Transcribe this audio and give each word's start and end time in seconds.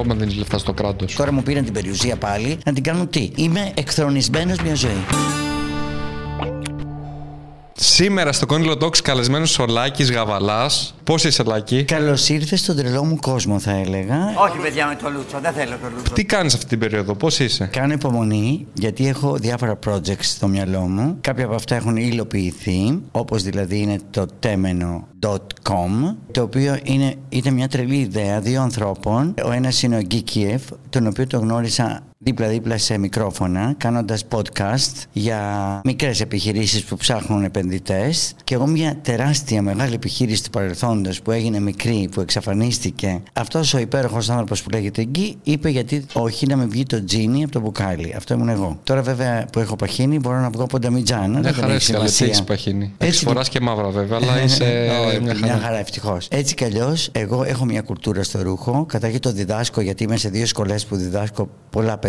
ακόμα 0.00 0.14
δίνει 0.14 0.34
λεφτά 0.34 0.58
στο 0.58 0.72
κράτος. 0.72 1.14
Τώρα 1.14 1.32
μου 1.32 1.42
πήραν 1.42 1.64
την 1.64 1.72
περιουσία 1.72 2.16
πάλι 2.16 2.58
να 2.64 2.72
την 2.72 2.82
κάνουν 2.82 3.08
τι; 3.10 3.30
Είμαι 3.34 3.72
εκθρονισμένος 3.74 4.58
μια 4.60 4.74
ζωή. 4.74 5.47
Σήμερα 7.80 8.32
στο 8.32 8.46
Κόνιλο 8.46 8.72
Talks 8.80 8.98
καλεσμένος 8.98 9.58
ο 9.58 9.66
Λάκης 9.66 10.10
Γαβαλάς. 10.12 10.94
Πώς 11.04 11.24
είσαι, 11.24 11.42
Λάκη; 11.42 11.84
Καλώς 11.84 12.28
ήρθες 12.28 12.60
στον 12.60 12.76
τρελό 12.76 13.04
μου 13.04 13.16
κόσμο, 13.16 13.58
θα 13.58 13.70
έλεγα. 13.70 14.16
Όχι, 14.36 14.58
παιδιά, 14.62 14.86
με 14.86 14.96
το 15.02 15.10
Λούτσο. 15.10 15.38
Δεν 15.42 15.52
θέλω 15.52 15.76
το 15.82 15.88
Λούτσο. 15.96 16.12
Τι 16.12 16.24
κάνεις 16.24 16.54
αυτή 16.54 16.66
την 16.66 16.78
περίοδο, 16.78 17.14
πώς 17.14 17.38
είσαι; 17.38 17.68
Κάνω 17.72 17.92
υπομονή 17.92 18.66
γιατί 18.72 19.08
έχω 19.08 19.36
διάφορα 19.36 19.78
projects 19.86 20.20
στο 20.20 20.48
μυαλό 20.48 20.80
μου. 20.80 21.18
Κάποια 21.20 21.44
από 21.44 21.54
αυτά 21.54 21.74
έχουν 21.74 21.96
υλοποιηθεί, 21.96 23.00
όπως 23.10 23.42
δηλαδή 23.42 23.78
είναι 23.78 23.98
το 24.10 24.26
τέμενο.com, 24.38 26.14
το 26.30 26.42
οποίο 26.42 26.78
είναι, 26.82 27.14
ήταν 27.28 27.54
μια 27.54 27.68
τρελή 27.68 27.96
ιδέα 27.96 28.40
δύο 28.40 28.62
ανθρώπων. 28.62 29.34
Ο 29.44 29.52
ένας 29.52 29.82
είναι 29.82 29.96
ο 29.96 30.00
Γκίκιεφ, 30.00 30.62
τον 30.88 31.06
οποίο 31.06 31.26
το 31.26 31.38
γνώρισα 31.38 32.02
δίπλα-δίπλα 32.20 32.78
σε 32.78 32.98
μικρόφωνα, 32.98 33.74
κάνοντας 33.76 34.24
podcast 34.30 35.04
για 35.12 35.40
μικρές 35.84 36.20
επιχειρήσεις 36.20 36.84
που 36.84 36.96
ψάχνουν 36.96 37.44
επενδυτές 37.44 38.34
και 38.44 38.54
εγώ 38.54 38.66
μια 38.66 38.96
τεράστια 39.02 39.62
μεγάλη 39.62 39.94
επιχείρηση 39.94 40.44
του 40.44 40.50
παρελθόντος 40.50 41.22
που 41.22 41.30
έγινε 41.30 41.60
μικρή, 41.60 42.08
που 42.12 42.20
εξαφανίστηκε. 42.20 43.22
Αυτός 43.32 43.74
ο 43.74 43.78
υπέροχος 43.78 44.30
άνθρωπος 44.30 44.62
που 44.62 44.70
λέγεται 44.70 45.04
Γκί 45.04 45.36
είπε 45.42 45.68
γιατί 45.68 46.06
όχι 46.12 46.46
να 46.46 46.56
με 46.56 46.66
βγει 46.66 46.82
το 46.82 47.04
τζίνι 47.04 47.42
από 47.42 47.52
το 47.52 47.60
μπουκάλι. 47.60 48.14
Αυτό 48.16 48.34
ήμουν 48.34 48.48
εγώ. 48.48 48.78
Τώρα 48.82 49.02
βέβαια 49.02 49.46
που 49.52 49.58
έχω 49.58 49.76
παχύνει 49.76 50.18
μπορώ 50.18 50.40
να 50.40 50.50
βγω 50.50 50.62
από 50.62 50.78
τα 50.78 50.90
μιτζάνα. 50.90 51.40
Δεν 51.40 51.54
χαρέσει 51.54 51.92
καλά, 51.92 52.04
έχεις 52.04 52.42
παχύνει. 52.42 52.94
Έτσι 52.98 53.24
φοράς 53.24 53.48
και 53.48 53.60
μαύρα 53.60 53.88
βέβαια, 53.88 54.18
αλλά 54.22 54.40
είσαι 54.44 54.64
μια 55.22 55.34
χαρά. 55.34 55.46
Μια 55.46 55.58
χαρά 55.62 55.78
ευτυχώς. 55.78 56.28
Έτσι 56.30 56.54
κι 56.54 56.64
αλλιώς, 56.64 57.08
εγώ 57.12 57.44
έχω 57.44 57.64
μια 57.64 57.82
κουλτούρα 57.82 58.22
στο 58.22 58.42
ρούχο. 58.42 58.86
Καταρχήν 58.88 59.20
το 59.20 59.32
διδάσκω 59.32 59.80
γιατί 59.80 60.02
είμαι 60.02 60.16
σε 60.16 60.28
δύο 60.28 60.46
σχολές 60.46 60.86
που 60.86 60.96
διδάσκω 60.96 61.48
πολλά 61.70 61.98
παιδιά. 61.98 62.07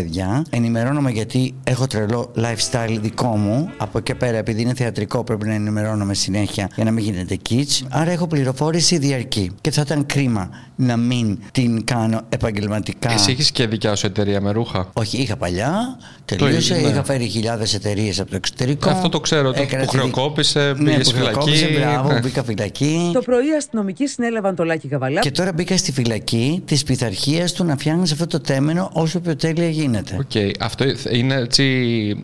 Ενημερώνομαι 0.49 1.11
γιατί 1.11 1.53
έχω 1.63 1.87
τρελό 1.87 2.31
lifestyle 2.37 2.97
δικό 3.01 3.27
μου. 3.27 3.69
Από 3.77 3.97
εκεί 3.97 4.13
πέρα, 4.15 4.37
επειδή 4.37 4.61
είναι 4.61 4.73
θεατρικό, 4.73 5.23
πρέπει 5.23 5.47
να 5.47 5.53
ενημερώνομαι 5.53 6.13
συνέχεια 6.13 6.69
για 6.75 6.83
να 6.83 6.91
μην 6.91 7.03
γίνεται 7.03 7.37
κιτς. 7.49 7.85
Άρα 7.89 8.11
έχω 8.11 8.27
πληροφόρηση 8.27 8.97
διαρκή. 8.97 9.51
Και 9.61 9.71
θα 9.71 9.81
ήταν 9.81 10.05
κρίμα 10.05 10.49
να 10.75 10.97
μην 10.97 11.39
την 11.51 11.83
κάνω 11.85 12.21
επαγγελματικά. 12.29 13.11
Εσύ 13.11 13.31
έχεις 13.31 13.51
και 13.51 13.67
δικιά 13.67 13.95
σου 13.95 14.05
εταιρεία 14.05 14.41
με 14.41 14.51
ρούχα; 14.51 14.89
Όχι, 14.93 15.17
είχα 15.17 15.37
παλιά. 15.37 15.97
Τελείωσε. 16.25 16.73
ναι. 16.73 16.87
Είχα 16.87 17.03
φέρει 17.03 17.27
χιλιάδες 17.27 17.73
εταιρείες 17.73 18.19
από 18.19 18.29
το 18.29 18.35
εξωτερικό. 18.35 18.89
Αυτό 18.89 19.09
το 19.09 19.19
ξέρω. 19.19 19.51
Το 19.53 19.61
Έκανα 19.61 19.83
που 19.85 19.91
τη- 19.91 19.97
χρεοκόπησε, 19.97 20.73
Ναι, 20.77 20.89
πήγες 20.89 21.09
που 21.11 21.17
φυλακή. 21.17 21.33
χρεοκόπησε, 21.33 21.67
Μπράβο, 21.79 22.11
Ναι. 22.13 22.19
μπήκα 22.19 22.43
φυλακή. 22.43 23.09
Το 23.13 23.19
πρωί 23.21 23.47
οι 23.47 23.55
αστυνομικοί 23.57 24.07
συνέλαβαν 24.07 24.55
το 24.55 24.63
Λάκη 24.63 24.87
Γαβαλά. 24.87 25.19
Και 25.21 25.31
τώρα 25.31 25.53
μπήκα 25.53 25.77
στη 25.77 25.91
φυλακή 25.91 26.61
της 26.65 26.83
πειθαρχίας 26.83 27.51
του 27.53 27.63
να 27.63 27.75
φτιάχνει 27.77 28.01
αυτό 28.03 28.27
το 28.27 28.39
τέμενο 28.39 28.89
όσο 28.93 29.19
πιο 29.19 29.35
τέλεια 29.35 29.69
γίνεται. 29.69 29.88
Οκ, 29.97 30.31
αυτό 30.59 30.85
είναι 31.11 31.35
έτσι. 31.35 31.63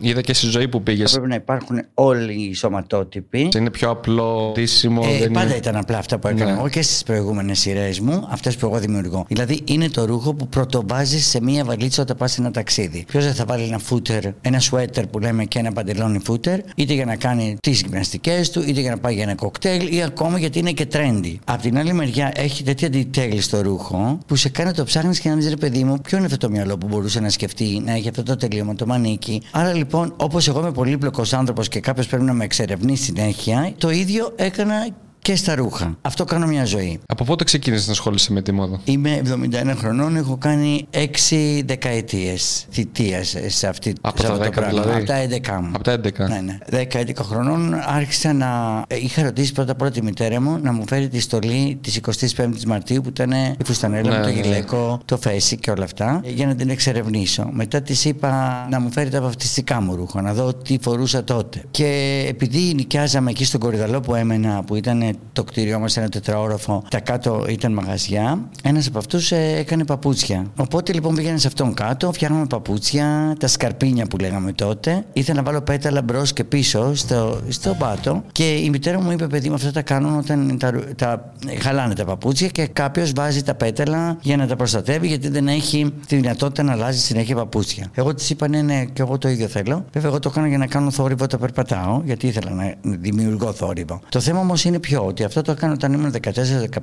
Είδα 0.00 0.20
και 0.20 0.34
στη 0.34 0.46
ζωή 0.46 0.68
που 0.68 0.82
πήγες. 0.82 1.12
Πρέπει 1.12 1.28
να 1.28 1.34
υπάρχουν 1.34 1.82
όλοι 1.94 2.32
οι 2.32 2.54
σωματότυποι. 2.54 3.48
Είναι 3.56 3.70
πιο 3.70 3.90
απλό, 3.90 4.52
δύσιμο. 4.54 5.02
Ε, 5.04 5.18
δεν 5.18 5.30
πάντα 5.30 5.46
είναι... 5.46 5.56
ήταν 5.56 5.76
απλά 5.76 5.98
αυτά 5.98 6.18
που 6.18 6.28
έκανα 6.28 6.52
Ναι. 6.52 6.58
εγώ 6.58 6.68
και 6.68 6.82
στις 6.82 7.02
προηγούμενες 7.02 7.58
σειρές 7.58 8.00
μου, 8.00 8.26
αυτές 8.30 8.56
που 8.56 8.66
εγώ 8.66 8.78
δημιουργώ. 8.78 9.24
Δηλαδή 9.28 9.60
είναι 9.64 9.88
το 9.88 10.04
ρούχο 10.04 10.34
που 10.34 10.48
πρωτοβάζεις 10.48 11.26
σε 11.26 11.42
μία 11.42 11.64
βαλίτσα 11.64 12.02
όταν 12.02 12.16
πας 12.16 12.32
σε 12.32 12.40
ένα 12.40 12.50
ταξίδι. 12.50 13.04
Ποιος 13.08 13.24
δεν 13.24 13.34
θα 13.34 13.44
βάλει 13.44 13.62
ένα 13.62 13.78
φούτερ, 13.78 14.24
ένα 14.40 14.60
σουέτερ 14.60 15.06
που 15.06 15.18
λέμε 15.18 15.44
και 15.44 15.58
ένα 15.58 15.72
παντελόνι 15.72 16.18
φούτερ, 16.24 16.60
είτε 16.76 16.92
για 16.94 17.04
να 17.04 17.16
κάνει 17.16 17.56
τις 17.60 17.80
γυμναστικές 17.80 18.50
του, 18.50 18.64
είτε 18.66 18.80
για 18.80 18.90
να 18.90 18.98
πάει 18.98 19.14
για 19.14 19.22
ένα 19.22 19.34
κοκτέιλ, 19.34 19.94
ή 19.96 20.02
ακόμα 20.02 20.38
γιατί 20.38 20.58
είναι 20.58 20.70
και 20.72 20.86
trendy. 20.92 21.34
Απ' 21.44 21.60
την 21.60 21.78
άλλη 21.78 21.92
μεριά 21.92 22.32
έχει 22.34 22.62
τέτοια 22.62 22.88
detail 22.92 23.36
στο 23.38 23.60
ρούχο 23.60 24.18
που 24.26 24.36
σε 24.36 24.48
κάνει 24.48 24.68
να 24.68 24.74
το 24.74 24.84
ψάχνεις 24.84 25.20
και 25.20 25.28
να 25.28 25.34
δεις 25.34 25.48
ρε 25.48 25.56
παιδί 25.56 25.84
μου, 25.84 26.00
ποιο 26.00 26.16
είναι 26.16 26.26
αυτό 26.26 26.38
το 26.38 26.50
μυαλό 26.50 26.78
που 26.78 26.86
μπορούσε 26.86 27.20
να 27.20 27.28
σκεφτεί 27.28 27.55
να 27.64 27.92
έχει 27.92 28.08
αυτό 28.08 28.22
το 28.22 28.36
τελείωμα, 28.36 28.74
το 28.74 28.86
μανίκι. 28.86 29.42
Άρα 29.50 29.72
λοιπόν, 29.72 30.14
όπως 30.16 30.48
εγώ 30.48 30.60
είμαι 30.60 30.72
πολύπλοκος 30.72 31.32
άνθρωπος 31.32 31.68
και 31.68 31.80
κάποιος 31.80 32.06
πρέπει 32.06 32.24
να 32.24 32.32
με 32.32 32.44
εξερευνεί 32.44 32.96
συνέχεια, 32.96 33.72
το 33.78 33.90
ίδιο 33.90 34.32
έκανα 34.36 34.88
και 35.26 35.36
στα 35.36 35.54
ρούχα. 35.54 35.96
Αυτό 36.02 36.24
κάνω 36.24 36.46
μια 36.46 36.64
ζωή. 36.64 37.00
Από 37.06 37.24
πότε 37.24 37.44
ξεκίνησες 37.44 37.86
να 37.86 37.92
ασχολείσαι 37.92 38.32
με 38.32 38.42
τη 38.42 38.52
μόδα; 38.52 38.80
Είμαι 38.84 39.22
71 39.24 39.74
χρονών, 39.76 40.16
έχω 40.16 40.36
κάνει 40.36 40.86
6 40.90 41.62
δεκαετίες 41.64 42.66
θητείας 42.70 43.34
σε, 43.46 43.66
αυτή, 43.66 43.94
Από 44.00 44.20
σε 44.20 44.26
τα 44.26 44.32
αυτό 44.32 44.44
το 44.44 44.48
10 44.48 44.52
πράγμα. 44.52 44.82
δηλαδή; 44.82 44.98
Από 44.98 45.06
τα 45.06 45.56
11 45.56 45.60
μου. 45.62 45.70
Από 45.74 45.82
τα 45.84 45.92
11. 45.92 46.28
Ναι, 46.28 46.40
ναι. 46.40 46.58
10-11 46.92 47.10
χρονών 47.22 47.74
άρχισα 47.86 48.32
να. 48.32 48.82
ε, 48.88 48.96
Είχα 48.96 49.22
ρωτήσει 49.22 49.52
πρώτα 49.52 49.74
πρώτα 49.74 49.92
τη 49.92 50.02
μητέρα 50.02 50.40
μου 50.40 50.58
να 50.62 50.72
μου 50.72 50.84
φέρει 50.88 51.08
τη 51.08 51.20
στολή 51.20 51.78
της 51.82 52.00
25η 52.36 52.64
Μαρτίου 52.66 53.00
που 53.02 53.08
ήταν 53.08 53.30
η 53.32 53.54
φουστανέλα 53.64 54.10
Ναι, 54.10 54.16
με 54.16 54.22
το 54.22 54.28
ναι, 54.28 54.34
ναι. 54.34 54.40
γυλαίκο, 54.40 55.00
το 55.04 55.16
φέση 55.16 55.56
και 55.56 55.70
όλα 55.70 55.84
αυτά, 55.84 56.20
ε, 56.24 56.30
για 56.30 56.46
να 56.46 56.54
την 56.54 56.70
εξερευνήσω. 56.70 57.48
Μετά 57.52 57.82
της 57.82 58.04
είπα 58.04 58.66
να 58.70 58.80
μου 58.80 58.92
φέρει 58.92 59.10
τα 59.10 59.20
βαφτιστικά 59.20 59.80
μου 59.80 59.94
ρούχα, 59.94 60.22
να 60.22 60.34
δω 60.34 60.54
τι 60.54 60.78
φορούσα 60.80 61.24
τότε. 61.24 61.62
Και 61.70 62.24
επειδή 62.28 62.58
νοικιάζαμε 62.74 63.30
εκεί 63.30 63.44
στον 63.44 63.60
Κορυδαλό 63.60 64.00
που 64.00 64.14
έμενα, 64.14 64.62
που 64.64 64.74
ήταν 64.74 65.15
το 65.32 65.44
κτίριό 65.44 65.78
μας 65.78 65.96
ένα 65.96 66.08
τετραόροφο, 66.08 66.84
τα 66.90 67.00
κάτω 67.00 67.44
ήταν 67.48 67.72
μαγαζιά, 67.72 68.48
ένας 68.62 68.86
από 68.86 68.98
αυτούς 68.98 69.32
έκανε 69.32 69.84
παπούτσια. 69.84 70.46
Οπότε 70.56 70.92
λοιπόν 70.92 71.14
πήγαινα 71.14 71.38
σε 71.38 71.46
αυτόν 71.46 71.74
κάτω, 71.74 72.12
φτιάχναμε 72.12 72.46
παπούτσια, 72.46 73.36
τα 73.38 73.46
σκαρπίνια 73.46 74.06
που 74.06 74.16
λέγαμε 74.16 74.52
τότε. 74.52 75.04
Ήθελα 75.12 75.36
να 75.36 75.42
βάλω 75.42 75.60
πέταλα 75.60 76.02
μπρος 76.02 76.32
και 76.32 76.44
πίσω 76.44 76.94
στο, 76.94 77.40
στο 77.48 77.74
πάτο. 77.78 78.22
Και 78.32 78.54
η 78.54 78.70
μητέρα 78.70 79.00
μου 79.00 79.10
είπε: 79.10 79.26
Παιδί 79.26 79.48
μου, 79.48 79.54
αυτά 79.54 79.70
τα 79.70 79.82
κάνουν 79.82 80.18
όταν 80.18 80.56
τα, 80.58 80.70
ρου- 80.70 80.94
τα 80.94 81.32
χαλάνε 81.60 81.94
τα 81.94 82.04
παπούτσια 82.04 82.48
και 82.48 82.66
κάποιος 82.66 83.12
βάζει 83.12 83.42
τα 83.42 83.54
πέταλα 83.54 84.18
για 84.22 84.36
να 84.36 84.46
τα 84.46 84.56
προστατεύει, 84.56 85.06
γιατί 85.06 85.28
δεν 85.28 85.48
έχει 85.48 85.92
τη 86.06 86.16
δυνατότητα 86.16 86.62
να 86.62 86.72
αλλάζει 86.72 86.98
συνέχεια 86.98 87.36
παπούτσια. 87.36 87.86
Εγώ 87.94 88.14
της 88.14 88.30
είπα: 88.30 88.48
Ναι, 88.48 88.62
ναι, 88.62 88.84
και 88.84 89.02
εγώ 89.02 89.18
το 89.18 89.28
ίδιο 89.28 89.46
θέλω. 89.48 89.84
Βέβαια, 89.92 90.10
εγώ 90.10 90.18
το 90.18 90.28
έκανα 90.32 90.48
για 90.48 90.58
να 90.58 90.66
κάνω 90.66 90.90
θόρυβο 90.90 91.24
όταν 91.24 91.40
περπατάω, 91.40 92.00
γιατί 92.04 92.26
ήθελα 92.26 92.50
να 92.50 92.74
δημιουργώ 92.82 93.52
θόρυβο. 93.52 94.00
Το 94.08 94.20
θέμα 94.20 94.40
όμως 94.40 94.64
είναι 94.64 94.78
ποιο, 94.78 95.05
ότι 95.06 95.24
αυτό 95.24 95.42
το 95.42 95.50
έκανα 95.50 95.72
όταν 95.72 95.92
ήμουν 95.92 96.14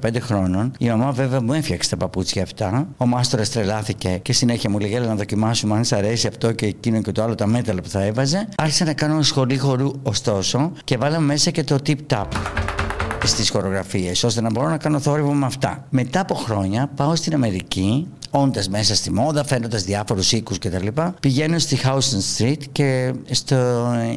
14-15 0.01 0.19
χρόνων. 0.19 0.72
Η 0.79 0.88
μαμά 0.88 1.11
βέβαια 1.11 1.41
μου 1.41 1.53
έφτιαξε 1.53 1.89
τα 1.89 1.97
παπούτσια 1.97 2.44
αυτά. 2.44 2.88
Ο 2.97 3.06
μάστορας 3.06 3.50
τρελάθηκε 3.50 4.19
και 4.22 4.34
συνέχεια 4.34 4.69
μου 4.69 4.79
λέγε: 4.79 4.95
Έλα 4.95 5.07
να 5.07 5.16
δοκιμάσουμε 5.16 5.75
αν 5.75 5.85
σ' 5.85 5.94
αρέσει 5.94 6.28
αυτό 6.28 6.51
και 6.51 6.66
εκείνο 6.66 7.01
και 7.01 7.12
το 7.12 7.23
άλλο, 7.23 7.35
τα 7.35 7.45
μέταλλα 7.45 7.81
που 7.81 7.89
θα 7.89 8.03
έβαζε. 8.03 8.47
Άρχισα 8.57 8.85
να 8.85 8.94
κάνω 8.94 9.22
σχολή 9.22 9.57
χορού 9.57 9.91
ωστόσο 10.03 10.72
και 10.83 10.97
βάλαμε 10.97 11.25
μέσα 11.25 11.51
και 11.51 11.63
το 11.63 11.78
tip 11.85 11.97
tap 12.07 12.25
στις 13.23 13.50
χορογραφίες 13.50 14.23
ώστε 14.23 14.41
να 14.41 14.51
μπορώ 14.51 14.69
να 14.69 14.78
κάνω 14.78 15.00
θόρυβο 15.00 15.33
με 15.33 15.45
αυτά. 15.45 15.85
Μετά 15.89 16.19
από 16.19 16.33
χρόνια 16.33 16.89
πάω 16.95 17.16
στην 17.16 17.33
Αμερική 17.33 18.07
όντας 18.29 18.69
μέσα 18.69 18.95
στη 18.95 19.12
μόδα, 19.12 19.44
φαίνοντα 19.44 19.78
διάφορους 19.78 20.31
οίκους 20.31 20.57
κτλ. 20.57 20.88
Πηγαίνω 21.19 21.59
στη 21.59 21.78
Houston 21.83 22.38
Street 22.38 22.62
και 22.72 23.13
στο 23.31 23.56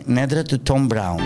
νέδρα 0.05 0.43
του 0.43 0.63
Tom 0.69 0.87
Brown. 0.93 1.21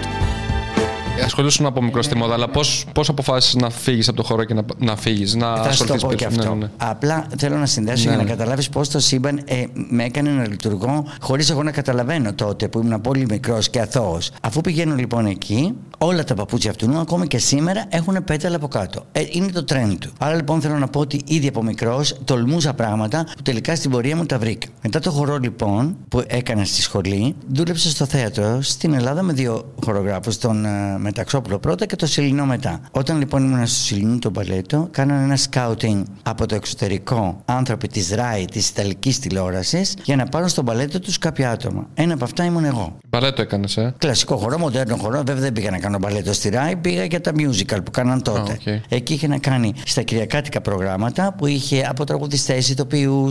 Ασχολούσουν 1.25 1.66
από 1.66 1.82
μικρό 1.82 2.03
στη 2.03 2.16
μόδα, 2.16 2.34
αλλά 2.34 2.48
πώς 2.48 2.84
πώς 2.92 3.08
αποφάσισες 3.08 3.54
να 3.54 3.70
φύγεις 3.70 4.08
από 4.08 4.16
το 4.16 4.22
χώρο 4.22 4.44
και 4.44 4.54
να, 4.54 4.62
να 4.78 4.97
φύγεις, 4.97 5.34
να 5.34 5.56
Θα 5.56 5.72
σου 5.72 5.86
το 5.86 5.94
ασχοληθείς 5.94 6.03
πω 6.03 6.08
και 6.08 6.25
περισσότερο; 6.25 6.53
αυτό. 6.53 6.54
Ναι, 6.54 6.64
ναι. 6.64 6.91
Απλά 6.91 7.26
θέλω 7.38 7.56
να 7.56 7.66
συνδέσω 7.66 8.03
Ναι, 8.03 8.08
για 8.08 8.16
να 8.16 8.22
ναι. 8.22 8.31
καταλάβεις 8.31 8.69
πώς 8.69 8.88
το 8.88 8.98
σύμπαν 9.00 9.41
ε, 9.44 9.64
με 9.72 10.04
έκανε 10.04 10.31
να 10.31 10.48
λειτουργώ 10.48 11.04
χωρίς 11.20 11.50
εγώ 11.50 11.62
να 11.62 11.70
καταλαβαίνω 11.70 12.34
τότε 12.34 12.69
που 12.69 12.81
ήμουν 12.81 13.00
πολύ 13.00 13.26
μικρός 13.28 13.70
και 13.70 13.81
αθώος. 13.81 14.31
Αφού 14.42 14.60
πηγαίνω 14.60 14.94
λοιπόν 14.94 15.26
εκεί, 15.26 15.75
όλα 15.98 16.25
τα 16.25 16.34
παπούτσια 16.34 16.70
αυτού, 16.70 16.98
ακόμη 16.98 17.26
και 17.26 17.38
σήμερα, 17.38 17.84
έχουν 17.88 18.25
πέταλα 18.25 18.56
από 18.56 18.69
κάτω. 18.69 19.04
Ε, 19.12 19.22
είναι 19.31 19.50
το 19.52 19.64
trend 19.69 19.94
του. 20.00 20.10
Άρα 20.19 20.34
λοιπόν 20.34 20.60
θέλω 20.60 20.78
να 20.78 20.87
πω 20.87 21.00
ότι 21.00 21.20
ήδη 21.25 21.48
από 21.48 21.62
μικρός 21.62 22.16
τολμούσα 22.25 22.75
πράγματα 22.75 23.25
που 23.37 23.42
τελικά 23.42 23.76
στην 23.76 23.91
πορεία 23.91 24.16
μου 24.16 24.26
τα 24.26 24.38
βρήκα. 24.38 24.66
Μετά 24.82 24.98
το 24.98 25.10
χορό 25.10 25.38
λοιπόν 25.38 25.97
που 26.08 26.22
έκανα 26.26 26.64
στη 26.64 26.82
σχολή, 26.82 27.34
δούλεψα 27.48 27.88
στο 27.91 28.04
θέατρο 28.04 28.62
στην 28.62 28.94
Ελλάδα 28.94 29.22
με 29.22 29.32
δύο 29.32 29.72
χορογράφους, 29.84 30.38
τον 30.38 30.64
ε, 30.64 30.98
Μεταξόπουλο 31.10 31.59
πρώτα 31.59 31.87
και 31.87 31.97
τον 31.97 32.09
Σιλινό 32.09 32.44
μετά. 32.47 32.81
Όταν 32.91 33.19
λοιπόν 33.19 33.44
ήμουν 33.44 33.66
στο 33.66 33.78
Σιλινό 33.84 34.19
το 34.19 34.31
μπαλέτο, 34.31 34.88
κάνανε 34.91 35.25
ένα 35.25 35.37
scouting 35.36 36.04
από 36.22 36.47
το 36.47 36.54
εξωτερικό 36.54 37.43
άνθρωποι 37.44 37.88
της 37.88 38.10
RAI, 38.10 38.44
της 38.44 38.69
Ιταλικής 38.69 39.19
τηλεόρασης, 39.19 39.96
για 40.05 40.17
να 40.17 40.26
πάρουν 40.26 40.49
στο 40.49 40.62
μπαλέτο 40.62 41.00
τους 41.00 41.19
κάποια 41.19 41.50
άτομα. 41.50 41.87
Ένα 41.94 42.14
από 42.14 42.25
αυτά 42.25 42.44
ήμουν 42.44 42.64
εγώ. 42.64 42.96
Μπαλέτο 43.08 43.43
έκανες, 43.43 43.76
ε; 43.76 43.94
Κλασικό 43.99 44.37
χορό, 44.37 44.58
μοντέρνο 44.58 44.96
χορό. 44.96 45.23
Βέβαια 45.26 45.43
δεν 45.43 45.52
πήγα 45.52 45.70
να 45.70 45.79
κάνω 45.79 45.99
μπαλέτο 45.99 46.32
στη 46.32 46.49
RAI, 46.49 46.76
πήγα 46.76 47.05
για 47.05 47.20
τα 47.20 47.32
μιούζικαλ 47.37 47.78
που 47.84 47.90
κάναν 47.90 48.23
τότε. 48.23 48.52
Α, 48.52 48.55
οκ. 48.55 48.82
Εκεί 48.88 49.12
είχε 49.12 49.26
να 49.26 49.38
κάνει 49.38 49.73
στα 49.84 50.02
κυριακάτικα 50.02 50.61
προγράμματα 50.61 51.34
που 51.38 51.46
είχε 51.46 51.87
από 51.88 52.05
τραγουδιστές, 52.05 52.55
ηθοποιούς, 52.55 53.28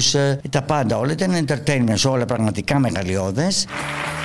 τα 0.50 0.62
πάντα. 0.62 0.98
Όλα 0.98 1.12
ήταν 1.12 1.46
entertainment, 1.46 2.12
όλα 2.12 2.26
πραγματικά 2.26 2.80
μεγαλειώδες. 2.80 3.66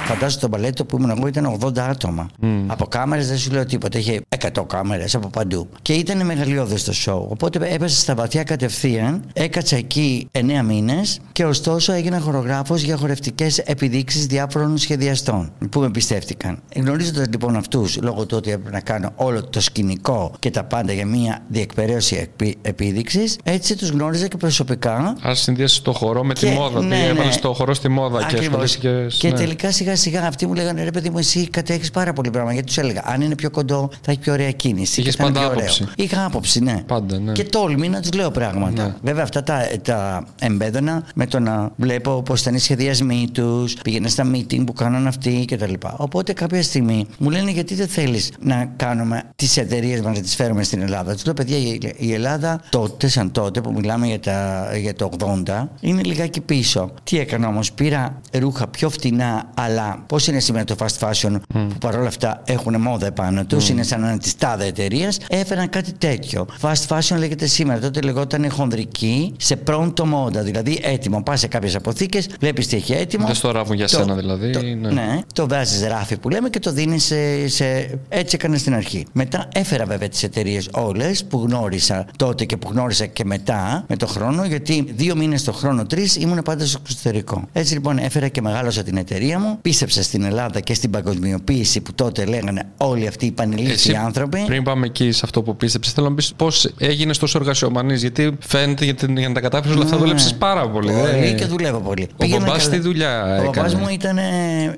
Φαντάζομαι 0.06 0.40
το 0.40 0.48
μπαλέτο 0.48 0.84
που 0.84 0.96
ήμουν 0.96 1.10
εγώ 1.10 1.26
ήταν 1.26 1.58
80 1.60 1.78
άτομα. 1.78 2.28
Από 2.66 2.86
κάμερες 2.86 3.30
δεν 3.34 3.42
σου 3.42 3.50
λέω 3.52 3.66
τίποτα. 3.66 3.98
Είχε 3.98 4.20
100 4.54 4.64
κάμερες 4.66 5.14
από 5.14 5.28
παντού. 5.28 5.68
Και 5.82 5.92
ήταν 5.92 6.26
μεγαλειώδες 6.26 6.84
το 6.84 6.92
show. 7.04 7.28
Οπότε 7.28 7.68
έπεσα 7.68 8.00
στα 8.00 8.14
βαθιά 8.14 8.42
κατευθείαν. 8.42 9.24
Έκατσα 9.32 9.76
εκεί 9.76 10.28
9 10.32 10.40
μήνες 10.64 11.20
Και 11.32 11.44
ωστόσο 11.44 11.92
έγινα 11.92 12.20
χορογράφος 12.20 12.82
για 12.82 12.96
χορευτικές 12.96 13.58
επιδείξεις 13.58 14.26
διάφορων 14.26 14.78
σχεδιαστών 14.78 15.52
που 15.70 15.80
με 15.80 15.90
πιστεύτηκαν. 15.90 16.58
Γνωρίζοντας 16.76 17.26
λοιπόν 17.30 17.56
αυτούς, 17.56 17.98
λόγω 18.02 18.26
του 18.26 18.36
ότι 18.36 18.50
έπρεπε 18.50 18.70
να 18.70 18.80
κάνω 18.80 19.10
όλο 19.14 19.44
το 19.44 19.60
σκηνικό 19.60 20.32
και 20.38 20.50
τα 20.50 20.64
πάντα 20.64 20.92
για 20.92 21.06
μια 21.06 21.42
διεκπαιρέωση 21.48 22.30
επίδειξη, 22.62 23.34
έτσι 23.42 23.76
τους 23.76 23.88
γνώριζα 23.88 24.26
και 24.28 24.36
προσωπικά. 24.36 25.16
Άρα 25.22 25.34
συνδύασε 25.34 25.82
το 25.82 25.92
χορό 25.92 26.24
με 26.24 26.34
τη 26.34 26.46
μόδα. 26.46 26.80
Ναι, 26.80 26.96
ναι. 26.96 27.06
Έβαλες 27.06 27.38
το 27.38 27.52
χορό 27.52 27.74
στη 27.74 27.88
μόδα 27.88 28.18
Ακριβώς. 28.18 28.76
και 28.76 28.88
Και, 28.88 29.16
και 29.18 29.28
ναι. 29.28 29.34
τελικά 29.34 29.72
σιγά 29.72 29.96
σιγά 29.96 30.26
αυτοί 30.26 30.46
μου 30.46 30.54
λέγανε 30.54 30.84
ρε 30.84 30.90
παιδί 30.90 31.10
μου, 31.10 31.18
εσύ 31.18 31.48
κατέχεις 31.48 31.90
πάρα 31.90 32.12
πολύ 32.12 32.30
πράγμα. 32.30 32.52
Γιατί 32.52 32.66
τους 32.66 32.78
έλεγα, 32.78 33.02
αν 33.06 33.20
είναι 33.24 33.34
πιο 33.34 33.50
κοντό, 33.50 33.90
θα 34.00 34.10
έχει 34.10 34.20
πιο 34.20 34.32
ωραία 34.32 34.50
κίνηση. 34.50 35.00
Είχες 35.00 35.16
πάντα 35.16 35.46
άποψη. 35.46 35.86
Είχα 35.96 36.24
άποψη, 36.24 36.60
ναι. 36.60 36.82
Πάντα, 36.86 37.18
ναι. 37.18 37.32
Και 37.32 37.44
τόλμη 37.44 37.88
να 37.88 38.00
του 38.00 38.16
λέω 38.16 38.30
πράγματα. 38.30 38.82
Ναι. 38.82 38.94
Βέβαια 39.02 39.22
αυτά 39.22 39.42
τα, 39.42 39.66
τα 39.82 40.26
εμπέδωνα 40.38 41.06
με 41.14 41.26
το 41.26 41.38
να 41.38 41.70
βλέπω 41.76 42.22
πώς 42.22 42.40
ήταν 42.40 42.54
οι 42.54 42.58
σχεδιασμοί 42.58 43.28
τους, 43.32 43.74
πήγαινα 43.74 44.08
στα 44.08 44.30
meeting 44.32 44.66
που 44.66 44.72
κάνουν 44.72 45.06
αυτοί 45.06 45.44
κτλ. 45.44 45.72
Οπότε 45.96 46.32
κάποια 46.32 46.62
στιγμή 46.62 47.06
μου 47.18 47.30
λένε 47.30 47.50
γιατί 47.50 47.74
δεν 47.74 47.88
θέλεις 47.88 48.32
να 48.40 48.72
κάνουμε 48.76 49.22
τις 49.36 49.56
εταιρείες 49.56 50.00
μας 50.00 50.16
να 50.16 50.22
τις 50.22 50.34
φέρουμε 50.34 50.62
στην 50.62 50.82
Ελλάδα; 50.82 51.12
Τους 51.12 51.24
λέω 51.24 51.34
παιδιά, 51.34 51.56
η 51.96 52.12
Ελλάδα 52.12 52.60
τότε, 52.68 53.08
σαν 53.08 53.30
τότε 53.30 53.60
που 53.60 53.72
μιλάμε 53.72 54.06
για, 54.06 54.20
τα, 54.20 54.68
για 54.76 54.94
το 54.94 55.10
80, 55.46 55.66
είναι 55.80 56.02
λιγάκι 56.02 56.40
πίσω. 56.40 56.90
Τι 57.02 57.18
έκανα 57.18 57.48
όμως, 57.48 57.72
πήρα 57.72 58.20
ρούχα 58.32 58.68
πιο 58.68 58.90
φτηνά, 58.90 59.50
αλλά 59.54 60.02
πώς 60.06 60.26
είναι 60.26 60.40
σήμερα 60.40 60.64
το 60.64 60.76
fast 60.78 61.08
fashion 61.08 61.32
mm. 61.32 61.38
που 61.48 61.78
παρόλα 61.80 62.08
αυτά 62.08 62.42
έχουν 62.44 62.80
μόδα 62.80 63.06
επάνω 63.14 63.44
τους, 63.44 63.66
mm. 63.66 63.70
είναι 63.70 63.82
σαν 63.82 64.04
ένα 64.04 64.18
της 64.18 64.36
τάδε 64.36 64.66
εταιρείας, 64.66 65.18
έφεραν 65.28 65.68
κάτι 65.68 65.92
τέτοιο. 65.92 66.46
Fast 66.60 66.86
fashion 66.88 67.16
λέγεται 67.18 67.46
σήμερα, 67.46 67.80
τότε 67.80 68.00
λεγόταν 68.00 68.50
χονδρική 68.50 69.34
σε 69.38 69.56
πρώτο 69.56 70.06
μόδα, 70.06 70.42
δηλαδή 70.42 70.80
έτοιμο. 70.82 71.22
Πας 71.22 71.40
σε 71.40 71.46
κάποιες 71.46 71.74
αποθήκες, 71.74 72.28
βλέπεις 72.40 72.66
τι 72.66 72.76
έχει 72.76 72.92
έτοιμο. 72.92 73.26
Δεν 73.26 73.34
στο 73.34 73.50
ράβουν 73.50 73.76
για 73.76 73.88
το, 73.88 73.96
σένα 73.96 74.14
δηλαδή. 74.14 74.50
Το, 74.50 74.62
ναι. 74.62 74.90
ναι, 74.90 75.18
το 75.32 75.48
βάζεις 75.48 75.86
ράφι 75.86 76.16
που 76.16 76.28
λέμε 76.28 76.48
και 76.48 76.58
το 76.58 76.72
δίνεις 76.72 77.04
σε, 77.04 77.48
σε. 77.48 77.98
Έτσι 78.08 78.34
έκανα 78.34 78.56
στην 78.56 78.74
αρχή. 78.74 79.06
Μετά 79.12 79.48
έφερα 79.54 79.84
βέβαια 79.84 80.08
τις 80.08 80.22
εταιρείες 80.22 80.68
όλες 80.72 81.24
που 81.24 81.44
γνώρισα 81.46 82.06
τότε 82.16 82.44
και 82.44 82.56
που 82.56 82.68
γνώρισα 82.70 83.06
και 83.06 83.24
μετά 83.24 83.84
με 83.88 83.96
το 83.96 84.06
χρόνο, 84.06 84.44
γιατί 84.44 84.92
δύο 84.96 85.16
μήνες 85.16 85.44
το 85.44 85.52
χρόνο, 85.52 85.86
τρεις 85.86 86.16
ήμουν 86.16 86.42
πάντα 86.44 86.66
στο 86.66 86.78
εξωτερικό. 86.82 87.42
Έτσι 87.52 87.74
λοιπόν 87.74 87.98
έφερα 87.98 88.28
και 88.28 88.42
μεγάλωσα 88.42 88.82
την 88.82 88.96
εταιρεία 88.96 89.38
μου, 89.38 89.58
πίστεψα 89.62 90.02
στην 90.02 90.24
Ελλάδα 90.24 90.60
και 90.60 90.74
στην 90.74 90.90
παγκοσμιοποίηση 90.90 91.80
που 91.80 91.94
τότε 91.94 92.24
λέγανε 92.24 92.62
όλοι 92.76 93.03
αυτοί 93.06 93.26
οι 93.26 93.32
πανελίθιοι 93.32 93.96
άνθρωποι. 93.96 94.42
Πριν 94.46 94.62
πάμε 94.62 94.86
εκεί 94.86 95.12
σε 95.12 95.20
αυτό 95.24 95.42
που 95.42 95.56
πίστεψες, 95.56 95.92
θέλω 95.92 96.08
να 96.08 96.14
πεις 96.14 96.32
πώς 96.36 96.68
έγινες 96.78 97.18
τόσο 97.18 97.38
εργασιομανής, 97.38 98.00
γιατί 98.00 98.36
φαίνεται 98.40 98.84
για, 98.84 98.94
την, 98.94 99.16
για 99.18 99.28
να 99.28 99.34
τα 99.34 99.40
κατάφερες 99.40 99.74
όλα 99.74 99.84
αυτά 99.84 99.96
ναι. 99.96 100.02
δούλεψε 100.02 100.34
πάρα 100.34 100.68
πολύ. 100.68 100.92
Πολύ 100.92 101.34
και 101.34 101.44
δουλεύω 101.44 101.78
πολύ. 101.78 102.08
Ο 102.16 102.26
μπαμπάς 102.26 102.68
τι 102.68 102.78
δουλειά 102.78 103.40
Ο 103.40 103.44
μπαμπάς 103.44 103.74
μου 103.74 103.88
ήταν, 103.90 104.18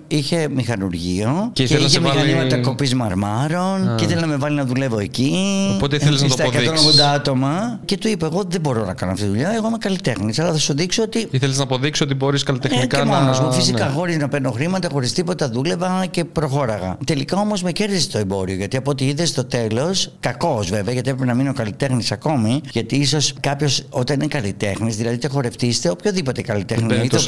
είχε 0.09 0.49
μηχανουργείο 0.49 1.51
και, 1.53 1.65
και 1.65 1.75
είχε 1.75 2.01
μηχανήματα 2.01 2.59
κοπής 2.59 2.95
μαρμάρων 2.95 3.95
και 3.97 4.05
ήθελε 4.05 4.21
να 4.21 4.27
με 4.27 4.37
βάλει 4.37 4.57
να 4.57 4.65
δουλεύω 4.65 4.99
εκεί. 4.99 5.35
Οπότε 5.75 5.97
ήθελες 5.97 6.23
να 6.23 6.29
το 6.29 6.37
αποδείξεις. 6.39 7.01
180 7.01 7.01
άτομα 7.15 7.81
και 7.85 7.97
του 7.97 8.09
είπε: 8.09 8.25
Εγώ 8.25 8.45
δεν 8.49 8.61
μπορώ 8.61 8.85
να 8.85 8.95
κάνω 8.95 9.13
αυτή 9.13 9.25
τη 9.25 9.31
δουλειά. 9.31 9.53
Εγώ 9.57 9.67
είμαι 9.67 9.79
καλλιτέχνης. 9.79 10.39
Αλλά 10.39 10.53
θα 10.53 10.59
σου 10.59 10.75
δείξω 10.75 11.03
ότι. 11.03 11.29
Ήθελες 11.31 11.57
να 11.57 11.63
αποδείξει 11.63 12.03
ότι 12.03 12.15
μπορείς 12.15 12.43
καλλιτεχνικά 12.43 13.01
ε, 13.01 13.05
να. 13.05 13.21
Μόνο 13.21 13.41
μου, 13.43 13.53
φυσικά, 13.53 13.85
ναι. 13.85 13.91
χωρίς 13.91 14.17
να 14.17 14.29
παίρνω 14.29 14.51
χρήματα, 14.51 14.89
χωρίς 14.93 15.13
τίποτα 15.13 15.49
δούλευα 15.49 16.07
και 16.11 16.25
προχώραγα. 16.25 16.99
Τελικά 17.07 17.41
όμως 17.41 17.63
με 17.63 17.73
κέρδισε 17.73 18.16
το 18.17 18.23
εμπόριο 18.23 18.55
γιατί 18.55 18.77
από 18.77 18.91
ό,τι 18.91 19.07
είδες 19.07 19.29
στο 19.29 19.45
τέλος, 19.45 20.13
κακός 20.21 20.71
βέβαια, 20.71 20.93
γιατί 20.93 21.11
έπρεπε 21.11 21.31
να 21.31 21.35
μείνω 21.37 21.53
καλλιτέχνης 21.53 22.13
ακόμη, 22.13 22.61
γιατί 22.73 22.97
ίσως 22.97 23.35
κάποιος 23.41 23.85
όταν 23.91 24.17
είναι 24.17 24.27
καλλιτέχνης, 24.27 24.97
δηλαδή 24.97 25.15
είτε 25.15 25.29
χορευτή 25.29 25.67
είτε 25.67 25.91
οποιοδήποτε 25.91 26.43
καλλιτέχνη, 26.43 26.95
είτε 27.05 27.19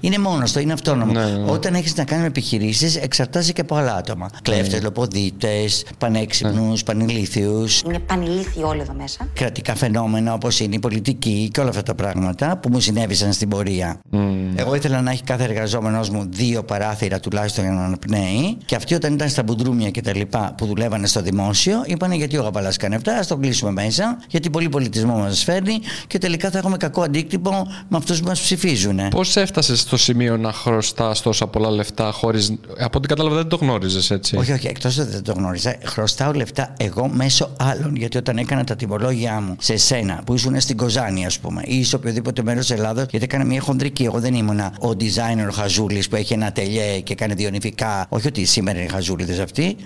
είναι 0.00 0.18
μόνος 0.18 0.52
του, 0.52 0.58
είναι 0.58 0.72
αυτόνομο. 0.72 1.12
Ναι, 1.12 1.24
ναι, 1.24 1.30
ναι. 1.30 1.50
Όταν 1.50 1.74
έχεις 1.74 1.96
να 1.96 2.04
κάνεις 2.04 2.22
με 2.22 2.28
επιχειρήσεις, 2.28 2.96
εξαρτάσαι 2.96 3.52
και 3.52 3.60
από 3.60 3.74
άλλα 3.74 3.94
άτομα. 3.94 4.30
Ναι. 4.32 4.38
Κλέφτες, 4.42 4.82
λοποδίτε, 4.82 5.64
πανέξυπνους, 5.98 6.84
ναι. 6.84 6.94
πανηλήθιου. 6.94 7.64
Είναι 7.86 7.98
πανηλήθιοι 7.98 8.62
όλοι 8.62 8.80
εδώ 8.80 8.92
μέσα. 8.92 9.28
Κρατικά 9.32 9.74
φαινόμενα 9.74 10.32
όπως 10.32 10.60
είναι 10.60 10.74
η 10.74 10.78
πολιτική 10.78 11.48
και 11.52 11.60
όλα 11.60 11.68
αυτά 11.68 11.82
τα 11.82 11.94
πράγματα 11.94 12.58
που 12.62 12.68
μου 12.72 12.80
συνέβησαν 12.80 13.32
στην 13.32 13.48
πορεία. 13.48 14.00
Mm. 14.12 14.18
Εγώ 14.54 14.74
ήθελα 14.74 15.00
να 15.00 15.10
έχει 15.10 15.22
κάθε 15.22 15.44
εργαζόμενος 15.44 16.10
μου 16.10 16.26
δύο 16.30 16.62
παράθυρα 16.62 17.20
τουλάχιστον 17.20 17.64
για 17.64 17.72
να 17.72 17.84
αναπνέει 17.84 18.56
και 18.64 18.74
αυτοί 18.74 18.94
όταν 18.94 19.12
ήταν 19.12 19.28
στα 19.28 19.42
μπουντρούμια 19.42 19.90
και 19.90 20.00
τα 20.08 20.16
λοιπά 20.16 20.54
που 20.56 20.66
δουλεύανε 20.66 21.06
στο 21.06 21.22
δημόσιο, 21.22 21.82
είπανε 21.86 22.14
γιατί 22.14 22.36
ο 22.38 22.42
Γαβαλάς 22.42 22.76
κάνει 22.76 22.94
αυτά, 22.94 23.16
ας 23.16 23.26
το 23.26 23.36
κλείσουμε 23.36 23.70
μέσα, 23.70 24.18
γιατί 24.28 24.50
πολύ 24.50 24.68
πολιτισμό 24.68 25.16
μας 25.16 25.44
φέρνει 25.44 25.80
και 26.06 26.18
τελικά 26.18 26.50
θα 26.50 26.58
έχουμε 26.58 26.76
κακό 26.76 27.02
αντίκτυπο 27.02 27.66
με 27.88 27.96
αυτούς 27.96 28.20
που 28.20 28.28
μας 28.28 28.40
ψηφίζουν. 28.40 29.00
Πώς 29.10 29.36
έφτασες 29.36 29.80
στο 29.80 29.96
σημείο 29.96 30.36
να 30.36 30.52
χρωστάς 30.52 31.22
τόσα 31.22 31.46
πολλά 31.46 31.70
λεφτά, 31.70 32.10
χωρίς. 32.10 32.52
Από 32.78 32.98
ό,τι 32.98 33.08
κατάλαβα 33.08 33.36
δεν 33.36 33.48
το 33.48 33.56
γνώριζες 33.56 34.10
έτσι; 34.10 34.36
Όχι, 34.36 34.52
όχι, 34.52 34.66
εκτός 34.66 34.98
ότι 34.98 35.10
δεν 35.10 35.22
το 35.22 35.32
γνώριζα, 35.32 35.76
χρωστάω 35.84 36.32
λεφτά 36.32 36.74
εγώ 36.76 37.08
μέσω 37.08 37.50
άλλων. 37.58 37.96
Γιατί 37.96 38.16
όταν 38.16 38.38
έκανα 38.38 38.64
τα 38.64 38.76
τιμολόγια 38.76 39.40
μου 39.40 39.56
σε 39.60 39.76
σένα, 39.76 40.20
που 40.26 40.34
ήσουν 40.34 40.60
στην 40.60 40.76
Κοζάνη, 40.76 41.26
ας 41.26 41.38
πούμε, 41.38 41.62
ή 41.64 41.84
σε 41.84 41.96
οποιοδήποτε 41.96 42.42
μέρος 42.42 42.66
τη 42.66 42.74
Ελλάδα, 42.74 43.06
γιατί 43.10 43.24
έκανα 43.24 43.44
μια 43.44 43.60
χοντρική. 43.60 44.04
Εγώ 44.04 44.20
δεν 44.20 44.34
ήμουνα 44.34 44.72
ο 44.80 44.88
designer 44.88 45.52
Χαζούλης 45.52 46.08
που 46.08 46.16
έχει 46.16 46.32
ένα 46.32 46.52
τελιέ 46.52 47.00
και 47.00 47.14
κάνει 47.14 47.34
διονυφικά. 47.34 48.06
Όχι 48.08 48.26
ότι 48.26 48.44
σήμερα 48.44 48.78
είναι 48.78 48.88
χαζούλιδε 48.88 49.42
αυτοί. 49.42 49.76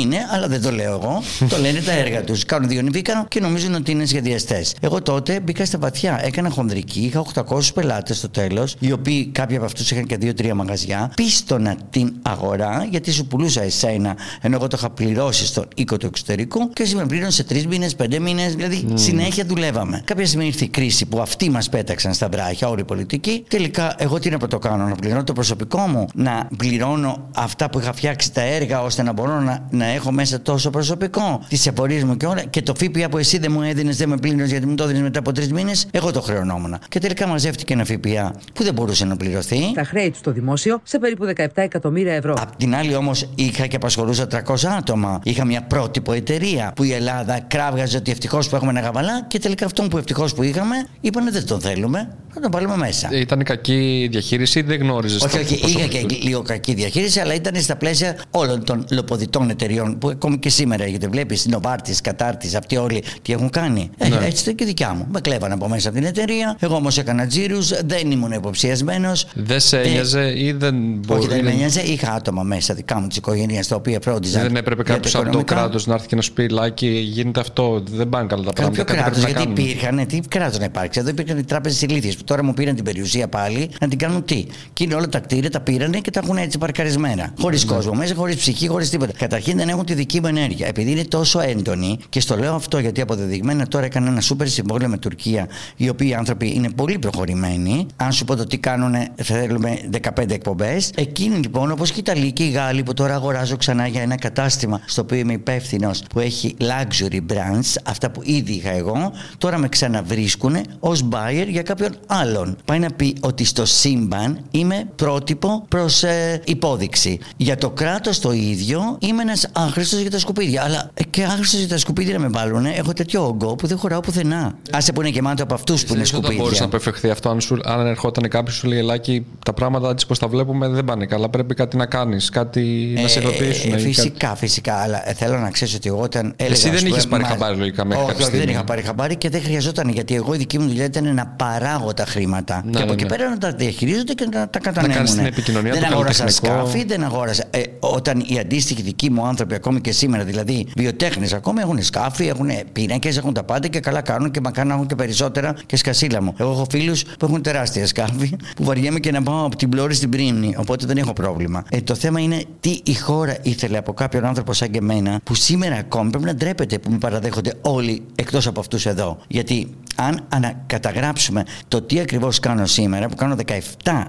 Είναι, 0.00 0.16
αλλά 0.30 0.48
δεν 0.48 0.62
το 0.62 0.70
λέω 0.70 0.92
εγώ. 0.92 1.22
το 1.52 1.58
λένε 1.58 1.80
τα 1.80 1.92
έργα 1.92 2.24
τους. 2.24 2.44
Κάνουν 2.44 2.68
διονυφικά 2.68 3.26
και 3.28 3.40
νομίζουν 3.40 3.74
ότι 3.74 3.90
είναι 3.90 4.06
σχεδιαστές. 4.06 4.74
Εγώ 4.80 5.02
τότε 5.02 5.40
μπήκα 5.40 5.64
στα 5.64 5.78
βαθιά. 5.78 6.20
Έκανα 6.22 6.50
χονδρική. 6.50 7.00
Είχα 7.00 7.24
800 7.34 7.60
πελάτες 7.74 8.16
στο 8.16 8.28
τέλος, 8.28 8.76
οι 8.78 8.92
οποίοι 8.92 9.26
κάποιοι 9.26 9.56
από 9.56 9.64
αυτούς 9.64 9.90
είχαν 9.90 10.06
και 10.06 10.18
2-3 10.20 10.52
μαγαζιά. 10.54 11.12
Πίστονα 11.16 11.76
την 11.90 12.12
αγορά, 12.22 12.86
γιατί 12.90 13.12
σου 13.12 13.26
πουλούσα 13.26 13.62
εσένα, 13.62 14.16
ενώ 14.40 14.56
εγώ 14.56 14.66
το 14.66 14.76
είχα 14.78 14.90
πληρώσει 14.90 15.46
στον 15.46 15.68
οίκο 15.74 15.96
του 15.96 16.06
εξωτερικού 16.06 16.70
και 16.72 16.82
εσύ 16.82 16.94
με 16.94 17.06
πλήρωνε 17.06 17.30
3 17.48 17.62
μήνες, 17.68 17.96
5 18.02 18.18
μήνες. 18.18 18.54
Δηλαδή 18.54 18.86
mm. 18.88 18.92
συνέχεια 18.94 19.44
δουλεύαμε. 19.44 20.02
Κάποια 20.04 20.26
στιγμή 20.26 20.46
ήρθε 20.46 20.64
η 20.64 20.68
κρίση 20.68 21.06
που 21.06 21.20
αυτοί 21.20 21.50
μας 21.50 21.68
πέταξαν 21.68 22.14
στα 22.14 22.28
βράχια, 22.28 22.68
όλοι 22.68 22.80
οι 22.80 22.84
πολιτικοί. 22.84 23.44
Τελικά, 23.48 23.94
εγώ 23.98 24.18
τι 24.18 24.30
να 24.30 24.38
το 24.38 24.58
κάνω, 24.58 24.86
να 24.86 24.94
πληρώνω 24.94 25.24
το 25.24 25.32
προσωπικό 25.32 25.78
μου, 25.78 26.06
να 26.14 26.48
πληρώνω 26.56 27.28
αυτά 27.34 27.70
που 27.70 27.78
είχα 27.78 27.92
φτιάξει 27.92 28.32
τα 28.32 28.42
έργα 28.42 28.82
ώστε 28.82 29.02
να 29.02 29.12
μπορώ 29.12 29.40
να, 29.40 29.66
να 29.70 29.83
έχω 29.84 30.12
μέσα 30.12 30.40
τόσο 30.40 30.70
προσωπικό, 30.70 31.44
τις 31.48 31.68
απορίε 31.68 32.04
μου 32.04 32.16
και 32.16 32.26
όλα. 32.26 32.42
Και 32.42 32.62
το 32.62 32.74
ΦΠΑ 32.74 33.08
που 33.08 33.18
εσύ 33.18 33.38
δεν 33.38 33.52
μου 33.52 33.62
έδινες, 33.62 33.96
δεν 33.96 34.08
με 34.08 34.16
πλήρωνες 34.16 34.50
γιατί 34.50 34.66
μου 34.66 34.74
το 34.74 34.84
έδινες 34.84 35.02
μετά 35.02 35.18
από 35.18 35.32
τρεις 35.32 35.52
μήνες, 35.52 35.86
εγώ 35.90 36.10
το 36.12 36.20
χρεωνόμουν. 36.20 36.78
Και 36.88 36.98
τελικά 36.98 37.26
μαζεύτηκε 37.26 37.72
ένα 37.72 37.84
ΦΠΑ 37.84 38.34
που 38.52 38.62
δεν 38.62 38.74
μπορούσε 38.74 39.04
να 39.04 39.16
πληρωθεί. 39.16 39.72
Τα 39.74 39.84
χρέη 39.84 40.10
του 40.10 40.18
στο 40.18 40.32
δημόσιο 40.32 40.80
σε 40.82 40.98
περίπου 40.98 41.32
17 41.36 41.46
εκατομμύρια 41.54 42.14
ευρώ. 42.14 42.34
Απ' 42.40 42.56
την 42.56 42.74
άλλη 42.74 42.94
όμως 42.94 43.28
είχα 43.34 43.66
και 43.66 43.76
απασχολούσα 43.76 44.26
300 44.26 44.54
άτομα. 44.78 45.20
Είχα 45.22 45.44
μια 45.44 45.62
πρότυπο 45.62 46.12
εταιρεία 46.12 46.72
που 46.76 46.82
η 46.82 46.92
Ελλάδα 46.92 47.40
κράβγαζε 47.40 47.96
ότι 47.96 48.10
ευτυχώς 48.10 48.48
που 48.48 48.56
έχουμε 48.56 48.70
ένα 48.70 48.80
γαβαλά 48.80 49.24
και 49.28 49.38
τελικά 49.38 49.64
αυτόν 49.64 49.88
που 49.88 49.96
ευτυχώς 49.98 50.34
που 50.34 50.42
είχαμε 50.42 50.86
είπανε 51.00 51.30
δεν 51.30 51.46
τον 51.46 51.60
θέλουμε, 51.60 52.08
θα 52.28 52.40
τον 52.40 52.50
βάλουμε 52.50 52.76
μέσα. 52.76 53.08
Ήταν 53.12 53.42
κακή 53.42 54.08
διαχείριση 54.10 54.58
ή 54.58 54.62
δεν 54.62 54.80
γνώριζες. 54.80 55.22
Όχι, 55.22 55.38
όχι, 55.38 55.54
είχα 55.54 55.86
και 55.86 56.06
λίγο 56.22 56.42
κακή 56.42 56.74
διαχείριση, 56.74 57.20
αλλά 57.20 57.34
ήταν 57.34 57.54
στα 57.54 57.76
πλαίσια 57.76 58.16
όλων 58.30 58.64
των 58.64 58.86
λοποδητών 58.90 59.50
εταιριών 59.74 59.98
που 59.98 60.08
ακόμη 60.08 60.38
και 60.38 60.48
σήμερα 60.48 60.84
έχετε 60.84 61.08
βλέπεις, 61.08 61.46
Νοβάρτη, 61.46 61.94
Κατάρτη, 62.02 62.56
αυτοί 62.56 62.76
όλοι 62.76 63.02
τι 63.22 63.32
έχουν 63.32 63.50
κάνει. 63.50 63.90
Ε, 63.98 64.08
ναι. 64.08 64.26
έτσι 64.26 64.42
ήταν 64.42 64.54
και 64.54 64.64
δικιά 64.64 64.94
μου. 64.94 65.06
Με 65.12 65.20
κλέβανε 65.20 65.54
από 65.54 65.68
μέσα 65.68 65.88
από 65.88 65.98
την 65.98 66.06
εταιρεία. 66.06 66.56
Εγώ 66.60 66.74
όμως 66.74 66.98
έκανα 66.98 67.26
τζίρους, 67.26 67.68
δεν 67.84 68.10
ήμουν 68.10 68.32
υποψιασμένος. 68.32 69.26
Δεν 69.34 69.60
σε 69.60 69.80
ένοιαζε 69.80 70.20
ε, 70.20 70.44
ή 70.44 70.52
δεν 70.52 70.74
μπορούσε. 70.74 71.28
Όχι, 71.28 71.36
δεν 71.36 71.44
με 71.44 71.50
ένοιαζε. 71.50 71.80
Είχα 71.80 72.12
άτομα 72.12 72.42
μέσα 72.42 72.74
δικά 72.74 73.00
μου 73.00 73.06
της 73.06 73.16
οικογένειας 73.16 73.68
τα 73.68 73.76
οποία 73.76 73.98
φρόντιζαν. 74.02 74.42
Δεν 74.42 74.56
έπρεπε 74.56 74.82
κάποιος 74.82 75.14
από 75.14 75.30
το 75.30 75.44
κράτος 75.44 75.86
να 75.86 75.94
έρθει 75.94 76.06
και 76.06 76.16
να 76.16 76.22
σου 76.22 76.32
πει 76.32 76.48
Λάκη, 76.48 76.88
γίνεται 76.88 77.40
αυτό. 77.40 77.82
Δεν 77.90 78.08
πάνε 78.08 78.26
καλά 78.26 78.42
τα 78.44 78.52
πράγματα. 78.52 78.84
Κάποιο 78.84 79.02
κράτος, 79.02 79.24
γιατί 79.24 79.42
υπήρχαν, 79.42 80.06
τι 80.06 80.20
κράτος 80.28 80.58
να 80.58 80.64
υπάρξει. 80.64 81.00
Εδώ 81.00 81.08
υπήρχαν 81.08 81.38
οι 81.38 81.44
τράπεζες 81.44 81.82
ηλίθιε 81.82 82.12
που 82.12 82.24
τώρα 82.24 82.44
μου 82.44 82.54
πήραν 82.54 82.74
την 82.74 82.84
περιουσία 82.84 83.28
πάλι 83.28 83.70
να 83.80 83.88
την 83.88 83.98
κάνουν 83.98 84.24
τι. 84.24 84.46
Και 84.72 84.84
είναι 84.84 84.94
όλα 84.94 85.08
τα 85.08 85.18
κτίρια, 85.18 85.50
τα 85.50 85.60
πήρανε 85.60 85.98
και 85.98 86.10
τα 86.10 86.20
έχουν 86.24 86.36
έτσι 86.36 86.58
παρκαρισμένα. 86.58 87.32
Χωρίς 87.40 87.64
ναι. 87.64 87.74
κόσμο 87.74 87.92
μέσα, 87.92 88.14
χωρίς 88.14 88.36
ψυχή, 88.36 88.68
χωρίς 88.68 88.90
τίποτα. 88.90 89.12
Καταρχήν 89.18 89.53
δεν 89.56 89.68
έχουν 89.68 89.84
τη 89.84 89.94
δική 89.94 90.20
μου 90.20 90.26
ενέργεια. 90.26 90.66
Επειδή 90.66 90.90
είναι 90.90 91.04
τόσο 91.04 91.40
έντονη, 91.40 91.98
και 92.08 92.20
στο 92.20 92.36
λέω 92.36 92.54
αυτό 92.54 92.78
γιατί 92.78 93.00
αποδεδειγμένα 93.00 93.66
τώρα 93.66 93.84
έκανα 93.84 94.08
ένα 94.10 94.20
σούπερ 94.20 94.48
συμβόλαιο 94.48 94.88
με 94.88 94.98
Τουρκία, 94.98 95.48
οι 95.76 95.88
οποίοι 95.88 96.08
οι 96.10 96.14
άνθρωποι 96.14 96.52
είναι 96.54 96.70
πολύ 96.70 96.98
προχωρημένοι. 96.98 97.86
Αν 97.96 98.12
σου 98.12 98.24
πω 98.24 98.36
το 98.36 98.44
τι 98.44 98.58
κάνουν, 98.58 98.94
θέλουμε 99.14 99.78
15 100.18 100.30
εκπομπές. 100.30 100.90
Εκείνοι 100.94 101.36
λοιπόν, 101.36 101.70
όπως 101.70 101.90
και 101.90 101.96
οι 101.96 102.04
Ιταλοί 102.06 102.32
και 102.32 102.44
οι 102.44 102.50
Γάλλοι, 102.50 102.82
που 102.82 102.94
τώρα 102.94 103.14
αγοράζω 103.14 103.56
ξανά 103.56 103.86
για 103.86 104.02
ένα 104.02 104.16
κατάστημα 104.16 104.80
στο 104.86 105.02
οποίο 105.02 105.18
είμαι 105.18 105.32
υπεύθυνος, 105.32 106.02
που 106.10 106.20
έχει 106.20 106.56
luxury 106.60 107.20
brands, 107.32 107.74
αυτά 107.84 108.10
που 108.10 108.20
ήδη 108.24 108.52
είχα 108.52 108.70
εγώ, 108.70 109.12
τώρα 109.38 109.58
με 109.58 109.68
ξαναβρίσκουν 109.68 110.56
ως 110.80 111.08
buyer 111.10 111.46
για 111.48 111.62
κάποιον 111.62 111.94
άλλον. 112.06 112.56
Πάει 112.64 112.78
να 112.78 112.90
πει 112.90 113.16
ότι 113.20 113.44
στο 113.44 113.64
σύμπαν 113.66 114.38
είμαι 114.50 114.88
πρότυπο 114.96 115.64
προς 115.68 116.02
ε, 116.02 116.40
υπόδειξη. 116.44 117.18
Για 117.36 117.56
το 117.56 117.70
κράτος 117.70 118.18
το 118.18 118.32
ίδιο 118.32 118.96
είμαι 119.00 119.22
ένας 119.22 119.43
άχρηστο 119.52 119.96
για 119.96 120.10
τα 120.10 120.18
σκουπίδια. 120.18 120.62
Αλλά 120.62 120.90
ε, 120.94 121.02
και 121.02 121.22
άχρηστο 121.24 121.56
για 121.56 121.68
τα 121.68 121.78
σκουπίδια 121.78 122.12
να 122.12 122.18
με 122.20 122.28
βάλουν. 122.28 122.64
Έχω 122.66 122.92
τέτοιο 122.92 123.26
όγκο 123.26 123.54
που 123.54 123.66
δεν 123.66 123.78
χωράω 123.78 124.00
πουθενά. 124.00 124.54
Άσε 124.70 124.92
που 124.92 125.00
είναι 125.00 125.10
γεμάτο 125.10 125.42
από 125.42 125.54
αυτούς 125.54 125.84
που 125.84 125.94
είναι 125.94 126.02
Δεν 126.02 126.12
θα 126.12 126.18
μπορούσε 126.18 126.34
σκουπίδια. 126.36 126.60
να 126.60 126.66
αποφευχθεί 126.66 127.10
αυτό 127.10 127.28
αν, 127.28 127.40
σου, 127.40 127.58
αν 127.64 127.86
ερχόταν 127.86 128.28
κάποιος 128.28 128.54
σου 128.54 128.66
λέει 128.66 128.78
Ελάκη, 128.78 129.26
τα 129.44 129.52
πράγματα 129.52 129.90
έτσι 129.90 130.06
πώ 130.06 130.16
τα 130.16 130.28
βλέπουμε 130.28 130.68
δεν 130.68 130.84
πάνε 130.84 131.06
καλά. 131.06 131.28
Πρέπει 131.28 131.54
κάτι 131.54 131.76
να 131.76 131.86
κάνεις, 131.86 132.28
κάτι 132.28 132.94
να 133.02 133.08
σε 133.08 133.20
ρωτήσουν. 133.20 133.72
Ε, 133.72 133.76
ή 133.76 133.80
φυσικά, 133.80 134.34
φυσικά. 134.36 134.74
Αλλά 134.74 135.08
ε, 135.08 135.12
θέλω 135.12 135.38
να 135.38 135.50
ξέρεις 135.50 135.74
ότι 135.74 135.88
εγώ 135.88 136.00
όταν 136.00 136.34
έλεγα. 136.36 136.54
Εσύ 136.54 136.64
δεν 136.66 136.74
ας 136.74 136.82
πούμε, 136.82 136.90
είχες 136.90 137.06
πάρει 137.06 137.22
μα- 137.22 137.28
χαμπάρι, 137.28 137.56
λογικά, 137.56 137.84
μέχρι 137.84 138.02
όχι, 138.02 138.10
κάποια 138.12 138.24
όχι, 138.26 138.32
δεν 138.36 138.40
στιγμή. 138.42 138.58
είχα 138.58 138.64
πάρει 138.64 138.82
χαμπάρι 138.82 139.16
και 139.16 139.28
δεν 139.30 139.42
χρειαζόταν 139.42 139.88
γιατί 139.88 140.14
εγώ 140.14 140.34
η 140.34 140.36
δική 140.36 140.58
μου 140.58 140.66
δουλειά 140.68 140.84
ήταν 140.84 141.14
να 141.14 141.26
παράγω 141.26 141.94
τα 141.94 142.04
χρήματα. 142.04 142.62
Ναι, 142.64 142.70
και 142.70 142.76
από 142.78 142.86
ναι, 142.86 142.92
εκεί 142.92 143.02
ναι. 143.02 143.08
πέρα 143.08 143.28
να 143.28 143.38
τα 143.38 143.50
διαχειρίζονται 143.52 144.12
και 144.12 144.28
να 144.32 144.48
τα 144.48 144.58
κατανέμουν. 144.58 144.96
κάνεις 144.96 145.14
την 145.14 145.24
επικοινωνία, 145.26 145.72
δεν 145.72 145.80
το 145.80 145.88
αγόρασα 145.92 146.24
καλλιτεχνικό. 146.24 146.66
σκάφη, 146.66 146.84
δεν 146.84 147.04
αγόρασα. 147.04 147.44
Ε, 147.50 147.62
όταν 147.80 148.24
οι 148.26 148.38
αντίστοιχοι 148.38 148.82
δικοί 148.82 149.10
μου 149.10 149.26
άνθρωποι, 149.34 149.54
ακόμη 149.54 149.80
και 149.80 149.92
σήμερα, 149.92 150.24
δηλαδή 150.24 150.66
βιοτέχνες, 150.76 151.32
ακόμη 151.32 151.60
έχουν 151.60 151.82
σκάφη, 151.82 152.26
έχουν 152.26 152.48
πίνακες, 152.72 153.16
έχουν 153.16 153.32
τα 153.32 153.44
πάντα 153.44 153.68
και 153.68 153.80
καλά 153.80 154.00
κάνουν 154.00 154.30
και 154.30 154.40
μακάρι 154.40 154.68
να 154.68 154.74
έχουν 154.74 154.86
και 154.86 154.94
περισσότερα 154.94 155.54
και 155.66 155.76
σκασίλα 155.76 156.22
μου. 156.22 156.34
Εγώ 156.36 156.50
έχω 156.50 156.66
φίλους 156.70 157.04
που 157.04 157.24
έχουν 157.24 157.42
τεράστια 157.42 157.86
σκάφη 157.86 158.36
που 158.56 158.64
βαριέμαι 158.64 158.98
και 158.98 159.10
να 159.10 159.22
πάω 159.22 159.46
από 159.46 159.56
την 159.56 159.68
πλώρη 159.68 159.94
στην 159.94 160.10
πρίμνη. 160.10 160.54
Οπότε 160.58 160.86
δεν 160.86 160.96
έχω 160.96 161.12
πρόβλημα. 161.12 161.64
Ε, 161.70 161.80
το 161.80 161.94
θέμα 161.94 162.20
είναι 162.20 162.44
τι 162.60 162.80
η 162.84 162.94
χώρα 162.94 163.36
ήθελε 163.42 163.78
από 163.78 163.92
κάποιον 163.92 164.24
άνθρωπο 164.24 164.52
σαν 164.52 164.70
και 164.70 164.78
εμένα 164.78 165.20
που 165.24 165.34
σήμερα 165.34 165.76
ακόμη 165.76 166.10
πρέπει 166.10 166.24
να 166.24 166.34
ντρέπεται 166.34 166.78
που 166.78 166.90
με 166.90 166.98
παραδέχονται 166.98 167.52
όλοι 167.60 168.02
εκτός 168.14 168.46
από 168.46 168.60
αυτούς 168.60 168.86
εδώ. 168.86 169.18
Γιατί 169.28 169.74
αν 169.94 170.24
ανακαταγράψουμε 170.28 171.44
το 171.68 171.82
τι 171.82 172.00
ακριβώς 172.00 172.40
κάνω 172.40 172.66
σήμερα, 172.66 173.08
που 173.08 173.16
κάνω 173.16 173.36
17 173.82 174.04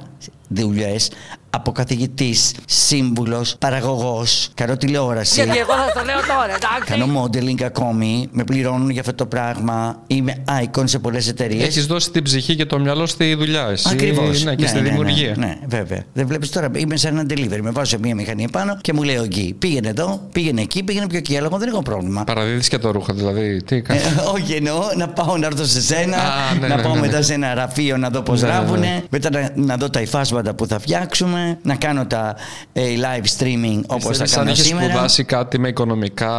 δουλειές 0.47 1.09
από 1.49 1.71
καθηγητή, 1.71 2.35
σύμβουλος, 2.65 3.55
παραγωγός, 3.59 4.49
κάνω 4.53 4.77
τηλεόραση. 4.77 5.43
Γιατί 5.43 5.57
εγώ 5.59 5.71
θα 5.73 5.99
το 5.99 6.05
λέω 6.05 6.15
τώρα, 6.15 6.55
εντάξει. 6.55 6.85
Κάνω 6.85 7.21
modeling 7.23 7.63
ακόμη, 7.63 8.27
με 8.31 8.43
πληρώνουν 8.43 8.89
για 8.89 9.01
αυτό 9.01 9.13
το 9.13 9.25
πράγμα. 9.25 10.01
Είμαι 10.07 10.43
icon 10.63 10.83
σε 10.85 10.99
πολλές 10.99 11.27
εταιρείες. 11.27 11.63
Έχεις 11.67 11.85
δώσει 11.85 12.11
την 12.11 12.23
ψυχή 12.23 12.55
και 12.55 12.65
το 12.65 12.79
μυαλό 12.79 13.05
στη 13.05 13.33
δουλειά. 13.35 13.67
Εσύ, 13.71 13.87
Ακριβώς. 13.91 14.43
Ναι, 14.43 14.55
και 14.55 14.67
στη 14.67 14.79
δημιουργία. 14.79 15.33
Ναι, 15.37 15.45
ναι, 15.45 15.57
βέβαια. 15.67 16.03
Δεν 16.13 16.27
βλέπεις 16.27 16.49
τώρα, 16.49 16.69
είμαι 16.75 16.97
σε 16.97 17.07
ένα 17.07 17.25
delivery. 17.29 17.59
Με 17.61 17.71
βάζω 17.71 17.97
μία 17.99 18.15
μηχανή 18.15 18.43
επάνω 18.43 18.77
και 18.81 18.93
μου 18.93 19.03
λέει 19.03 19.17
ο 19.17 19.25
Γκί, 19.25 19.53
πήγαινε 19.59 19.87
εδώ, 19.87 20.21
πήγαινε 20.31 20.61
εκεί, 20.61 20.83
πήγαινε 20.83 21.07
πιο 21.07 21.17
εκεί. 21.17 21.37
Αλλά 21.37 21.45
εγώ 21.45 21.57
δεν 21.57 21.67
έχω 21.67 21.81
πρόβλημα. 21.81 22.23
Παραδίδεις 22.23 22.67
και 22.67 22.77
το 22.77 22.91
ρούχο, 22.91 23.13
δηλαδή. 23.13 23.63
Τι 23.63 23.75
Ε, 23.75 23.79
κάνεις; 23.79 24.03
όχι 24.33 24.53
εννοώ 24.53 24.81
να 24.97 25.07
πάω 25.09 25.37
να 25.37 25.45
έρθω 25.45 25.65
σε 25.65 25.81
σένα, 25.81 26.17
Α, 26.17 26.53
ναι, 26.59 26.67
να 26.67 26.75
ναι, 26.75 26.81
πάω 26.81 26.93
ναι, 26.93 26.99
ναι. 26.99 27.05
μετά 27.07 27.21
σε 27.21 27.33
ένα 27.33 27.47
γραφείο 27.53 27.97
να 27.97 28.09
δω 28.09 28.21
πώς 28.21 28.41
Ναι, 28.41 28.47
ναι, 28.47 28.53
ναι. 28.53 28.59
ράβουνε, 28.59 29.03
μετά 29.09 29.29
να, 29.29 29.51
να 29.55 29.77
δω 29.77 29.89
τα 29.89 30.01
υφάσματα 30.01 30.34
που 30.55 30.67
θα 30.67 30.79
φτιάξουμε, 30.79 31.57
να 31.63 31.75
κάνω 31.75 32.05
τα 32.05 32.35
ε, 32.73 32.81
live 32.81 33.41
streaming 33.43 33.81
όπως 33.87 34.03
θα 34.03 34.07
Πιστεύεις, 34.09 34.33
αν 34.33 34.39
κάνω 34.39 34.51
είχες 34.51 34.65
σήμερα. 34.65 34.89
σπουδάσει 34.89 35.23
κάτι 35.23 35.59
με 35.59 35.67
οικονομικά; 35.67 36.31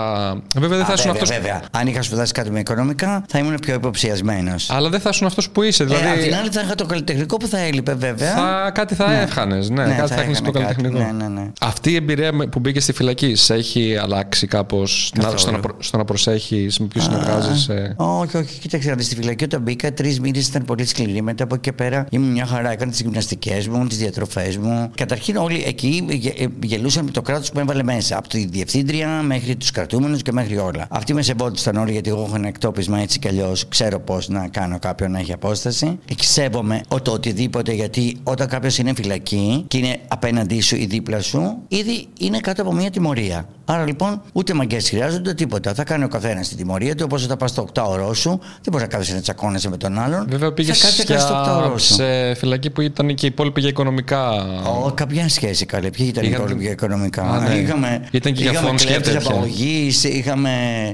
Βέβαια 0.56 0.76
δεν 0.76 0.86
θα 0.86 0.92
Α, 0.92 0.94
ήσουν 0.94 1.12
βέβαια, 1.12 1.22
αυτό. 1.22 1.34
βέβαια. 1.34 1.62
Αν 1.70 1.86
είχα 1.86 2.02
σπουδάσει 2.02 2.32
κάτι 2.32 2.50
με 2.50 2.58
οικονομικά, 2.58 3.24
θα 3.28 3.38
ήμουν 3.38 3.54
πιο 3.60 3.74
υποψιασμένος. 3.74 4.70
Αλλά 4.70 4.88
δεν 4.88 5.00
θα 5.00 5.08
ήσουν 5.12 5.26
αυτός 5.26 5.50
που 5.50 5.62
είσαι. 5.62 5.84
Δηλαδή. 5.84 6.04
ε, 6.06 6.10
απ' 6.10 6.18
την 6.18 6.34
άλλη 6.34 6.48
θα 6.50 6.60
είχα 6.60 6.74
το 6.74 6.86
καλλιτεχνικό 6.86 7.36
που 7.36 7.46
θα 7.46 7.58
έλειπε 7.58 7.94
βέβαια. 7.94 8.34
θα, 8.34 8.70
κάτι 8.74 8.94
θα 8.94 9.08
Ναι. 9.08 9.20
εύχανε. 9.20 9.54
Ναι, 9.56 9.62
Ναι, 9.84 9.94
κάτι 9.94 10.00
θα 10.00 10.06
θα 10.06 10.14
έκανε 10.14 10.30
έχανα 10.30 10.46
το 10.46 10.58
κάτι. 10.60 10.64
καλλιτεχνικό. 10.74 10.98
Ναι, 11.12 11.24
ναι, 11.24 11.40
ναι. 11.40 11.50
Αυτή 11.60 11.90
η 11.90 11.94
εμπειρία 11.94 12.32
με- 12.32 12.46
που 12.46 12.58
μπήκε 12.58 12.80
στη 12.80 12.92
φυλακή, 12.92 13.34
σε 13.34 13.54
έχει 13.54 13.96
αλλάξει 14.02 14.46
κάπως 14.46 15.06
στο, 15.06 15.20
Καθόλου. 15.22 15.52
να 15.52 15.60
προ- 15.60 15.76
στο 15.82 15.96
να 15.96 16.04
προσέχεις, 16.04 16.78
με 16.78 16.86
ποιους 16.86 17.04
συνεργάζεσαι; 17.04 17.94
Όχι, 17.96 18.36
όχι, 18.36 18.58
κοίταξε 18.58 18.88
να 18.88 18.94
δεις 18.94 19.06
στη 19.06 19.14
φυλακή 19.14 19.44
όταν 19.44 19.60
μπήκα, 19.62 19.92
τρεις 19.92 20.20
μήνες 20.20 20.46
ήταν 20.46 20.64
πολύ 20.64 20.86
σκληρή. 20.86 21.22
Μετά 21.22 21.44
από 21.44 21.54
εκεί 21.54 21.62
και 21.62 21.72
πέρα 21.72 22.06
ήμουν 22.10 22.30
μια 22.30 22.46
χαρά. 22.46 22.70
Έκανα 22.72 22.90
τις 22.90 23.00
γυμναστικές 23.00 23.68
μου, 23.68 23.85
τις 23.88 23.98
διατροφές 23.98 24.56
μου. 24.56 24.90
Καταρχήν 24.94 25.36
όλοι 25.36 25.62
εκεί 25.66 26.06
γε- 26.10 26.40
ε, 26.40 26.46
γελούσαν 26.62 27.04
με 27.04 27.10
το 27.10 27.22
κράτος 27.22 27.50
που 27.52 27.58
έβαλε 27.58 27.82
μέσα. 27.82 28.18
Από 28.18 28.28
τη 28.28 28.46
διευθύντρια 28.46 29.08
μέχρι 29.22 29.56
τους 29.56 29.70
κρατούμενους 29.70 30.22
και 30.22 30.32
μέχρι 30.32 30.56
όλα. 30.56 30.86
Αυτοί 30.90 31.14
με 31.14 31.22
σεβόντουσαν 31.22 31.76
όλοι 31.76 31.92
γιατί 31.92 32.08
εγώ 32.10 32.22
έχω 32.22 32.36
ένα 32.36 32.48
εκτόπισμα 32.48 32.98
έτσι 32.98 33.18
κι 33.18 33.28
αλλιώς. 33.28 33.68
Ξέρω 33.68 34.00
πώς 34.00 34.28
να 34.28 34.48
κάνω 34.48 34.78
κάποιον 34.78 35.10
να 35.10 35.18
έχει 35.18 35.32
απόσταση. 35.32 35.98
Εξέβομαι 36.10 36.80
το 37.02 37.12
οτιδήποτε 37.12 37.72
γιατί 37.72 38.16
όταν 38.22 38.48
κάποιος 38.48 38.78
είναι 38.78 38.94
φυλακή 38.94 39.64
και 39.68 39.78
είναι 39.78 39.98
απέναντί 40.08 40.60
σου 40.60 40.76
ή 40.76 40.84
δίπλα 40.86 41.20
σου, 41.20 41.58
ήδη 41.68 42.06
είναι 42.18 42.38
κάτω 42.40 42.62
από 42.62 42.72
μια 42.72 42.90
τιμωρία. 42.90 43.48
Άρα 43.68 43.84
λοιπόν 43.86 44.20
ούτε 44.32 44.54
μαγκές 44.54 44.88
χρειάζονται 44.88 45.34
τίποτα. 45.34 45.74
Θα 45.74 45.84
κάνει 45.84 46.04
ο 46.04 46.08
καθένας 46.08 46.48
τη 46.48 46.54
τιμωρία 46.56 46.94
του 46.94 47.02
όπως 47.04 47.24
όταν 47.24 47.36
πας 47.36 47.50
στο 47.50 47.66
8 47.74 47.82
ώρο 47.88 48.14
σου. 48.14 48.30
Δεν 48.40 48.60
μπορείς 48.70 48.86
να 48.86 48.92
κάθεσαι 48.92 49.14
να 49.14 49.20
τσακώνεσαι 49.20 49.68
με 49.68 49.76
τον 49.76 49.98
άλλον. 49.98 50.26
Βέβαια 50.28 50.52
πήγες 50.52 50.78
θα 50.78 50.84
κάτσεις 50.86 51.08
να 51.08 51.14
κάνεις 51.14 51.24
το 51.30 51.34
8 51.62 51.64
ώρο 51.66 51.78
σου. 51.78 51.94
σε 51.94 52.34
φυλακή 52.34 52.70
που 52.70 52.80
ήταν 52.80 53.14
και 53.14 53.26
οι 53.26 53.28
υπόλοιποι 53.32 53.60
για 53.60 53.68
οικονομικά. 53.68 54.28
Ω, 54.84 54.92
καμιά 54.94 55.28
σχέση 55.28 55.66
καλέ. 55.66 55.90
Ποιοι 55.90 56.06
ήταν 56.08 56.24
οι 56.24 56.26
Είχαν- 56.28 56.40
υπόλοιποι 56.42 56.62
για 56.62 56.72
οικονομικά; 56.72 57.22
Α, 57.22 57.40
ναι. 57.48 57.54
Είχαμε, 57.54 58.08
Ήταν 58.10 58.32
και 58.32 58.42
για 58.42 58.50
είχαμε 58.50 58.68
φόνους 58.68 58.84
και 58.84 58.88
κλέφτες 58.92 59.12
τέτοια. 59.14 59.30
απαγωγής, 59.30 60.04
είχαμε 60.04 60.50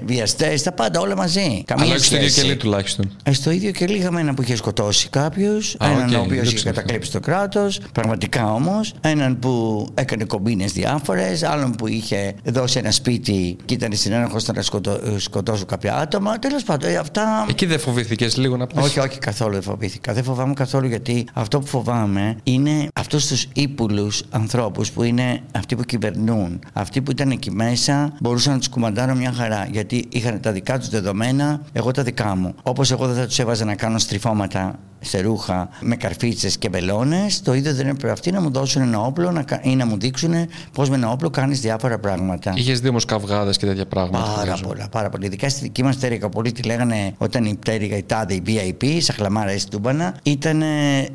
βιαστές, 0.06 0.62
τα 0.62 0.72
πάντα 0.72 1.00
όλα 1.00 1.16
μαζί. 1.16 1.62
Καμία 1.66 1.84
Αλλά 1.84 1.94
όχι 1.94 2.04
στο 2.04 2.16
ίδιο 2.16 2.28
σχέση. 2.28 2.46
κελί 2.46 2.56
τουλάχιστον. 2.56 3.10
Ε, 3.22 3.32
στο 3.32 3.50
ίδιο 3.50 3.70
κελί 3.70 3.96
είχαμε 3.96 4.20
έναν 4.20 4.34
που 4.34 4.42
είχε 4.42 4.56
σκοτώσει 4.56 5.08
κάποιους, 5.08 5.74
Α, 5.78 5.86
έναν 5.90 6.14
οκ, 6.14 6.16
ο 6.18 6.20
οποίος 6.20 6.28
δεν 6.36 6.44
είχε 6.44 6.54
ξέρω. 6.54 6.74
κατακλέψει 6.74 7.10
το 7.12 7.20
κράτος, 7.20 7.80
πραγματικά 7.92 8.52
όμως, 8.52 8.94
έναν 9.00 9.38
που 9.38 9.86
έκανε 9.94 10.24
κομπίνες 10.24 10.72
διάφορες, 10.72 11.42
άλλον 11.42 11.72
που 11.72 11.86
είχε 11.88 12.34
δώσει 12.62 12.78
ένα 12.78 12.90
σπίτι 12.90 13.56
και 13.64 13.74
ήταν 13.74 13.90
συνένοχο 13.92 14.38
στο 14.38 14.52
να 14.52 14.62
σκοτω... 14.62 14.98
σκοτώσουν 15.16 15.66
κάποια 15.66 15.96
άτομα. 15.96 16.38
Τέλος 16.38 16.62
πάντων, 16.62 16.90
ε, 16.90 16.96
αυτά. 16.96 17.46
Εκεί 17.48 17.66
δεν 17.66 17.78
φοβήθηκες 17.78 18.36
λίγο 18.36 18.56
να 18.56 18.66
πεις; 18.66 18.82
Όχι, 18.84 18.98
όχι, 19.00 19.18
καθόλου 19.18 19.52
δεν 19.52 19.62
φοβήθηκα. 19.62 20.12
Δεν 20.12 20.24
φοβάμαι 20.24 20.54
καθόλου 20.54 20.86
γιατί 20.86 21.26
αυτό 21.32 21.60
που 21.60 21.66
φοβάμαι 21.66 22.36
είναι 22.42 22.88
αυτούς 22.94 23.26
τους 23.26 23.46
ύπουλους 23.52 24.22
ανθρώπους 24.30 24.90
που 24.90 25.02
είναι 25.02 25.40
αυτοί 25.52 25.76
που 25.76 25.82
κυβερνούν. 25.82 26.58
Αυτοί 26.72 27.02
που 27.02 27.10
ήταν 27.10 27.30
εκεί 27.30 27.50
μέσα 27.50 28.12
μπορούσαν 28.20 28.52
να 28.52 28.58
τους 28.58 28.68
κουμαντάρω 28.68 29.14
μια 29.14 29.32
χαρά 29.32 29.68
γιατί 29.70 30.06
είχαν 30.08 30.40
τα 30.40 30.52
δικά 30.52 30.78
τους 30.78 30.88
δεδομένα, 30.88 31.60
εγώ 31.72 31.90
τα 31.90 32.02
δικά 32.02 32.36
μου. 32.36 32.54
Όπως 32.62 32.90
εγώ 32.90 33.06
δεν 33.06 33.16
θα 33.16 33.26
τους 33.26 33.38
έβαζα 33.38 33.64
να 33.64 33.74
κάνω 33.74 33.98
στριφώματα 33.98 34.78
σε 35.04 35.20
ρούχα 35.20 35.68
με 35.80 35.96
καρφίτσες 35.96 36.56
και 36.58 36.68
βελόνε, 36.68 37.26
το 37.42 37.54
ίδιο 37.54 37.74
δεν 37.74 37.86
έπρεπε 37.86 38.12
αυτοί 38.12 38.30
να 38.30 38.40
μου 38.40 38.50
δώσουν 38.50 38.82
ένα 38.82 39.00
όπλο 39.00 39.30
να, 39.30 39.42
κα- 39.42 39.60
ή 39.62 39.76
να 39.76 39.86
μου 39.86 39.98
δείξουν 39.98 40.34
πώς 40.72 40.88
με 40.88 40.96
ένα 40.96 41.10
όπλο 41.10 41.30
κάνεις 41.30 41.60
διάφορα 41.60 41.98
πράγματα. 41.98 42.51
Είχες 42.54 42.80
δει 42.80 42.88
όμως 42.88 43.04
καυγάδες 43.04 43.56
και 43.56 43.66
τέτοια 43.66 43.86
πράγματα. 43.86 44.18
Πάρα 44.24 44.36
φαντάζομαι. 44.38 44.68
πολλά, 44.68 44.88
πάρα 44.90 45.08
πολλά. 45.08 45.26
Ειδικά 45.26 45.48
στη 45.48 45.60
δική 45.60 45.82
μας 45.82 45.96
πτέρυγα, 45.96 46.28
πολλοί 46.28 46.52
τη 46.52 46.62
λέγανε 46.62 47.14
όταν 47.18 47.44
η 47.44 47.54
πτέρυγα 47.60 47.96
η 47.96 48.02
τάδε, 48.02 48.34
η 48.34 48.42
VIP, 48.46 48.96
σαν 49.00 49.14
χλαμάρα 49.18 49.52
ή 49.52 49.58
στούμπανα, 49.58 50.14
ήταν 50.22 50.62
ε, 50.62 50.66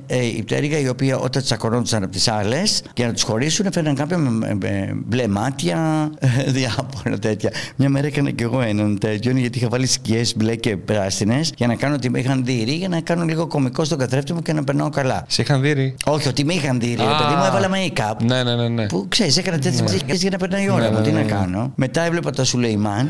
ε, 0.08 0.26
η 0.26 0.44
πτέρυγα 0.44 0.80
η 0.80 0.88
οποία 0.88 1.18
όταν 1.18 1.44
τσακωνόντουσαν 1.44 2.04
από 2.04 2.12
τις 2.12 2.28
άλλες 2.28 2.84
για 2.96 3.08
να 3.08 3.14
τους 3.14 3.24
χωρίσουν, 3.24 3.66
έφεραν 3.66 3.96
κάποιον 3.96 4.22
με, 4.22 4.30
με- 4.30 4.54
με 4.62 4.92
μπλε 5.06 5.28
μάτια, 5.28 6.10
ε, 6.20 6.52
διάφορα 6.52 7.20
τέτοια. 7.20 7.52
Μια 7.76 7.90
μέρα 7.90 8.08
έκανα 8.08 8.32
κι 8.32 8.44
εγώ 8.44 8.62
έναν 8.62 8.98
τέτοιον 9.00 9.38
γιατί 9.38 9.58
είχα 9.58 9.68
βάλει 9.70 9.86
σκιές 9.88 10.36
μπλε 10.38 10.56
και 10.56 10.78
πράσινες 10.78 11.52
για 11.58 11.68
να 11.68 11.76
κάνω 11.76 11.96
ότι 11.96 12.10
με 12.10 12.20
είχαν 12.20 12.46
δει 12.46 12.64
για 12.64 12.88
να 12.88 13.02
κάνω 13.02 13.24
λίγο 13.24 13.48
κωμικό 13.48 13.84
στον 13.84 13.98
καθρέφτη 13.98 14.34
μου 14.34 14.42
και 14.42 14.54
να 14.54 14.64
περνάω 14.64 14.90
καλά. 14.90 15.24
Σε 15.28 15.42
είχαν 15.42 15.62
δει. 15.62 15.96
Όχι, 16.06 16.28
ότι 16.28 16.44
με 16.46 16.54
είχαν 16.54 16.80
δει, 16.80 16.96
ρε 16.98 17.04
Α. 17.04 17.18
παιδί 17.18 17.34
μου, 17.38 17.44
έβαλα 17.46 17.70
make-up. 17.74 18.16
Ναι, 18.26 18.44
ναι, 18.44 18.56
ναι. 18.56 18.68
ναι. 18.68 18.86
Που 18.88 19.06
ξέρεις, 19.10 19.38
έκανα 19.38 19.60
τέτοιες 19.60 19.82
ναι. 20.06 20.14
για 20.14 20.30
να 20.30 20.38
περνάει 20.38 20.64
η 20.64 20.70
ώρα 20.70 20.82
Ναι, 20.84 20.90
μου. 20.90 20.98
ναι, 20.98 21.02
Τι 21.04 21.10
ναι, 21.12 21.18
να 21.18 21.24
ναι. 21.24 21.27
Κάνω. 21.28 21.72
Μετά 21.76 22.02
έβλεπα 22.02 22.32
το 22.32 22.46
Σουλεϊμάν 22.46 23.10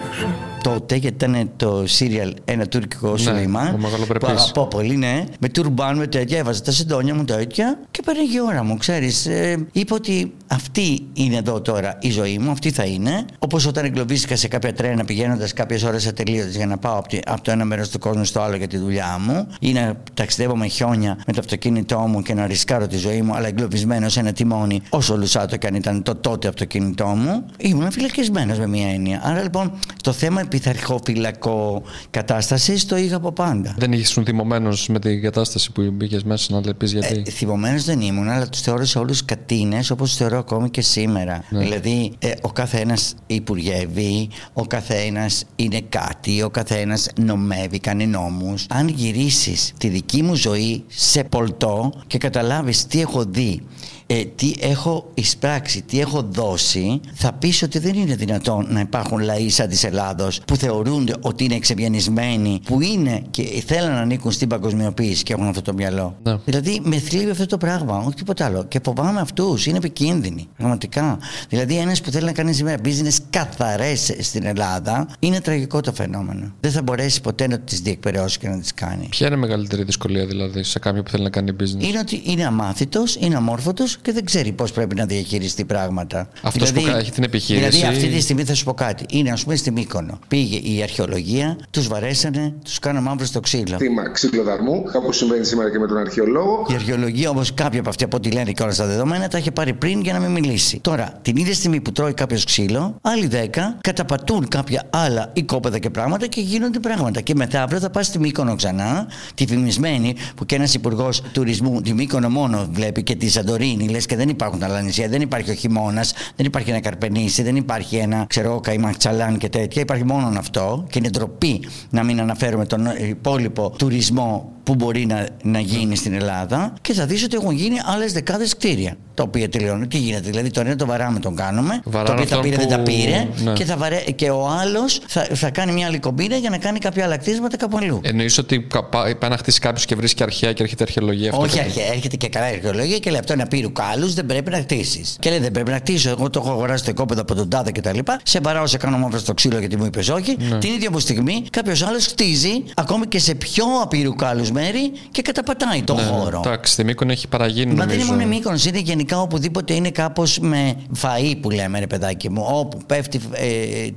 τότε, 0.64 0.96
γιατί 0.96 1.26
ήταν 1.26 1.50
το 1.56 1.84
serial 2.00 2.32
ένα 2.46 2.68
τουρκικό 2.68 3.18
Σουλεϊμάν. 3.18 3.66
Ναι, 3.66 3.72
ο 3.72 3.78
μεγαλοπρεπής. 3.78 4.28
Που 4.28 4.34
αγαπώ 4.34 4.68
πολύ, 4.68 4.96
ναι. 4.96 5.24
Με 5.40 5.50
τουρμπάν, 5.50 5.98
με 5.98 6.08
τέτοια. 6.08 6.38
Έβαζα 6.38 6.62
τα 6.62 6.72
συντόνια 6.72 7.16
μου 7.16 7.24
τέτοια 7.24 7.80
και 8.08 8.14
πέραγε 8.14 8.38
η 8.38 8.42
ώρα 8.48 8.64
μου, 8.64 8.78
ξέρεις. 8.78 9.26
Ε, 9.26 9.68
είπα 9.72 9.96
ότι 9.96 10.34
αυτή 10.48 11.06
είναι 11.14 11.36
εδώ 11.36 11.62
τώρα 11.62 11.98
η 12.02 12.10
ζωή 12.12 12.38
μου, 12.38 12.52
αυτή 12.52 12.72
θα 12.72 12.84
είναι. 12.84 13.26
Όπως 13.40 13.66
όταν 13.66 13.86
εγκλωβίστηκα 13.86 14.36
σε 14.36 14.48
κάποια 14.48 14.74
τρένα 14.74 15.06
πηγαίνοντας 15.06 15.54
κάποιες 15.54 15.84
ώρες 15.84 16.08
ατελείωτες 16.08 16.56
για 16.56 16.66
να 16.66 16.78
πάω 16.78 16.98
από, 16.98 17.08
τη- 17.08 17.20
από 17.26 17.42
το 17.42 17.52
ένα 17.52 17.66
μέρος 17.66 17.90
του 17.90 18.00
κόσμου 18.00 18.26
στο 18.26 18.42
άλλο 18.42 18.56
για 18.56 18.68
τη 18.68 18.78
δουλειά 18.78 19.18
μου 19.26 19.48
ή 19.60 19.72
να 19.74 19.96
ταξιδεύω 20.14 20.56
με 20.58 20.68
χιόνια 20.68 21.18
με 21.28 21.34
το 21.34 21.40
αυτοκίνητό 21.40 22.00
μου 22.00 22.22
και 22.22 22.34
να 22.34 22.48
ρισκάρω 22.48 22.88
τη 22.88 22.98
ζωή 22.98 23.22
μου, 23.22 23.36
αλλά 23.36 23.48
εγκλωβισμένος 23.48 24.14
σε 24.14 24.20
ένα 24.20 24.32
τιμόνι, 24.34 24.82
όσο 24.90 25.18
λουσάτο 25.18 25.58
και 25.58 25.68
αν 25.68 25.76
ήταν 25.76 26.04
το 26.04 26.16
τότε 26.16 26.48
αυτοκίνητό 26.48 27.06
μου, 27.06 27.46
ήμουν 27.58 27.92
φυλακισμένος 27.92 28.58
με 28.60 28.68
μία 28.68 28.88
έννοια. 28.90 29.22
Άρα 29.24 29.42
λοιπόν 29.42 29.72
το 30.04 30.12
θέμα 30.12 30.42
πειθαρχοφυλακό 30.50 31.82
κατάσταση 32.10 32.88
το 32.88 32.98
είχα 32.98 33.16
από 33.16 33.32
πάντα. 33.32 33.76
Δεν 33.78 33.92
ήσουν 33.92 34.26
θυμωμένος 34.26 34.88
με 34.88 35.00
την 35.00 35.22
κατάσταση 35.22 35.72
που 35.72 35.90
μπήκες 35.94 36.24
μέσα 36.24 36.54
να 36.62 36.74
πει 36.74 36.86
γιατί. 36.86 37.24
Ε, 37.28 37.32
θυμωμένος 37.32 37.84
δεν 37.84 37.97
ήμουν, 38.01 38.30
αλλά 38.30 38.50
τους 38.50 38.62
θεώρησα 38.62 39.00
όλους 39.00 39.25
κατίνες 39.25 39.89
όπως 39.89 40.10
τους 40.10 40.18
θεωρώ 40.18 40.38
ακόμη 40.38 40.70
και 40.70 40.82
σήμερα. 40.82 41.44
Ναι. 41.50 41.60
Δηλαδή, 41.60 42.12
ε, 42.20 42.32
ο 42.42 42.51
καθένας 42.51 43.16
υπουργεύει, 43.27 44.30
ο 44.54 44.66
καθένας 44.66 45.46
είναι 45.56 45.82
κάτι, 45.89 46.42
ο 46.42 46.50
καθένας 46.50 47.10
νομεύει, 47.22 47.80
κάνει 47.80 48.08
νόμους. 48.08 48.66
Αν 48.70 48.88
γυρίσεις 48.88 49.74
τη 49.77 49.88
δική 49.88 50.24
μου 50.24 50.36
ζωή 50.36 50.84
σε 50.88 51.24
πολτό 51.24 51.92
και 52.08 52.18
καταλάβεις 52.18 52.86
τι 52.88 53.01
έχω 53.01 53.24
δει 53.25 53.62
ε, 54.06 54.25
τι 54.25 54.53
έχω 54.60 55.12
εισπράξει, 55.13 55.82
τι 55.82 56.00
έχω 56.00 56.27
δώσει, 56.32 57.00
θα 57.13 57.34
πεις 57.34 57.62
ότι 57.62 57.79
δεν 57.79 57.94
είναι 57.94 58.15
δυνατόν 58.15 58.67
να 58.70 58.79
υπάρχουν 58.79 59.20
λαοί 59.20 59.50
σαν 59.50 59.67
της 59.67 59.84
Ελλάδος 59.84 60.41
που 60.48 60.56
θεωρούνται 60.56 61.13
ότι 61.22 61.44
είναι 61.44 61.56
εξευγενισμένοι, 61.56 62.60
που 62.65 62.82
είναι 62.82 63.22
και 63.32 63.63
θέλουν 63.65 63.91
να 63.91 64.00
ανήκουν 64.00 64.32
στην 64.32 64.48
παγκοσμιοποίηση 64.48 65.24
και 65.24 65.34
έχουν 65.34 65.48
αυτό 65.48 65.62
το 65.62 65.74
μυαλό. 65.74 66.17
Ναι. 66.24 66.38
Δηλαδή 66.46 66.82
με 66.84 66.98
θλίβει 66.98 67.29
αυτό 67.29 67.46
το 67.46 67.58
πράγμα, 67.58 67.98
όχι 67.98 68.13
τίποτα 68.13 68.46
άλλο. 68.46 68.63
Και 68.63 68.79
φοβάμαι 68.84 69.20
αυτούς, 69.20 69.65
είναι 69.65 69.77
επικίνδυνοι. 69.77 70.48
Πραγματικά. 70.58 71.20
Δηλαδή 71.50 71.77
ένας 71.77 72.01
που 72.01 72.12
θέλει 72.12 72.25
να 72.25 72.32
κάνει 72.32 72.53
σήμερα 72.53 72.77
business 72.84 73.17
καθαρές 73.29 74.15
στην 74.20 74.46
Ελλάδα, 74.46 75.08
είναι 75.20 75.41
τραγικό 75.41 75.82
το 75.82 75.94
φαινόμενο. 75.94 76.53
Δεν 76.60 76.72
θα 76.72 76.82
μπορέσει 76.82 77.22
ποτέ 77.22 77.48
να 77.48 77.60
τις 77.60 77.79
διεκπαιρεώσει 77.82 78.39
και 78.39 78.48
να 78.48 78.60
τις 78.60 78.74
κάνει. 78.74 79.08
Ποια 79.10 79.27
είναι 79.27 79.36
η 79.36 79.39
μεγαλύτερη 79.39 79.84
δυσκολία 79.84 80.25
δηλαδή 80.25 80.63
σε 80.63 80.79
κάποιον 80.79 81.03
που 81.03 81.10
θέλει 81.10 81.24
να 81.24 81.29
κάνει 81.29 81.51
business; 81.60 81.84
Είναι 81.84 82.00
ότι 82.00 82.22
είναι 82.25 82.46
αμάθητος, 82.46 83.15
είναι 83.15 83.36
αμόρφωτος 83.36 83.76
και 83.84 84.12
δεν 84.12 84.25
ξέρει 84.25 84.51
πώς 84.51 84.72
πρέπει 84.72 84.96
να 84.96 85.05
διαχειριστεί 85.05 85.65
πράγματα. 85.65 86.29
Αυτός 86.41 86.72
που 86.74 86.79
έχει 86.88 87.12
την 87.12 87.24
επιχείρηση- 87.24 87.69
Δηλαδή, 87.69 87.96
αυτή 87.98 88.10
τη 88.15 88.22
στιγμή 88.22 88.43
θα 88.43 88.53
σου 88.55 88.63
πω 88.63 88.74
κάτι. 88.74 89.05
Είναι, 89.10 89.31
ας 89.31 89.43
πούμε, 89.43 89.55
στη 89.55 89.72
Μύκονο. 89.72 90.19
Πήγε 90.27 90.57
η 90.75 90.81
αρχαιολογία, 90.84 91.57
τους 91.72 91.88
βαρέσανε, 91.88 92.53
τους 92.63 92.79
κάνανε 92.79 93.05
μαύρο 93.10 93.25
στο 93.25 93.39
ξύλο. 93.39 93.77
θύμα 93.77 94.10
ξυλοδαρμού, 94.12 94.84
κάπου 94.84 95.12
συμβαίνει 95.12 95.46
σήμερα 95.46 95.72
και 95.72 95.79
με 95.79 95.88
τον 95.88 95.98
αρχαιολόγο. 95.98 96.65
Η 96.72 96.74
αρχαιολογία 96.74 97.29
όμως, 97.29 97.53
κάποια 97.53 97.79
από 97.79 97.89
αυτή 97.89 98.03
από 98.03 98.17
ό,τι 98.17 98.31
λένε 98.31 98.51
και 98.51 98.63
όλα 98.63 98.72
στα 98.72 98.86
δεδομένα, 98.86 99.27
τα 99.27 99.38
είχε 99.38 99.51
πάρει 99.51 99.74
πριν 99.74 100.01
για 100.01 100.13
να 100.13 100.19
μην 100.19 100.31
μιλήσει. 100.31 100.79
Τώρα, 100.79 101.19
την 101.22 101.36
ίδια 101.36 101.53
στιγμή 101.53 101.81
που 101.81 101.91
τρώει 101.91 102.13
κάποιος 102.13 102.43
ξύλο, 102.46 102.96
άλλοι 103.01 103.27
10 103.27 103.77
καταπατούν 103.81 104.48
κάποια 104.48 104.84
άλλα 104.89 105.29
οικόπεδα 105.34 105.77
και 105.79 105.89
πράγματα 105.89 106.27
και 106.27 106.41
γίνονται 106.41 106.79
πράγματα. 106.79 107.22
Και 107.22 107.36
μεθαύριο 107.36 107.79
θα 107.79 107.89
πας 107.89 108.05
στη 108.05 108.19
Μύκονο 108.19 108.55
ξανά, 108.55 109.07
τη 109.36 109.46
φημισμένη, 109.48 110.15
που 110.36 110.46
και 110.46 110.55
ένας 110.55 110.74
υπουργός 110.74 111.22
τουρισμού 111.31 111.81
τη 111.81 111.93
Μύκονο 111.93 112.29
μόνο 112.29 112.67
βλέπει 112.72 113.03
και 113.03 113.15
τη 113.15 113.29
Σαντορίνη, 113.29 113.65
λες 113.76 114.06
και 114.06 114.16
δεν 114.16 114.30
υπάρχουν 114.30 114.64
άλλα 114.64 114.82
νησιά, 114.82 115.08
δεν 115.08 115.22
υπάρχει 115.22 115.52
ο 115.52 115.54
χειμώνας, 115.54 116.14
δεν 116.36 116.46
υπάρχει 116.46 116.70
ένα 116.70 116.80
καρπενήσι, 116.80 117.44
δεν 117.44 117.56
υπάρχει 117.56 117.96
ένα 117.96 118.26
ξέρω 118.30 118.60
καϊμαξαλάν 118.60 119.38
και 119.38 119.50
τέτοια. 119.50 119.82
Υπάρχει 119.82 120.04
μόνο 120.06 120.40
αυτό 120.40 120.86
και 120.90 121.00
είναι 121.00 121.10
ντροπή 121.10 121.68
να 121.90 122.04
μην 122.04 122.20
αναφέρουμε 122.20 122.66
τον 122.66 122.86
υπόλοιπο 123.10 123.74
τουρισμό 123.78 124.52
που 124.64 124.76
μπορεί 124.76 125.06
να, 125.06 125.28
να 125.44 125.60
γίνει 125.60 125.96
στην 125.96 126.14
Ελλάδα 126.14 126.74
και 126.82 126.94
θα 126.94 127.06
δεις 127.06 127.24
ότι 127.24 127.36
έχουν 127.36 127.52
γίνει 127.52 127.76
άλλες 127.86 128.14
δεκάδες 128.14 128.56
κτίρια 128.56 128.98
τα 129.14 129.24
οποία 129.24 129.50
τελειώνουν. 129.50 129.88
Τι 129.88 129.98
γίνεται, 129.98 130.30
δηλαδή 130.30 130.50
το 130.50 130.60
ένα 130.60 130.76
το 130.76 130.86
βαράμε 130.86 131.20
τον 131.20 131.36
κάνουμε, 131.36 131.82
Βαράνε 131.84 132.08
το 132.08 132.14
οποίο 132.14 132.28
τα 132.30 132.36
αυτόν 132.36 132.42
πήρε 132.42 132.56
που- 132.56 132.70
δεν 132.70 132.78
τα 132.78 132.84
πήρε 132.84 133.28
ναι. 133.44 133.54
και, 133.54 133.66
θα 133.66 133.78
βαρέ, 133.78 133.96
και 134.16 134.30
ο 134.30 134.48
άλλος 134.48 135.02
θα, 135.08 135.28
θα 135.34 135.50
κάνει 135.50 135.72
μια 135.72 135.88
άλλη 135.88 136.00
κομπίνα 136.00 136.36
για 136.36 136.50
να 136.50 136.58
κάνει 136.58 136.80
κάποια 136.80 137.04
άλλα 137.04 137.18
κτίσματα 137.18 137.58
κάπου 137.58 137.78
αλλού. 137.78 138.00
Εννοείς 138.04 138.38
ότι 138.38 138.60
κα- 138.62 138.84
πά- 138.84 139.16
πάει 139.18 139.30
να 139.30 139.38
χτίσει 139.38 139.60
κάποιος 139.60 139.86
και 139.86 139.96
βρίσκει 139.96 140.24
αρχαία 140.24 140.54
και 140.54 140.64
έρχεται 140.64 140.84
αρχαιολογία 140.84 141.30
αυτό. 141.30 141.42
Όχι 141.42 141.58
κάτι. 141.58 141.70
αρχαία, 141.70 141.88
έρχεται 141.94 142.16
και 142.16 142.30
καλά 142.30 142.50
η 142.52 142.54
αρχαιολογία 142.54 142.98
και 143.00 143.10
λέει 143.10 143.20
αυτό 143.20 143.34
είναι 143.34 143.42
απείρου 143.58 143.72
κάλου, 143.72 144.14
δεν 144.14 144.26
πρέπει 144.26 144.50
να 144.50 144.58
χτίσεις. 144.58 145.18
Και 145.20 145.30
λέει 145.30 145.40
δεν 145.40 145.52
πρέπει 145.52 145.70
να 145.70 145.76
χτίσω. 145.76 146.10
Εγώ 146.10 146.30
το 146.30 146.40
έχω 146.44 146.52
αγοράσει 146.52 146.84
το 146.84 146.90
οικόπεδο 146.92 147.22
από 147.22 147.36
τον 147.36 147.50
τάδε 147.50 147.72
κτλ. 147.72 148.00
Σε 148.24 148.42
παράω, 148.42 148.68
σε 148.68 148.78
κάνω 148.78 148.98
μαύρο 148.98 149.20
στο 149.20 149.34
ξύλο 149.34 149.60
γιατί 149.60 149.78
μου 149.78 149.86
είπες 149.86 150.10
όχι. 150.10 150.36
Ναι. 150.50 150.58
Την 150.58 150.74
ίδια 150.74 150.92
μου 150.92 151.00
στιγμή 151.00 151.44
κάποιος 151.52 151.84
άλλος 151.84 152.06
χτίζει 152.08 152.64
ακόμη 152.76 153.06
και 153.08 153.20
σε 153.20 153.36
πιο 153.36 153.66
απείρου 153.82 154.16
κάλου 154.16 154.46
μέρη 154.52 154.92
και 155.12 155.22
καταπατάει 155.22 155.82
τον 155.82 155.96
Ναι, 155.96 156.02
ναι. 156.02 156.08
χώρο. 156.10 156.42
Εντάξει, 156.46 156.74
στη 156.74 156.84
Μύκονο 156.84 157.12
έχει 157.12 157.28
παραγίνει. 157.28 157.74
Μα 157.74 157.86
δεν 157.86 157.96
είναι 157.96 158.04
νομίζω. 158.04 158.12
μόνο 158.12 158.22
η 158.22 158.36
Μύκονος, 158.38 158.66
είναι 158.66 158.80
γενικά 158.80 159.22
οπουδήποτε 159.22 159.74
είναι 159.74 159.90
κάπως 159.90 160.40
με 160.40 160.76
φαΐ 161.02 161.36
που 161.42 161.50
λέμε 161.50 161.80
ρε 161.80 161.88
παιδάκι 161.88 162.30
μου, 162.30 162.46
όπου 162.50 162.78
πέφτει 162.86 163.20
ε, 163.32 163.48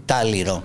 τάλιρο. 0.04 0.62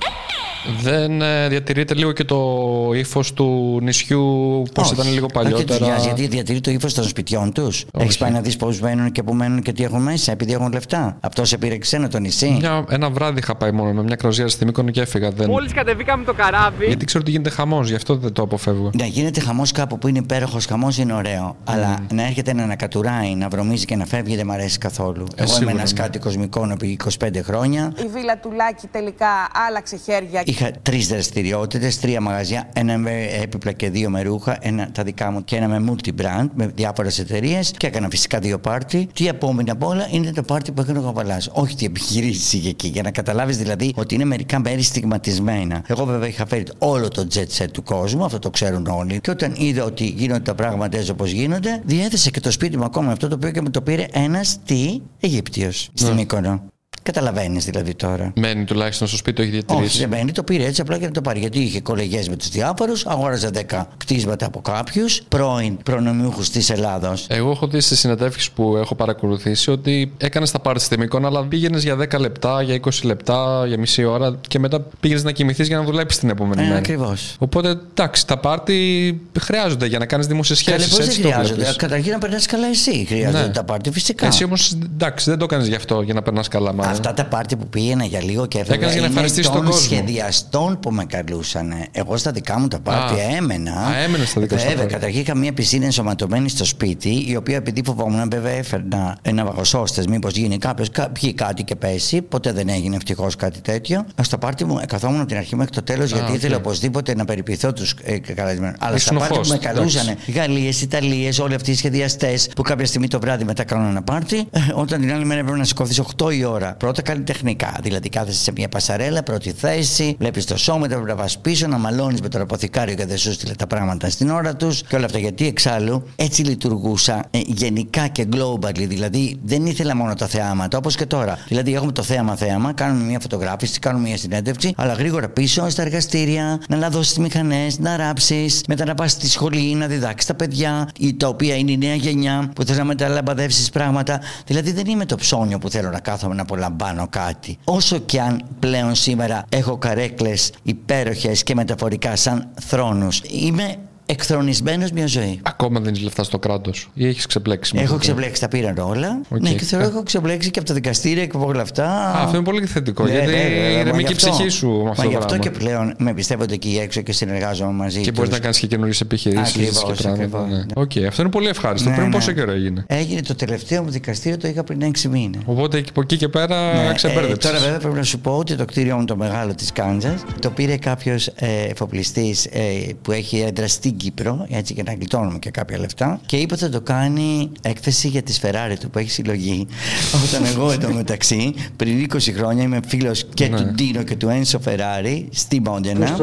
Δεν 0.81 1.21
ε, 1.21 1.47
διατηρείται 1.47 1.93
λίγο 1.93 2.11
και 2.11 2.23
το 2.23 2.91
ύφος 2.93 3.33
του 3.33 3.79
νησιού 3.81 4.63
πώς 4.73 4.91
Όχι. 4.91 4.93
ήταν 4.93 5.13
λίγο 5.13 5.27
Όχι, 5.35 5.47
δεν 5.47 5.65
τους 5.65 5.77
παλιότερα. 5.77 5.85
νοιάζει, 5.85 6.05
γιατί 6.05 6.27
διατηρεί 6.27 6.61
το 6.61 6.71
ύφος 6.71 6.93
των 6.93 7.03
σπιτιών 7.03 7.53
τους. 7.53 7.85
Έχεις 7.97 8.17
πάει 8.17 8.31
να 8.31 8.41
δεις 8.41 8.55
πώς 8.55 8.79
μένουν 8.79 9.11
και 9.11 9.23
που 9.23 9.33
μένουν 9.33 9.61
και 9.61 9.71
τι 9.71 9.83
έχουν 9.83 10.01
μέσα, 10.01 10.31
επειδή 10.31 10.53
έχουν 10.53 10.71
λεφτά. 10.71 11.17
Αυτό 11.19 11.45
σε 11.45 11.57
πήρε 11.57 11.77
ξένο 11.77 12.07
το 12.07 12.19
νησί. 12.19 12.57
Μια, 12.59 12.85
ένα 12.89 13.09
βράδυ 13.09 13.39
είχα 13.39 13.55
πάει 13.55 13.71
μόνο 13.71 13.91
με 13.91 14.03
μια 14.03 14.15
κροζιέρα 14.15 14.49
στη 14.49 14.65
Μύκονο 14.65 14.91
και 14.91 15.01
έφυγα. 15.01 15.31
Δεν... 15.31 15.49
Μόλις 15.49 15.73
κατεβήκαμε 15.73 16.23
το 16.23 16.33
καράβι. 16.33 16.85
Γιατί 16.85 17.05
ξέρω 17.05 17.19
ότι 17.23 17.31
γίνεται 17.31 17.49
χαμός, 17.49 17.89
γι' 17.89 17.95
αυτό 17.95 18.15
δεν 18.15 18.33
το 18.33 18.41
αποφεύγω. 18.41 18.89
Να 18.93 19.05
γίνεται 19.05 19.39
χαμός 19.39 19.71
κάπου 19.71 19.97
που 19.97 20.07
είναι 20.07 20.17
υπέροχος 20.17 20.65
χαμός 20.65 20.97
είναι 20.97 21.13
ωραίο. 21.13 21.55
Αλλά 21.63 22.05
να 22.13 22.23
έρχεται 22.23 22.53
να 22.53 22.63
ανακατουράει, 22.63 23.35
να 23.35 23.47
βρωμίζει 23.47 23.85
και 23.85 23.95
να 23.95 24.05
φεύγει 24.05 24.35
δεν 24.35 24.45
μ' 24.45 24.51
αρέσει 24.51 24.77
καθόλου. 24.77 25.25
Εγώ 25.35 25.47
είμαι 25.47 25.47
σίγουρα, 25.47 25.71
ένας 25.71 25.93
ναι. 25.93 25.99
κάτοικος 25.99 26.37
Μυκόνο 26.37 26.73
επί 26.73 26.99
25 27.23 27.29
χρόνια. 27.43 27.93
Η 28.03 28.07
βίλα 28.07 28.37
του 28.37 28.51
Λάκη 28.51 28.87
τελικά 28.91 29.27
άλλαξε 29.67 29.97
χέρια. 29.97 30.43
Είχα 30.57 30.71
τρεις 30.81 31.07
δραστηριότητες, 31.07 31.99
τρία 31.99 32.21
μαγαζιά. 32.21 32.69
Ένα 32.73 32.97
με 32.97 33.11
έπιπλα 33.41 33.71
και 33.71 33.89
δύο 33.89 34.09
με 34.09 34.21
ρούχα. 34.21 34.57
Ένα 34.61 34.91
τα 34.91 35.03
δικά 35.03 35.31
μου 35.31 35.43
και 35.43 35.55
ένα 35.55 35.67
με 35.67 35.91
multi-brand, 35.91 36.47
με 36.53 36.67
διάφορες 36.75 37.19
εταιρείες. 37.19 37.73
Και 37.77 37.87
έκανα 37.87 38.07
φυσικά 38.09 38.39
δύο 38.39 38.59
πάρτι. 38.59 39.07
Τι 39.13 39.27
επόμενα 39.27 39.71
απ' 39.71 39.83
όλα 39.83 40.07
είναι 40.11 40.31
το 40.31 40.43
πάρτι 40.43 40.71
που 40.71 40.81
έκανε 40.81 40.99
ο 40.99 41.01
Καβαλά. 41.01 41.41
Όχι 41.51 41.75
τι 41.75 41.85
επιχειρήσει 41.85 42.57
είχε 42.57 42.69
εκεί. 42.69 42.87
Για 42.87 43.01
να 43.03 43.11
καταλάβεις 43.11 43.57
δηλαδή 43.57 43.93
ότι 43.95 44.15
είναι 44.15 44.25
μερικά 44.25 44.59
μέρη 44.59 44.81
στιγματισμένα. 44.81 45.83
Εγώ 45.87 46.05
βέβαια 46.05 46.27
είχα 46.27 46.45
φέρει 46.45 46.63
όλο 46.77 47.07
το 47.07 47.27
jet 47.33 47.57
set 47.57 47.67
του 47.71 47.83
κόσμου, 47.83 48.25
αυτό 48.25 48.39
το 48.39 48.49
ξέρουν 48.49 48.87
όλοι. 48.87 49.19
Και 49.19 49.31
όταν 49.31 49.53
είδα 49.57 49.83
ότι 49.83 50.05
γίνονται 50.05 50.43
τα 50.43 50.55
πράγματα 50.55 50.97
έτσι 50.97 51.11
όπως 51.11 51.31
γίνονται, 51.31 51.81
διέθεσε 51.85 52.29
και 52.29 52.39
το 52.39 52.51
σπίτι 52.51 52.77
μου 52.77 52.83
ακόμα 52.83 53.11
αυτό 53.11 53.27
το 53.27 53.35
οποίο 53.35 53.51
και 53.51 53.61
μου 53.61 53.69
το 53.69 53.81
πήρε 53.81 54.05
ένας 54.11 54.59
τι 54.65 54.99
Αιγύπτιος 55.19 55.89
στη 55.93 56.11
Μύκονο. 56.11 56.63
Καταλαβαίνεις 57.09 57.65
δηλαδή 57.65 57.93
τώρα. 57.95 58.31
Μένει 58.35 58.63
τουλάχιστον 58.63 59.07
στο 59.07 59.17
σπίτι, 59.17 59.35
το 59.35 59.41
έχει 59.41 59.51
διατηρήσει. 59.51 59.85
Όχι, 59.85 59.97
δεν 59.99 60.09
μένει, 60.09 60.31
το 60.31 60.43
πήρε 60.43 60.65
έτσι 60.65 60.81
απλά 60.81 60.97
για 60.97 61.07
να 61.07 61.13
το 61.13 61.21
πάρει. 61.21 61.39
Γιατί 61.39 61.59
είχε 61.59 61.81
κολεγέ 61.81 62.23
με 62.29 62.35
τους 62.35 62.49
διάφορους, 62.49 63.05
αγόραζε 63.05 63.49
10 63.69 63.87
κτίσματα 63.97 64.45
από 64.45 64.61
κάποιους 64.61 65.21
πρώην 65.27 65.77
προνομιούχους 65.83 66.49
της 66.49 66.69
Ελλάδος. 66.69 67.25
Εγώ 67.29 67.51
έχω 67.51 67.67
δει 67.67 67.79
στις 67.79 67.99
συνεντεύξεις 67.99 68.51
που 68.51 68.75
έχω 68.77 68.95
παρακολουθήσει 68.95 69.71
ότι 69.71 70.13
έκανες 70.17 70.51
τα 70.51 70.59
πάρτι 70.59 70.83
στη 70.83 70.97
Μύκονο, 70.97 71.27
αλλά 71.27 71.45
πήγαινες 71.45 71.83
για 71.83 71.95
10 71.95 72.19
λεπτά, 72.19 72.61
για 72.61 72.73
20 72.75 72.89
λεπτά, 73.03 73.63
για 73.67 73.77
μισή 73.79 74.03
ώρα 74.03 74.35
και 74.47 74.59
μετά 74.59 74.79
πήγαινες 74.99 75.23
να 75.23 75.31
κοιμηθείς 75.31 75.67
για 75.67 75.77
να 75.77 75.83
δουλέψεις 75.83 76.19
την 76.19 76.29
επόμενη 76.29 76.61
Ε, 76.61 76.65
μέρα. 76.65 76.77
ακριβώς. 76.77 77.35
Οπότε 77.39 77.69
εντάξει, 77.69 78.27
τα 78.27 78.37
πάρτι 78.37 79.21
χρειάζονται 79.39 79.85
για 79.85 79.99
να 79.99 80.05
κάνεις 80.05 80.27
δημόσιε 80.27 80.55
Καλέ, 80.65 80.77
σχέσεις. 80.77 80.89
πώς 80.97 80.99
δεν 81.05 81.07
Έτσι 81.09 81.21
το 81.21 81.27
χρειάζονται. 81.29 81.55
βλέπεις. 81.55 81.75
Καταρχήν 81.75 82.11
να 82.11 82.17
περνάς 82.17 82.45
καλά 82.45 82.67
εσύ. 82.67 83.05
Χρειάζονται 83.07 83.41
Ναι. 83.45 83.49
τα 83.53 83.63
πάρτι, 83.63 83.91
φυσικά. 83.91 84.25
Εσύ 84.27 84.43
όμως 84.43 84.73
εντάξει, 84.93 85.29
δεν 85.29 85.39
το 85.39 85.43
έκανε 85.45 85.63
γι' 85.67 85.75
αυτό 85.75 86.01
για 86.01 86.13
να 86.13 86.21
περνάς 86.21 86.47
καλά, 86.47 86.73
μάλλον. 86.73 86.94
Αυτά 86.97 87.13
τα 87.13 87.25
πάρτι 87.25 87.55
που 87.55 87.67
πήγαινα 87.67 88.05
για 88.05 88.21
λίγο 88.23 88.45
και 88.45 88.57
έκανες 88.59 88.75
έφευγα 88.77 88.91
για 88.91 88.95
να 89.01 89.05
είναι 89.05 89.13
ευχαριστήσεις 89.13 89.51
τον 89.51 89.55
των 89.61 89.65
κόσμο. 89.71 89.81
σχεδιαστών 89.81 90.79
που 90.79 90.91
με 90.91 91.05
καλούσαν. 91.05 91.73
Εγώ 91.91 92.17
στα 92.17 92.31
δικά 92.31 92.59
μου 92.59 92.67
τα 92.67 92.79
πάρτι 92.79 93.19
Α. 93.19 93.35
έμενα. 93.37 93.71
Α, 93.71 93.97
έμενες 93.97 94.29
στα 94.29 94.41
δικά 94.41 94.57
σου 94.57 94.63
τα 94.63 94.69
Βέβαια, 94.69 94.83
πάρτι. 94.83 94.93
καταρχήν 94.93 95.21
είχα 95.21 95.35
μια 95.35 95.53
πισίνα 95.53 95.85
ενσωματωμένη 95.85 96.49
στο 96.49 96.65
σπίτι, 96.65 97.25
η 97.27 97.35
οποία 97.35 97.55
επειδή 97.55 97.81
φοβόμουν, 97.85 98.29
βέβαια 98.31 98.51
έφερνα 98.51 99.17
ναυαγοσώστες, 99.21 100.07
μήπως 100.07 100.33
γίνει 100.33 100.57
κάποιος, 100.57 100.89
πιει 101.19 101.33
κάτι 101.33 101.63
και 101.63 101.75
πέσει. 101.75 102.21
Ποτέ 102.21 102.51
δεν 102.51 102.69
έγινε 102.69 102.95
ευτυχώς 102.95 103.35
κάτι 103.35 103.61
τέτοιο. 103.61 104.05
Στο 104.21 104.37
πάρτι 104.37 104.65
μου 104.65 104.79
ε, 104.81 104.85
καθόμουν 104.85 105.19
από 105.19 105.27
την 105.27 105.37
αρχή 105.37 105.55
μέχρι 105.55 105.71
το 105.71 105.83
τέλος, 105.83 106.11
γιατί 106.11 106.31
οκ. 106.31 106.35
ήθελα 106.37 106.55
οπωσδήποτε 106.55 107.15
να 107.15 107.25
περιποιηθώ 107.25 107.73
τους 107.73 107.95
ε, 108.03 108.17
καλεσμένους. 108.19 108.75
Αλλά 108.79 108.97
στα 108.97 109.15
Ήσουν 109.15 109.17
πάρτι 109.17 109.33
που 109.33 109.39
host, 109.39 109.47
με 109.47 109.55
εντάξει. 109.55 109.75
καλούσαν 109.97 110.15
Γαλλίες, 110.33 110.81
Ιταλίες, 110.81 111.39
όλοι 111.39 111.53
αυτοί 111.53 111.71
οι 111.71 111.75
σχεδιαστές 111.75 112.49
που 112.55 112.61
κάποια 112.61 112.85
στιγμή 112.85 113.07
το 113.07 113.19
βράδυ 113.19 113.43
μετά 113.43 113.63
κάνουν 113.63 113.89
ένα 113.89 114.01
πάρτι, 114.01 114.37
ε, 114.51 114.59
όταν 114.73 115.01
την 115.01 115.13
άλλη 115.13 115.25
μέρα 115.25 115.43
πρέπει 115.43 115.57
να 115.57 115.63
σηκωθεί 115.63 116.01
8 116.17 116.31
η 116.35 116.43
ώρα. 116.43 116.75
Πρώτα 116.85 117.01
καλλιτεχνικά, 117.01 117.79
δηλαδή 117.81 118.09
κάθεσαι 118.09 118.39
σε 118.43 118.51
μια 118.55 118.69
πασαρέλα, 118.69 119.23
πρώτη 119.23 119.51
θέση, 119.51 120.15
βλέπεις 120.19 120.45
το 120.45 120.57
σώμα, 120.57 120.79
μετά 120.79 120.93
πρέπει 120.95 121.09
να 121.09 121.15
πας 121.15 121.39
πίσω, 121.39 121.67
να 121.67 121.77
μαλώνεις 121.77 122.21
με 122.21 122.27
τον 122.29 122.41
αποθηκάριο 122.41 122.95
και 122.95 123.05
δεν 123.05 123.17
σου 123.17 123.31
στείλε 123.33 123.53
τα 123.53 123.67
πράγματα 123.67 124.09
στην 124.09 124.29
ώρα 124.29 124.55
τους 124.55 124.83
και 124.83 124.95
όλα 124.95 125.05
αυτά. 125.05 125.17
Γιατί 125.19 125.47
εξάλλου 125.47 126.03
έτσι 126.15 126.41
λειτουργούσα 126.43 127.25
ε, 127.31 127.39
γενικά 127.45 128.07
και 128.07 128.27
globally, 128.33 128.85
δηλαδή 128.87 129.39
δεν 129.43 129.65
ήθελα 129.65 129.95
μόνο 129.95 130.13
τα 130.13 130.27
θεάματα 130.27 130.77
όπως 130.77 130.95
και 130.95 131.05
τώρα. 131.05 131.37
Δηλαδή 131.47 131.73
έχουμε 131.73 131.91
το 131.91 132.03
θέαμα 132.03 132.35
θέαμα, 132.35 132.73
κάνουμε 132.73 133.03
μια 133.03 133.19
φωτογράφηση, 133.19 133.79
κάνουμε 133.79 134.07
μια 134.07 134.17
συνέντευξη, 134.17 134.73
αλλά 134.77 134.93
γρήγορα 134.93 135.29
πίσω 135.29 135.69
στα 135.69 135.81
εργαστήρια, 135.81 136.59
να 136.69 136.75
λαδώσεις 136.75 137.13
τις 137.13 137.17
μηχανές, 137.23 137.79
να 137.79 137.97
ράψεις, 137.97 138.63
μετά 138.67 138.85
να 138.85 138.95
πας 138.95 139.11
στη 139.11 139.27
σχολή, 139.29 139.73
να 139.75 139.87
διδάξεις 139.87 140.25
τα 140.25 140.33
παιδιά, 140.33 140.89
η- 140.99 141.13
τα 141.15 141.27
οποία 141.27 141.55
είναι 141.55 141.71
η 141.71 141.77
νέα 141.77 141.95
γενιά 141.95 142.51
που 142.55 142.63
θες 142.63 142.77
να 142.77 142.83
μεταλαμπαδεύσεις 142.83 143.69
πράγματα. 143.69 144.19
Δηλαδή 144.45 144.71
δεν 144.71 144.85
είμαι 144.87 145.05
το 145.05 145.15
ψώνιο 145.15 145.57
που 145.57 145.69
θέλω 145.69 145.89
να 145.89 145.99
κάθομαι 145.99 146.35
να 146.35 146.41
απολαμβάνω 146.41 146.73
κάτι. 147.09 147.57
Όσο 147.63 147.97
και 147.97 148.21
αν 148.21 148.45
πλέον 148.59 148.95
σήμερα 148.95 149.45
έχω 149.49 149.77
καρέκλες 149.77 150.51
υπέροχες 150.63 151.43
και 151.43 151.55
μεταφορικά 151.55 152.15
σαν 152.15 152.47
θρόνους, 152.61 153.21
είμαι 153.29 153.77
εκθρονισμένος 154.05 154.91
μια 154.91 155.07
ζωή. 155.07 155.39
Ακόμα 155.43 155.79
δίνει 155.79 155.99
λεφτά 155.99 156.23
στο 156.23 156.39
κράτος 156.39 156.89
ή 156.93 157.07
έχεις 157.07 157.25
ξεπλέξει. 157.25 157.75
με 157.75 157.81
Έχω 157.81 157.95
αυτό; 157.95 157.99
ξεπλέξει, 158.13 158.41
τα 158.41 158.47
πήραν 158.47 158.77
όλα. 158.77 159.21
Οκ. 159.29 159.41
Ναι, 159.41 159.49
και 159.53 159.63
θεωρώ 159.63 159.85
έχω 159.85 160.03
ξεπλέξει 160.03 160.51
και 160.51 160.59
από 160.59 160.67
τα 160.67 160.73
δικαστήρια 160.73 161.25
και 161.25 161.31
από 161.35 161.45
όλα 161.45 161.61
αυτά. 161.61 161.85
Α, 161.85 162.21
αυτό 162.23 162.35
είναι 162.35 162.45
πολύ 162.45 162.65
θετικό. 162.65 163.03
Ναι, 163.03 163.11
γιατί 163.11 163.25
βέβαια, 163.25 163.41
βέβαια, 163.43 163.69
ηρεμεί 163.69 163.91
μα 163.91 163.97
και 163.97 164.01
η 164.01 164.05
γι' 164.07 164.13
αυτό- 164.13 164.29
ψυχή 164.31 164.49
σου 164.49 164.67
με 164.69 164.83
Μα 164.83 164.89
αυτό 164.89 165.03
το 165.03 165.09
γι' 165.09 165.15
αυτό 165.15 165.27
πράγμα. 165.27 165.43
και 165.43 165.57
πλέον 165.57 165.93
με 165.97 166.13
εμπιστεύονται 166.13 166.53
εκεί 166.53 166.79
έξω 166.81 167.01
και 167.01 167.11
συνεργάζομαι 167.11 167.71
μαζί 167.71 168.01
Και 168.01 168.09
τους. 168.11 168.17
μπορεί 168.19 168.29
να 168.31 168.39
κάνεις 168.39 168.59
και 168.59 168.67
καινούριες 168.67 169.01
επιχειρήσεις 169.01 169.55
Ακριβώς, 169.55 169.83
και 169.83 169.93
πράγματα. 170.03 170.11
ακριβώς, 170.23 170.49
Ναι. 170.49 170.57
ναι. 170.57 170.63
Οκ, 170.73 170.91
αυτό 171.07 171.21
είναι 171.21 171.31
πολύ 171.31 171.47
ευχάριστο. 171.47 171.89
Ναι, 171.89 171.95
Πριν 171.95 172.07
ναι. 172.07 172.13
πόσο 172.13 172.31
καιρό 172.31 172.51
έγινε; 172.51 172.83
Έγινε 172.87 173.21
το 173.21 173.35
τελευταίο 173.35 173.83
μου 173.83 173.89
δικαστήριο, 173.89 174.37
το 174.37 174.47
είχα 174.47 174.63
πριν 174.63 174.81
6 174.81 175.07
μήνες. 175.09 175.41
Οπότε 175.45 175.83
από 175.89 176.01
εκεί 176.01 176.17
και 176.17 176.27
πέρα 176.27 176.73
Ναι, 176.73 176.89
ε, 176.89 176.93
ξεμπέρδεψες. 176.93 177.51
τώρα 177.51 177.63
βέβαια 177.63 177.79
πρέπει 177.79 177.95
να 177.95 178.03
σου 178.03 178.19
πω 178.19 178.31
ότι 178.37 178.55
το 178.55 178.65
κτίριό 178.65 178.97
μου 178.97 179.05
το 179.05 179.15
μεγάλο 179.15 179.55
της 179.55 179.71
Κάντζας 179.71 180.23
το 180.39 180.49
πήρε 180.49 180.77
κάποιος 180.77 181.27
ε, 181.27 181.47
εφοπλιστής 181.69 182.45
ε, 182.45 182.61
που 183.01 183.11
έχει 183.11 183.39
έδρα 183.39 183.67
στην 183.95 184.13
στην 184.13 184.13
Κύπρο, 184.13 184.45
έτσι 184.49 184.73
και 184.73 184.83
να 184.83 184.93
γλιτώνουμε 184.93 185.39
και 185.39 185.49
κάποια 185.49 185.79
λεφτά. 185.79 186.19
Και 186.25 186.37
είπε 186.37 186.53
ότι 186.53 186.63
θα 186.63 186.69
το 186.69 186.81
κάνει 186.81 187.51
έκθεση 187.61 188.07
για 188.07 188.21
τη 188.21 188.33
Ferrari 188.41 188.75
του 188.79 188.89
που 188.89 188.99
έχει 188.99 189.09
συλλογή. 189.09 189.67
Όταν 190.25 190.45
εγώ 190.45 190.71
εντωμεταξύ 190.71 191.53
πριν 191.75 192.07
20 192.13 192.17
χρόνια 192.35 192.63
είμαι 192.63 192.79
φίλος 192.87 193.25
και 193.33 193.47
Ναι. 193.47 193.57
του 193.57 193.71
Ντίνο 193.73 194.03
και 194.03 194.15
του 194.15 194.29
Ένσο 194.29 194.59
Φεράρι 194.59 195.27
στη 195.31 195.61
Μόντενα. 195.61 196.17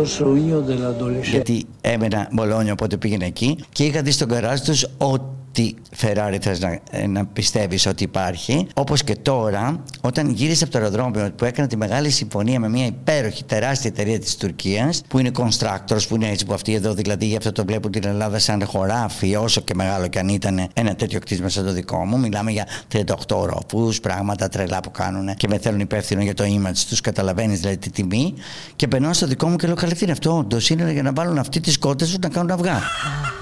Γιατί 1.30 1.64
έμενα 1.80 2.28
Μπολόνια, 2.32 2.72
οπότε 2.72 2.96
πήγαινα 2.96 3.24
εκεί 3.24 3.58
και 3.72 3.84
είχα 3.84 4.02
δει 4.02 4.10
στον 4.10 4.28
καράζ 4.28 4.60
τους 4.60 4.86
ό,τι 4.98 5.24
Ferrari 6.00 6.36
θες 6.40 6.60
να, 6.60 6.78
ε, 6.90 7.06
να 7.06 7.26
πιστεύεις 7.26 7.86
ότι 7.86 8.02
υπάρχει. 8.02 8.66
Όπως 8.74 9.04
και 9.04 9.16
τώρα, 9.16 9.82
όταν 10.00 10.30
γύρισε 10.30 10.64
από 10.64 10.72
το 10.72 10.78
αεροδρόμιο 10.78 11.30
που 11.36 11.44
έκανα 11.44 11.68
τη 11.68 11.76
μεγάλη 11.76 12.10
συμφωνία 12.10 12.60
με 12.60 12.68
μια 12.68 12.86
υπέροχη 12.86 13.44
τεράστια 13.44 13.90
εταιρεία 13.90 14.18
της 14.18 14.36
Τουρκίας 14.36 15.02
που 15.08 15.18
είναι 15.18 15.30
constructors, 15.36 16.08
που 16.08 16.14
είναι 16.14 16.28
έτσι 16.28 16.46
που 16.46 16.52
αυτοί 16.52 16.74
εδώ 16.74 16.94
δηλαδή 16.94 17.26
γι' 17.26 17.36
αυτό 17.36 17.52
το 17.52 17.64
βλέπουν 17.64 17.90
την 17.90 18.04
Ελλάδα 18.06 18.38
σαν 18.38 18.64
χωράφι 18.64 19.36
όσο 19.36 19.60
και 19.60 19.74
μεγάλο 19.74 20.06
και 20.06 20.18
αν 20.18 20.28
ήταν 20.28 20.68
ένα 20.72 20.94
τέτοιο 20.94 21.20
κτίσμα 21.20 21.48
σαν 21.48 21.64
το 21.64 21.72
δικό 21.72 22.04
μου. 22.04 22.18
Μιλάμε 22.18 22.50
για 22.50 22.66
38 22.92 23.02
ορόφους, 23.32 24.00
πράγματα 24.00 24.48
τρελά 24.48 24.80
που 24.80 24.90
κάνουν 24.90 25.34
και 25.34 25.48
με 25.48 25.58
θέλουν 25.58 25.80
υπεύθυνο 25.80 26.22
για 26.22 26.34
το 26.34 26.44
image 26.44 26.78
τους, 26.88 27.00
καταλαβαίνεις 27.00 27.60
δηλαδή 27.60 27.76
τη 27.76 27.90
τιμή 27.90 28.34
και 28.76 28.88
περνάω 28.88 29.12
στο 29.12 29.26
δικό 29.26 29.48
μου 29.48 29.56
και 29.56 29.66
λέω 29.66 29.76
καλά 29.76 29.92
τι 29.92 29.98
είναι 30.02 30.12
αυτό, 30.12 30.36
όντως 30.36 30.70
είναι 30.70 30.92
για 30.92 31.02
να 31.02 31.12
βάλουν 31.12 31.38
αυτοί 31.38 31.60
τις 31.60 31.78
κότες 31.78 32.08
τους 32.08 32.18
να 32.18 32.28
κάνουν 32.28 32.50
αυγά. 32.50 32.80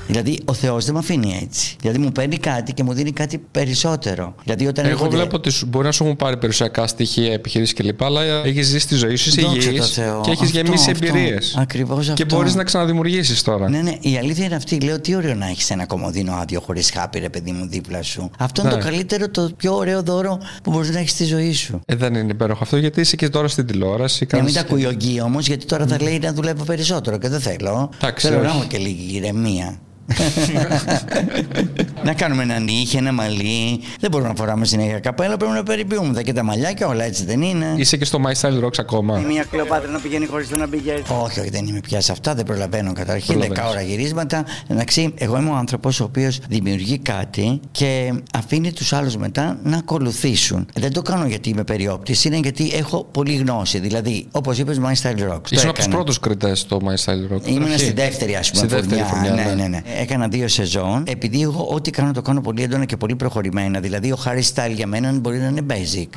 Δηλαδή 0.07 0.41
ο 0.45 0.53
Θεός 0.53 0.85
δεν 0.85 0.95
με 0.95 1.01
αφήνει 1.01 1.39
έτσι. 1.43 1.77
Δηλαδή 1.81 1.99
μου 2.01 2.13
παίρνει 2.13 2.37
κάτι 2.37 2.73
και 2.73 2.83
μου 2.83 2.93
δίνει 2.93 3.13
κάτι 3.13 3.39
περισσότερο. 3.51 4.35
Δηλαδή 4.45 4.67
όταν 4.67 4.85
Εγώ 4.85 4.93
έρχονται- 4.95 5.17
βλέπω 5.17 5.37
ότι 5.37 5.51
σου- 5.51 5.67
μπορεί 5.67 5.85
να 5.87 5.93
σου 5.93 6.05
έχουν 6.05 6.17
πάρει 6.17 6.37
περιουσιακά 6.37 6.87
στοιχεία, 6.87 7.33
επιχειρήσεις 7.33 7.75
κλπ. 7.75 8.03
Αλλά 8.03 8.23
έχεις 8.45 8.67
ζήσει 8.67 8.87
τη 8.87 8.95
ζωή 8.95 9.17
σου, 9.17 9.29
είσαι 9.29 9.41
Δόξα 9.41 9.61
τω 9.61 9.71
υγιής 9.71 9.89
Θεώ. 9.91 10.21
και 10.21 10.31
έχεις 10.31 10.47
Αυτό, 10.49 10.61
γεμίσει 10.61 10.91
αυτό. 10.91 11.07
εμπειρίες. 11.07 11.55
Ακριβώς 11.59 12.07
Και 12.07 12.23
αυτό. 12.23 12.37
μπορείς 12.37 12.55
να 12.55 12.65
ξαναδημιουργήσεις 12.65 13.43
τώρα. 13.43 13.69
Ναι, 13.71 13.81
ναι, 13.81 13.93
η 14.01 14.17
αλήθεια 14.17 14.45
είναι 14.45 14.55
αυτή. 14.55 14.81
Λέω 14.81 15.01
τι 15.01 15.15
ωραίο 15.15 15.35
να 15.35 15.47
έχεις 15.49 15.71
ένα 15.71 15.87
κομμωδίνο 15.87 16.33
άδειο 16.35 16.61
χωρίς 16.61 16.91
χάπι, 16.91 17.19
ρε 17.19 17.29
παιδί 17.29 17.51
μου, 17.53 17.69
δίπλα 17.69 18.03
σου. 18.03 18.31
Αυτό 18.39 18.61
είναι 18.63 18.71
Ναι. 18.71 18.77
το 18.77 18.85
καλύτερο, 18.85 19.29
το 19.31 19.51
πιο 19.57 19.77
ωραίο 19.77 20.03
δώρο 20.03 20.39
που 20.63 20.71
μπορείς 20.71 20.91
να 20.91 20.99
έχεις 20.99 21.11
στη 21.11 21.25
ζωή 21.25 21.53
σου. 21.53 21.81
Ε, 21.87 21.95
δεν 21.95 22.15
είναι 22.15 22.33
υπέροχο 22.33 22.59
αυτό 22.63 22.77
γιατί 22.77 23.01
είσαι 23.01 23.17
και 23.17 23.29
τώρα 23.29 23.49
στην 23.49 23.67
τηλεόραση. 23.67 24.19
Να 24.31 24.39
κάνεις- 24.39 24.45
μην 24.55 24.55
τα 24.55 24.61
ακούει 24.69 24.87
ο 24.87 24.93
Γκί 24.93 25.21
όμως, 25.21 25.47
γιατί 25.47 25.67
τώρα 25.67 25.87
θα 25.87 26.03
λέει 26.03 26.19
να 26.19 26.33
δουλεύω 26.33 26.65
περισσότερο 26.65 27.19
και 27.19 27.29
δεν 27.29 27.41
θέλω. 27.41 27.91
Εντάξει, 28.03 28.27
θέλω 28.29 28.43
να 28.43 28.49
όχι. 28.49 28.57
έχω 28.57 28.67
και 28.67 28.79
λίγη 28.79 29.17
ηρεμία. 29.17 29.79
να 32.05 32.13
κάνουμε 32.15 32.43
ένα 32.43 32.59
νύχι, 32.59 32.97
ένα 32.97 33.13
μαλλί. 33.13 33.81
Δεν 34.01 34.11
μπορούμε 34.11 34.29
να 34.29 34.35
φοράμε 34.35 34.65
συνέχεια 34.67 34.99
καπέλα, 34.99 35.37
πρέπει 35.37 35.53
να 35.55 35.63
περιποιούμε 35.63 36.23
και 36.23 36.33
τα 36.33 36.43
μαλλιά 36.43 36.73
και 36.73 36.85
όλα 36.85 37.05
έτσι 37.05 37.25
δεν 37.25 37.43
είναι. 37.43 37.75
Είσαι 37.77 37.97
και 37.97 38.05
στο 38.05 38.19
My 38.27 38.41
Style 38.41 38.65
Rocks 38.65 38.79
ακόμα. 38.79 39.19
Μια 39.19 39.45
κλοπάτρα 39.51 39.91
να 39.91 39.99
πηγαίνει 39.99 40.27
χωρίς 40.27 40.49
το 40.49 40.57
να 40.57 40.69
πηγαίνει. 40.69 41.03
Όχι, 41.25 41.41
όχι, 41.41 41.51
δεν 41.51 41.67
είμαι 41.67 41.81
πια 41.81 42.01
σε 42.01 42.13
αυτά, 42.13 42.35
δεν 42.35 42.45
προλαβαίνω 42.45 42.93
καταρχήν. 42.93 43.27
Προλαβαίνεις. 43.39 43.63
10 43.63 43.71
ώρα 43.71 43.81
γυρίσματα. 43.81 44.45
Εντάξει, 44.69 45.15
εγώ 45.19 45.37
είμαι 45.39 45.51
ο 45.51 45.55
άνθρωπος 45.55 46.01
ο 46.01 46.05
οποίος 46.05 46.39
δημιουργεί 46.49 46.99
κάτι 46.99 47.61
και 47.71 48.13
αφήνει 48.39 48.73
τους 48.73 48.93
άλλους 48.93 49.17
μετά 49.17 49.59
να 49.63 49.77
ακολουθήσουν. 49.77 50.67
Δεν 50.75 50.93
το 50.93 51.03
κάνω 51.03 51.27
γιατί 51.27 51.49
είμαι 51.49 51.65
περιόπτης, 51.65 52.25
είναι 52.25 52.37
γιατί 52.37 52.71
έχω 52.75 53.05
πολλή 53.13 53.35
γνώση. 53.35 53.79
Δηλαδή, 53.79 54.27
όπως 54.31 54.59
είπες, 54.59 54.81
My 54.85 55.03
Style 55.03 55.33
Rocks. 55.33 55.41
το 55.43 55.49
Ήσουν 55.51 55.69
από 55.69 55.77
τους 55.77 55.85
έκανα. 55.85 55.95
πρώτους 55.95 56.19
κριτές 56.21 56.59
στο 56.59 56.81
My 56.85 57.05
Style 57.05 57.35
Rock. 57.37 57.47
Ήμουν 57.49 57.63
Αρχή. 57.63 57.79
στη 57.79 57.93
δεύτερη, 57.93 58.35
ας 58.37 58.51
πούμε, 58.51 58.67
Στη 58.69 58.75
δεύτερη 58.75 59.03
φουρνιά. 59.03 59.29
φουρνιά, 59.29 59.45
ναι, 59.55 59.63
ναι, 59.63 59.69
ναι. 59.69 59.81
Έκανα 60.01 60.29
δύο 60.29 60.49
σεζόν. 60.49 61.03
Επειδή 61.07 61.43
εγώ 61.43 61.69
ό,τι 61.71 61.91
κάνω 61.91 62.13
το 62.13 62.23
κάνω 62.23 62.41
πολύ 62.41 62.63
έντονα 62.63 62.85
και 62.85 62.97
πολύ 62.97 63.17
προχωρημένα. 63.17 63.81
Δηλαδή, 63.81 64.13
ο 64.13 64.19
Harry 64.25 64.43
Style 64.55 64.73
για 64.75 64.87
μένα 64.87 65.13
μπορεί 65.13 65.39
να 65.39 65.47
είναι 65.47 65.67
basic. 65.71 66.09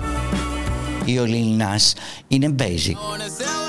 Ή 1.05 1.19
ο 1.19 1.23
Lil 1.27 1.61
Nas 1.61 1.93
είναι 2.27 2.55
basic. 2.59 3.62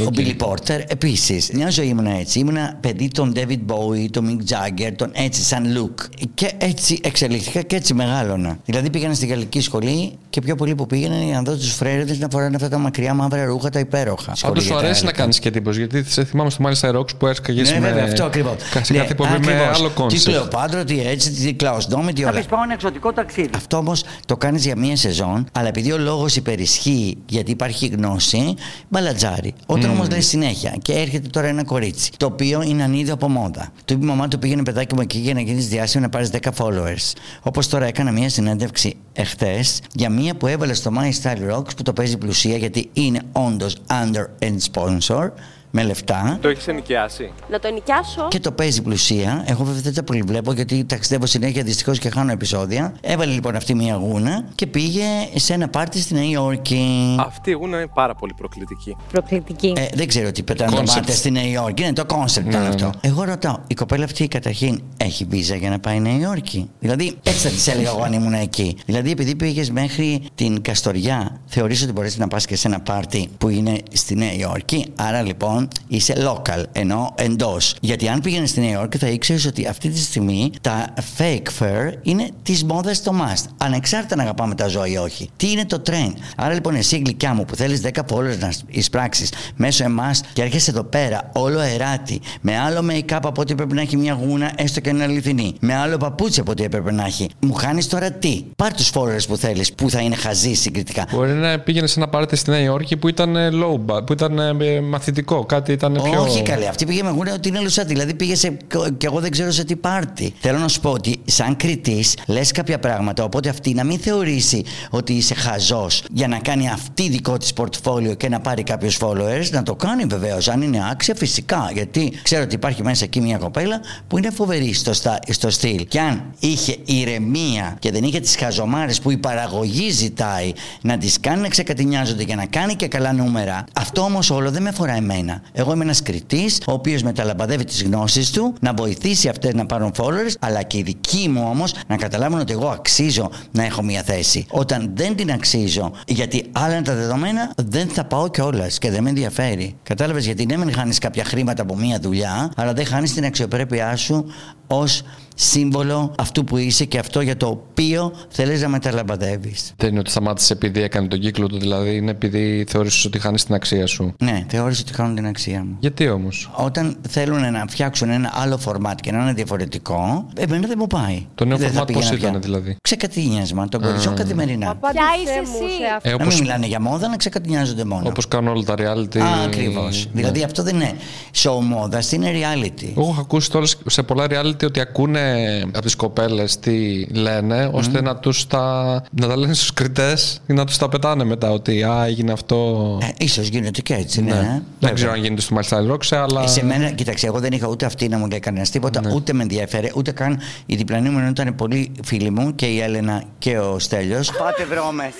Ο 0.00 0.08
Billy 0.16 0.36
Porter 0.46 0.80
επίση. 0.86 1.42
Μια 1.52 1.70
ζωή 1.70 1.86
ήμουν 1.86 2.06
έτσι. 2.06 2.38
Ήμουνα 2.38 2.76
παιδί 2.80 3.08
των 3.08 3.32
David 3.36 3.58
Bowie, 3.66 4.06
τον 4.10 4.28
Mick 4.28 4.52
Jagger, 4.52 4.92
τον 4.96 5.10
έτσι 5.12 5.42
σαν 5.42 5.64
look. 5.76 6.04
Και 6.34 6.52
έτσι 6.58 6.98
εξελίχθηκα 7.02 7.62
και 7.62 7.76
έτσι 7.76 7.94
μεγάλωνα. 7.94 8.58
Δηλαδή 8.64 8.90
πήγαινα 8.90 9.14
στη 9.14 9.26
γαλλική 9.26 9.60
σχολή 9.60 10.12
και 10.30 10.40
πιο 10.40 10.54
πολύ 10.54 10.74
που 10.74 10.86
πήγαιναν 10.86 11.22
για 11.22 11.34
να 11.34 11.42
δω 11.42 11.56
τους 11.56 11.72
φρέρετες 11.72 12.18
να 12.18 12.28
φοράνε 12.30 12.56
αυτά 12.56 12.68
τα 12.68 12.78
μακριά 12.78 13.14
μαύρα 13.14 13.44
ρούχα 13.44 13.70
τα 13.70 13.78
υπέροχα. 13.78 14.30
Αν 14.30 14.36
Σχολή 14.36 14.58
του 14.58 14.64
για 14.64 14.72
τα 14.74 14.78
αρέσει 14.80 15.02
να 15.02 15.08
έλκα. 15.08 15.20
κάνεις 15.20 15.38
και 15.38 15.48
εντύπωση, 15.48 15.78
γιατί 15.78 16.04
σε 16.10 16.24
θυμάμαι 16.24 16.50
στο 16.50 16.64
My 16.68 16.72
Style 16.80 16.98
Rocks 16.98 17.16
που 17.18 17.26
έσκαγε 17.26 17.62
Ναι, 17.62 17.70
με. 17.70 17.78
βέβαια, 17.88 18.04
αυτό 18.04 18.24
ακριβώς. 18.24 18.54
Σε 18.82 18.92
κάθε 18.94 19.10
εκπομπή 19.12 19.44
με 19.44 19.70
άλλο 19.74 19.88
Τι 19.88 19.94
κόνσεπτ. 19.94 20.24
Κλεοπάτρο, 20.28 20.84
τι 20.84 21.00
έτσι, 21.06 21.30
τι 21.30 21.54
Κλαοσνόμη, 21.54 22.12
τι 22.12 22.24
όλα. 22.24 22.42
πάω 22.48 22.62
ένα 22.62 22.72
εξωτικό 22.72 23.12
ταξίδι. 23.12 23.50
Αυτό 23.56 23.76
όμως 23.76 24.04
το 24.26 24.36
κάνεις 24.36 24.64
για 24.64 24.76
μία 24.76 24.96
σεζόν, 24.96 25.46
αλλά 25.52 25.68
επειδή 25.68 25.92
ο 25.92 25.98
λόγος 25.98 26.36
υπερισχύει, 26.36 27.16
γιατί 27.26 27.50
υπάρχει 27.50 27.86
γνώση, 27.86 28.54
μπαλατζάρι. 28.88 29.54
Όταν 29.66 29.85
όμω 29.90 30.04
λε 30.10 30.20
συνέχεια 30.20 30.76
και 30.82 30.92
έρχεται 30.92 31.28
τώρα 31.28 31.46
ένα 31.46 31.64
κορίτσι, 31.64 32.10
το 32.16 32.26
οποίο 32.26 32.62
είναι 32.62 32.82
ανίδιο 32.82 33.14
από 33.14 33.28
μόδα. 33.28 33.72
Του 33.84 33.92
είπε 33.92 34.04
η 34.04 34.08
μαμά 34.08 34.28
του 34.28 34.38
πήγαινε 34.38 34.62
παιδάκι 34.62 34.94
μου 34.94 35.00
εκεί 35.00 35.18
για 35.18 35.34
να 35.34 35.40
γίνεις 35.40 35.68
διάσημο 35.68 36.02
να 36.02 36.08
πάρεις 36.08 36.30
10 36.32 36.48
followers. 36.56 37.12
Όπως 37.42 37.68
τώρα 37.68 37.86
έκανα 37.86 38.12
μία 38.12 38.28
συνέντευξη 38.28 38.96
εχθές 39.12 39.80
για 39.94 40.10
μία 40.10 40.34
που 40.34 40.46
έβαλε 40.46 40.74
στο 40.74 40.90
My 40.98 41.22
Style 41.22 41.54
Rocks 41.54 41.76
που 41.76 41.82
το 41.82 41.92
παίζει 41.92 42.16
πλουσία 42.16 42.56
γιατί 42.56 42.90
είναι 42.92 43.20
όντως 43.32 43.76
under 43.88 44.46
and 44.46 44.56
sponsor 44.72 45.30
με 45.70 45.82
λεφτά. 45.82 46.38
Το 46.40 46.48
έχεις 46.48 46.68
ενοικιάσει; 46.68 47.32
Να 47.50 47.58
το 47.58 47.70
νοικιάσω. 47.72 48.28
Και 48.28 48.40
το 48.40 48.52
παίζει 48.52 48.82
πλουσία. 48.82 49.44
Εγώ 49.46 49.64
βέβαια 49.64 49.80
δεν 49.80 49.94
τα 49.94 50.02
πολύ 50.02 50.22
βλέπω 50.26 50.52
γιατί 50.52 50.84
ταξιδεύω 50.84 51.26
συνέχεια 51.26 51.62
δυστυχώς 51.62 51.98
και 51.98 52.10
χάνω 52.10 52.32
επεισόδια. 52.32 52.94
Έβαλε 53.00 53.32
λοιπόν 53.32 53.56
αυτή 53.56 53.74
μια 53.74 53.94
γούνα 53.94 54.44
και 54.54 54.66
πήγε 54.66 55.04
σε 55.34 55.52
ένα 55.52 55.68
πάρτι 55.68 56.00
στη 56.00 56.14
Νέα 56.14 56.24
Υόρκη. 56.28 57.16
Αυτή 57.18 57.50
η 57.50 57.52
γούνα 57.52 57.76
είναι 57.76 57.90
πάρα 57.94 58.14
πολύ 58.14 58.34
προκλητική. 58.36 58.96
Προκλητική. 59.12 59.72
Ε, 59.76 59.86
δεν 59.94 60.08
ξέρω 60.08 60.32
τι 60.32 60.42
πετάνε 60.42 60.70
τα 60.76 60.82
Concept. 60.82 60.86
μάτια 60.94 61.14
στη 61.14 61.30
Νέα 61.30 61.46
Υόρκη. 61.48 61.82
Είναι 61.82 61.92
το 61.92 62.04
concept 62.04 62.48
ήταν 62.48 62.62
Ναι, 62.62 62.68
αυτό. 62.68 62.84
ναι. 62.84 62.90
Εγώ 63.00 63.24
ρωτάω, 63.24 63.56
η 63.66 63.74
κοπέλα 63.74 64.04
αυτή 64.04 64.28
καταρχήν 64.28 64.82
έχει 64.96 65.24
βίζα 65.24 65.56
για 65.56 65.70
να 65.70 65.78
πάει 65.78 66.00
Νέα 66.00 66.16
Υόρκη; 66.18 66.70
Δηλαδή, 66.80 67.16
έτσι 67.22 67.40
θα 67.40 67.48
της 67.48 67.66
έλεγα 67.68 67.88
εγώ 67.88 68.02
αν 68.02 68.12
ήμουν 68.12 68.32
εκεί. 68.32 68.76
Δηλαδή, 68.86 69.10
επειδή 69.10 69.34
πήγες 69.34 69.70
μέχρι 69.70 70.22
την 70.34 70.62
Καστοριά, 70.62 71.40
θεωρείς 71.46 71.82
ότι 71.82 71.92
μπορείς 71.92 72.18
να 72.18 72.28
πας 72.28 72.46
και 72.46 72.56
σε 72.56 72.68
ένα 72.68 72.80
πάρτι 72.80 73.28
που 73.38 73.48
είναι 73.48 73.78
στη 73.92 74.14
Νέα 74.16 74.32
Υόρκη; 74.32 74.86
Άρα 74.96 75.22
λοιπόν 75.22 75.55
είσαι 75.88 76.14
local, 76.18 76.62
ενώ 76.72 77.14
εντός. 77.16 77.74
Γιατί 77.80 78.08
αν 78.08 78.20
πήγαινες 78.20 78.50
στη 78.50 78.60
Νέα 78.60 78.70
Υόρκη, 78.70 78.98
θα 78.98 79.06
ήξερες 79.06 79.46
ότι 79.46 79.66
αυτή 79.66 79.88
τη 79.88 79.98
στιγμή 79.98 80.50
τα 80.60 80.94
fake 81.18 81.62
fur 81.62 81.92
είναι 82.02 82.28
τη 82.42 82.64
μόδα 82.64 82.92
το 83.04 83.12
must. 83.20 83.44
Ανεξάρτητα 83.56 84.16
να 84.16 84.22
αγαπάμε 84.22 84.54
τα 84.54 84.68
ζώα 84.68 84.86
ή 84.86 84.96
όχι. 84.96 85.30
Τι 85.36 85.50
είναι 85.50 85.64
το 85.64 85.82
trend. 85.86 86.12
Άρα 86.36 86.54
λοιπόν, 86.54 86.74
εσύ 86.74 86.96
γλυκιά 86.96 87.34
μου 87.34 87.44
που 87.44 87.56
θέλεις 87.56 87.80
10 87.84 87.88
followers 88.10 88.38
να 88.38 88.52
εισπράξεις 88.66 89.32
μέσω 89.56 89.84
εμάς 89.84 90.20
και 90.32 90.42
έρχεσαι 90.42 90.70
εδώ 90.70 90.82
πέρα 90.84 91.30
όλο 91.32 91.58
αεράτη, 91.58 92.20
με 92.40 92.58
άλλο 92.58 92.90
make-up 92.90 93.18
από 93.22 93.40
ό,τι 93.40 93.54
πρέπει 93.54 93.74
να 93.74 93.80
έχει 93.80 93.96
μια 93.96 94.12
γούνα, 94.12 94.52
έστω 94.56 94.80
και 94.80 94.88
είναι 94.88 95.02
αληθινή, 95.02 95.54
με 95.60 95.74
άλλο 95.74 95.96
παπούτσι 95.96 96.40
από 96.40 96.50
ό,τι 96.50 96.64
έπρεπε 96.64 96.92
να 96.92 97.04
έχει. 97.04 97.30
Μου 97.40 97.54
χάνεις 97.54 97.88
τώρα 97.88 98.10
τι; 98.10 98.44
Πάρ 98.56 98.74
τους 98.74 98.90
followers 98.94 99.26
που 99.28 99.36
θέλεις, 99.36 99.72
που 99.72 99.90
θα 99.90 100.00
είναι 100.00 100.14
χαζοί 100.14 100.54
συγκριτικά. 100.54 101.06
Μπορεί 101.12 101.32
να 101.32 101.58
πήγαινες 101.58 101.90
σε 101.90 102.00
ένα 102.00 102.08
πάρτι 102.08 102.36
στη 102.36 102.50
Νέα 102.50 102.60
Υόρκη 102.60 102.96
που 102.96 103.08
ήταν 103.08 103.36
ε, 103.36 103.48
low 103.52 103.80
bar, 103.86 104.06
που 104.06 104.12
ήταν 104.12 104.38
ε, 104.38 104.80
μαθητικό, 104.80 105.45
κάτι 105.46 105.72
ήταν 105.72 105.92
πιο. 105.92 106.22
Όχι 106.22 106.42
καλέ, 106.42 106.66
αυτή 106.66 106.86
πήγε 106.86 107.02
με 107.02 107.10
γούνα 107.10 107.34
ότι 107.34 107.48
είναι 107.48 107.60
λουσάτη. 107.60 107.92
Δηλαδή 107.92 108.14
πήγε 108.14 108.34
σε. 108.34 108.56
και 108.96 109.06
εγώ 109.06 109.20
δεν 109.20 109.30
ξέρω 109.30 109.50
σε 109.50 109.64
τι 109.64 109.76
πάρτι. 109.76 110.34
Θέλω 110.40 110.58
να 110.58 110.68
σου 110.68 110.80
πω 110.80 110.90
ότι 110.90 111.16
σαν 111.24 111.56
κριτής 111.56 112.16
λες 112.26 112.52
κάποια 112.52 112.78
πράγματα, 112.78 113.24
οπότε 113.24 113.48
αυτή 113.48 113.74
να 113.74 113.84
μην 113.84 113.98
θεωρήσει 113.98 114.64
ότι 114.90 115.12
είσαι 115.12 115.34
χαζός 115.34 116.04
για 116.10 116.28
να 116.28 116.38
κάνει 116.38 116.68
αυτή 116.68 117.08
δικό 117.08 117.36
της 117.36 117.52
πορτφόλιο 117.52 118.14
και 118.14 118.28
να 118.28 118.40
πάρει 118.40 118.62
κάποιους 118.62 118.98
followers. 119.00 119.50
Να 119.50 119.62
το 119.62 119.74
κάνει 119.74 120.04
βεβαίως, 120.04 120.48
αν 120.48 120.62
είναι 120.62 120.88
άξια 120.90 121.14
φυσικά. 121.14 121.70
Γιατί 121.72 122.12
ξέρω 122.22 122.42
ότι 122.42 122.54
υπάρχει 122.54 122.82
μέσα 122.82 123.04
εκεί 123.04 123.20
μια 123.20 123.38
κοπέλα 123.38 123.80
που 124.08 124.18
είναι 124.18 124.30
φοβερή 124.30 124.72
στο, 124.72 124.92
στα, 124.92 125.18
στο 125.28 125.50
στυλ. 125.50 125.86
Και 125.88 126.00
αν 126.00 126.24
είχε 126.38 126.76
ηρεμία 126.84 127.76
και 127.78 127.90
δεν 127.90 128.02
είχε 128.02 128.20
τις 128.20 128.36
χαζομάρες 128.36 129.00
που 129.00 129.10
η 129.10 129.16
παραγωγή 129.16 129.90
ζητάει 129.90 130.52
να 130.80 130.98
τις 130.98 131.20
κάνει 131.20 131.40
να 131.40 131.48
ξεκατηνιάζονται 131.48 132.24
και 132.24 132.34
να 132.34 132.46
κάνει 132.46 132.74
και 132.74 132.88
καλά 132.88 133.12
νούμερα, 133.12 133.64
αυτό 133.72 134.00
όμως 134.00 134.30
όλο 134.30 134.50
δεν 134.50 134.62
με 134.62 134.68
αφορά 134.68 134.92
εμένα. 134.92 135.35
Εγώ 135.52 135.72
είμαι 135.72 135.84
ένας 135.84 136.02
κριτής, 136.02 136.60
ο 136.66 136.72
οποίος 136.72 137.02
μεταλαμπαδεύει 137.02 137.64
τις 137.64 137.82
γνώσεις 137.82 138.30
του, 138.30 138.54
να 138.60 138.72
βοηθήσει 138.74 139.28
αυτές 139.28 139.54
να 139.54 139.66
πάρουν 139.66 139.92
followers, 139.96 140.34
αλλά 140.40 140.62
και 140.62 140.78
οι 140.78 140.82
δικοί 140.82 141.28
μου 141.28 141.46
όμως 141.50 141.74
να 141.86 141.96
καταλάβουν 141.96 142.40
ότι 142.40 142.52
εγώ 142.52 142.68
αξίζω 142.68 143.30
να 143.52 143.64
έχω 143.64 143.82
μια 143.82 144.02
θέση. 144.02 144.46
Όταν 144.50 144.90
δεν 144.94 145.16
την 145.16 145.32
αξίζω, 145.32 145.92
γιατί 146.06 146.44
άλλα 146.52 146.74
είναι 146.74 146.84
τα 146.84 146.94
δεδομένα, 146.94 147.52
δεν 147.56 147.88
θα 147.88 148.04
πάω 148.04 148.28
κιόλας 148.28 148.78
και 148.78 148.90
δεν 148.90 149.02
με 149.02 149.08
ενδιαφέρει. 149.08 149.76
Κατάλαβες 149.82 150.24
γιατί 150.24 150.46
ναι, 150.46 150.56
μεν 150.56 150.72
χάνεις 150.72 150.98
κάποια 150.98 151.24
χρήματα 151.24 151.62
από 151.62 151.76
μια 151.76 151.98
δουλειά, 152.00 152.52
αλλά 152.56 152.72
δεν 152.72 152.86
χάνεις 152.86 153.12
την 153.14 153.24
αξιοπρέπειά 153.24 153.96
σου 153.96 154.24
ως 154.66 155.02
σύμβολο 155.38 156.14
αυτού 156.18 156.44
που 156.44 156.56
είσαι 156.56 156.84
και 156.84 156.98
αυτό 156.98 157.20
για 157.20 157.36
το 157.36 157.46
οποίο 157.46 158.12
θέλεις 158.28 158.62
να 158.62 158.68
μεταλαμπαδεύεις. 158.68 159.72
Δεν 159.76 159.90
είναι 159.90 159.98
ότι 159.98 160.10
σταμάτησε 160.10 160.52
επειδή 160.52 160.82
έκανε 160.82 161.08
τον 161.08 161.20
κύκλο 161.20 161.46
του, 161.46 161.58
δηλαδή 161.58 161.96
είναι 161.96 162.10
επειδή 162.10 162.64
θεώρησες 162.68 163.04
ότι 163.04 163.18
χάνεις 163.18 163.44
την 163.44 163.54
αξία 163.54 163.86
σου. 163.86 164.14
Ναι, 164.18 164.44
θεώρησε 164.48 164.82
ότι 164.86 164.94
χάνουν 164.94 165.14
την 165.14 165.26
αξία 165.26 165.64
μου. 165.64 165.76
Γιατί 165.80 166.08
όμως; 166.08 166.50
Όταν 166.54 166.96
θέλουν 167.08 167.52
να 167.52 167.64
φτιάξουν 167.68 168.10
ένα 168.10 168.32
άλλο 168.34 168.58
φορμάτ 168.58 169.00
και 169.00 169.12
να 169.12 169.22
είναι 169.22 169.32
διαφορετικό, 169.32 170.26
εμένα 170.36 170.66
δεν 170.66 170.76
μου 170.78 170.86
πάει. 170.86 171.26
Το 171.34 171.44
νέο 171.44 171.56
Δεν 171.56 171.70
θα 171.70 171.82
format 171.82 171.92
πώς 171.92 171.94
πήγαινα 172.08 172.16
πια. 172.18 172.28
ήταν 172.28 172.40
δηλαδή; 172.42 172.76
Ξεκατίνιασμα, 172.82 173.68
το 173.68 173.80
κοριτσό 173.80 174.12
καθημερινά. 174.14 174.74
Ποια 174.76 175.04
είσαι 175.22 175.32
εσύ; 175.42 175.72
Ε, 176.02 176.08
Να 176.08 176.14
όπως, 176.14 176.26
μην 176.34 176.42
μιλάνε 176.42 176.66
για 176.66 176.80
μόδα, 176.80 177.08
να 177.08 177.16
ξεκατινιάζονται 177.16 177.84
μόνο. 177.84 178.08
όπως 178.08 178.28
κάνουν 178.28 178.48
όλα 178.54 178.62
τα 178.62 178.74
reality. 178.78 179.18
Ακριβώς. 179.44 180.06
Ναι. 180.06 180.10
Δηλαδή 180.20 180.42
αυτό 180.42 180.62
δεν 180.62 180.74
είναι 180.74 180.92
show 181.34 181.58
μόδα, 181.62 182.02
είναι 182.10 182.30
reality. 182.32 182.88
Εγώ 182.96 183.08
έχω 183.10 183.20
ακούσει 183.20 183.50
τώρα 183.50 183.66
σε 183.86 184.02
πολλά 184.02 184.26
reality 184.30 184.64
ότι 184.64 184.80
ακούνε 184.80 185.25
από 185.66 185.80
τις 185.82 185.96
κοπέλες 185.96 186.58
τι 186.58 187.04
λένε, 187.04 187.70
ώστε 187.72 188.02
να 188.02 188.16
τους 188.16 188.46
τα, 188.46 188.84
να 189.10 189.26
τα 189.26 189.36
λένε 189.36 189.54
στους 189.54 189.72
κριτές 189.72 190.40
ή 190.46 190.52
να 190.52 190.64
τους 190.64 190.76
τα 190.76 190.88
πετάνε 190.88 191.24
μετά. 191.24 191.50
Ότι 191.50 191.82
α, 191.82 192.04
έγινε 192.06 192.32
αυτό. 192.32 192.56
Ε, 193.02 193.24
ίσως 193.24 193.48
γίνεται 193.48 193.80
και 193.80 193.94
έτσι, 193.94 194.22
ναι. 194.22 194.30
Ναι. 194.30 194.36
Βέβαια. 194.36 194.62
Δεν 194.78 194.94
ξέρω 194.94 195.10
αν 195.12 195.20
γίνεται 195.20 195.40
στο 195.40 195.54
Μαλιστάρι 195.54 195.86
Ρόξε, 195.86 196.16
αλλά. 196.16 196.46
Σε 196.46 196.64
μένα, 196.64 196.90
κοίταξε, 196.90 197.26
εγώ 197.26 197.38
δεν 197.38 197.52
είχα 197.52 197.68
ούτε 197.68 197.84
αυτή 197.86 198.08
να 198.08 198.18
μου 198.18 198.26
λέει 198.26 198.38
κανένας 198.38 198.70
τίποτα, 198.70 199.00
Ναι. 199.00 199.14
ούτε 199.14 199.32
με 199.32 199.42
ενδιαφέρε, 199.42 199.90
ούτε 199.94 200.10
καν 200.10 200.38
η 200.66 200.76
διπλανή 200.76 201.08
μου 201.08 201.18
ενώ 201.18 201.28
ήταν 201.28 201.54
πολύ 201.54 201.92
φίλοι 202.04 202.30
μου 202.30 202.54
και 202.54 202.66
η 202.66 202.80
Έλενα 202.80 203.22
και 203.38 203.58
ο 203.58 203.78
Στέλιος. 203.78 204.30
Πάτε 204.38 204.64
βρώμες. 204.64 205.12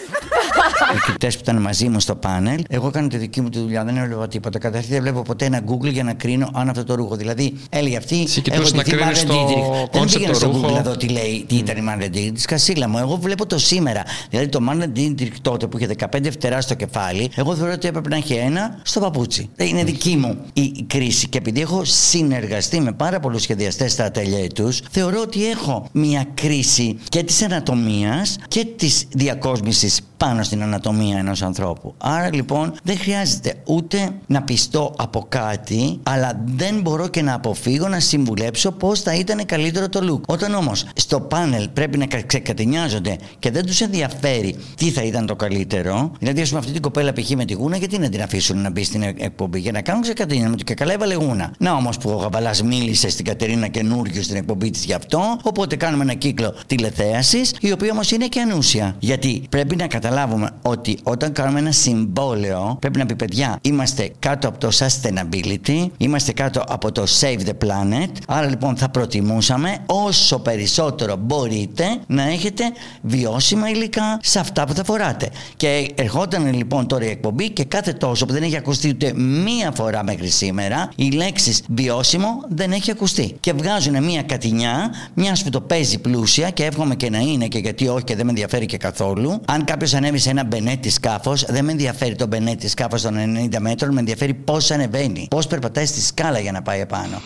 Οι 0.97 0.99
κριτές 1.07 1.35
που 1.35 1.41
ήταν 1.43 1.61
μαζί 1.61 1.89
μου 1.89 2.01
στο 2.01 2.15
πάνελ. 2.15 2.63
Εγώ 2.69 2.87
έκανα 2.87 3.09
τη 3.09 3.17
δική 3.17 3.41
μου 3.41 3.49
τη 3.49 3.59
δουλειά, 3.59 3.85
δεν 3.85 3.97
έβλεπα 3.97 4.29
τίποτα. 4.29 4.59
Καταρχήν 4.59 4.91
δεν 4.91 5.01
βλέπω 5.03 5.23
ποτέ 5.23 5.45
ένα 5.45 5.61
Google 5.69 5.93
για 5.93 6.05
να 6.05 6.13
κρίνω 6.13 6.51
αν 6.55 6.69
αυτό 6.69 6.85
το 6.85 6.95
ρούχο. 6.95 7.17
Δηλαδή, 7.17 7.57
έλεγε 7.69 7.97
αυτή. 7.97 8.23
Εσύ 8.23 8.41
κοιτούσες 8.41 8.73
να 8.73 8.83
ντυθεί 8.83 8.97
κρίνεις 8.97 9.23
Marlene 9.23 9.27
το 9.27 9.35
Dietrich. 9.49 9.96
Δεν 9.99 10.05
concept 10.05 10.13
πήγαινα 10.13 10.33
το 10.33 10.39
στο 10.39 10.47
ρούχο. 10.47 10.69
Google 10.69 10.73
να 10.73 10.83
δω 10.83 10.97
τι 10.97 11.09
λέει, 11.09 11.45
τι 11.49 11.57
ήταν 11.57 11.77
η 11.77 11.83
Marlene 11.89 12.17
Dietrich. 12.17 12.33
Τη 12.35 12.45
Κασίλα 12.45 12.89
μου. 12.89 12.99
Εγώ 12.99 13.17
βλέπω 13.17 13.47
το 13.47 13.59
σήμερα. 13.59 14.03
Δηλαδή 14.31 14.49
το 14.49 14.61
Marlene 14.71 14.99
Dietrich 14.99 15.33
τότε 15.43 15.67
που 15.67 15.79
είχε 15.79 15.89
15 16.13 16.31
φτερά 16.31 16.61
στο 16.61 16.75
κεφάλι, 16.75 17.31
εγώ 17.35 17.55
θεωρώ 17.55 17.73
ότι 17.73 17.89
έπρεπε 17.89 18.09
να 18.09 18.17
έχει 18.17 18.35
ένα 18.35 18.81
στο 18.83 19.01
παπούτσι. 19.01 19.51
Ε, 19.57 19.65
Είναι 19.65 19.85
δική 19.85 20.17
μου 20.17 20.39
η, 20.53 20.63
η 20.63 20.85
κρίση. 20.87 21.29
Και 21.29 21.39
επειδή 21.39 21.61
έχω 21.61 21.85
συνεργαστεί 21.85 22.81
με 22.81 22.93
πάρα 22.93 23.21
πολλούς 23.21 23.43
σχεδιαστές 23.43 23.93
στα 23.93 24.05
ατελιέ 24.05 24.47
τους, 24.47 24.81
θεωρώ 24.91 25.21
ότι 25.21 25.47
έχω 25.47 25.87
μια 25.93 26.27
κρίση 26.35 26.99
και 27.09 27.23
της 27.23 27.43
ανατομίας 27.43 28.37
και 28.49 28.67
της 28.77 29.05
διακόσμησης 29.11 30.01
πάνω 30.17 30.43
στην 30.43 30.63
ανατομία 30.63 31.19
ενός 31.19 31.43
ανθρώπου. 31.43 31.95
Άρα 31.99 32.35
λοιπόν 32.35 32.75
δεν 32.83 32.99
χρειάζεται 32.99 33.55
ούτε 33.65 34.11
να 34.27 34.43
πιστώ 34.43 34.95
από 34.97 35.27
κάτι, 35.29 36.01
αλλά 36.03 36.41
δεν 36.45 36.81
μπορώ 36.81 37.09
και 37.09 37.23
να 37.23 37.35
αποφύγω 37.35 37.89
να 37.89 38.01
συμβουλέψω 38.01 38.71
πώς 38.71 39.01
θα 39.01 39.15
ήταν 39.15 39.47
καλύτερο 39.47 39.86
το 39.89 40.01
look. 40.13 40.35
Όταν 40.35 40.55
όμως 40.55 40.85
στο 40.95 41.21
πάνελ 41.21 41.69
πρέπει 41.69 41.99
να 41.99 42.07
κα- 42.07 42.23
ξεκατηνιάζονται 42.23 43.17
και 43.39 43.51
δεν 43.51 43.67
τους 43.67 43.81
ενδιαφέρει 43.81 44.57
τι 44.77 44.91
θα 44.91 45.03
ήταν 45.03 45.27
το 45.27 45.37
καλύτερο, 45.37 46.13
δηλαδή 46.19 46.41
ας 46.41 46.49
πούμε 46.49 46.61
αυτή 46.61 46.73
την 46.73 46.83
κοπέλα 46.83 47.13
π.χ. 47.13 47.31
με 47.31 47.45
τη 47.45 47.53
γούνα, 47.55 47.77
γιατί 47.77 47.99
να 47.99 48.09
την 48.09 48.23
αφήσουν 48.23 48.61
να 48.61 48.71
μπει 48.71 48.85
στην 48.85 49.03
ε- 49.03 49.15
εκπομπή; 49.19 49.59
Για 49.61 49.73
να 49.73 49.81
κάνουν 49.81 50.03
ξεκατηνιασμό 50.03 50.55
και 50.57 50.75
καλά 50.75 50.93
έβαλε 50.93 51.15
γούνα. 51.15 51.53
Να 51.59 51.73
όμως 51.73 51.99
που 51.99 52.11
ο 52.11 52.15
Γαμπαλάς 52.17 52.63
μίλησε 52.63 53.09
στην 53.11 53.25
Κατερίνα 53.25 53.69
καινούριο 53.69 54.23
στην 54.23 54.37
εκπομπή 54.37 54.71
της 54.71 54.85
γι' 54.85 54.93
αυτό, 54.93 55.39
οπότε 55.43 55.77
κάνουμε 55.77 56.03
ένα 56.03 56.15
κύκλο 56.15 56.55
τηλεθέασης, 56.67 57.53
η 57.61 57.73
οποία 57.73 57.91
όμως 57.93 58.11
είναι 58.11 58.27
και 58.27 58.41
ανούσια. 58.41 58.97
Γιατί 58.99 59.43
πρέπει 59.49 59.77
να 59.77 59.87
καταλάβουμε 59.87 60.51
ότι 60.63 60.99
όταν 61.03 61.33
κάνουμε 61.33 61.59
ένα 61.59 61.73
συμβόλαιο, 61.73 62.77
πρέπει 62.81 62.99
να 62.99 63.07
πει 63.07 63.15
παιδιά, 63.17 63.59
είμαστε 63.63 64.11
κάτω 64.19 64.49
από 64.49 64.59
το 64.59 64.69
sustainability, 64.79 65.87
είμαστε 65.97 66.33
κάτω 66.33 66.65
από 66.69 66.93
το 66.93 67.05
save 67.21 67.39
the 67.39 67.67
planet. 67.67 68.09
Άρα 68.27 68.49
λοιπόν 68.49 68.77
θα 68.77 68.89
προτιμούσαμε 68.89 69.76
όσο 69.87 70.39
περισσότερο 70.39 71.17
μπορείτε 71.17 71.85
να 72.07 72.23
έχετε 72.23 72.65
βιώσιμα 73.03 73.69
υλικά 73.69 74.19
σε 74.23 74.39
αυτά 74.39 74.67
που 74.67 74.75
θα 74.75 74.85
φοράτε. 74.85 75.31
Και 75.57 75.91
ερχόταν 75.95 76.55
λοιπόν 76.55 76.87
τώρα 76.87 77.05
η 77.05 77.09
εκπομπή 77.09 77.51
και 77.51 77.65
κάθε 77.65 77.93
τόσο 77.93 78.27
που 78.27 78.33
δεν 78.33 78.43
έχει 78.43 78.57
ακουστεί 78.57 78.89
ούτε 78.89 79.13
μία 79.15 79.73
φορά 79.75 80.05
μέχρι 80.05 80.29
σήμερα, 80.29 80.91
η 80.97 81.11
λέξη 81.11 81.57
βιώσιμο 81.69 82.43
δεν 82.49 82.73
έχει 82.73 82.91
ακουστεί. 82.91 83.37
Και 83.41 83.53
βγάζουν 83.53 84.05
μία 84.05 84.23
κατηνιά, 84.23 84.91
μιας 85.15 85.43
που 85.43 85.51
το 85.51 85.61
παίζει 85.61 85.99
πλούσια 85.99 86.51
και 86.51 86.65
εύχομαι 86.65 86.95
και 86.95 87.11
να 87.11 87.19
είναι 87.19 87.47
και 87.47 87.59
γιατί 87.59 87.89
όχι 87.89 88.05
και 88.05 88.17
δεν 88.17 88.25
με 88.25 88.31
ενδιαφέρει 88.31 88.67
και 88.67 88.77
καθόλου. 88.77 89.41
Αν 89.47 89.65
κάποιος 89.65 89.95
ανέβει 89.95 90.19
σε 90.19 90.31
ένα 90.31 90.45
μπενέτι 90.45 90.91
σκάφος, 90.91 91.45
δεν 91.49 91.65
με 91.65 91.71
ενδιαφέρει 91.71 92.15
το 92.15 92.27
μπενέτι 92.27 92.69
σκάφος 92.69 93.03
των 93.03 93.15
90 93.53 93.59
μέτρων, 93.59 93.93
με 93.93 94.01
ενδιαφέρει 94.01 94.35
πώς 94.35 94.71
ανεβαίνει. 94.71 95.27
Πώς 95.31 95.47
περπατάει 95.47 95.87
στη 95.87 96.01
σκάλα 96.01 96.39
για 96.39 96.53
να 96.53 96.63
πάει 96.63 96.81
επάνω. 96.81 97.23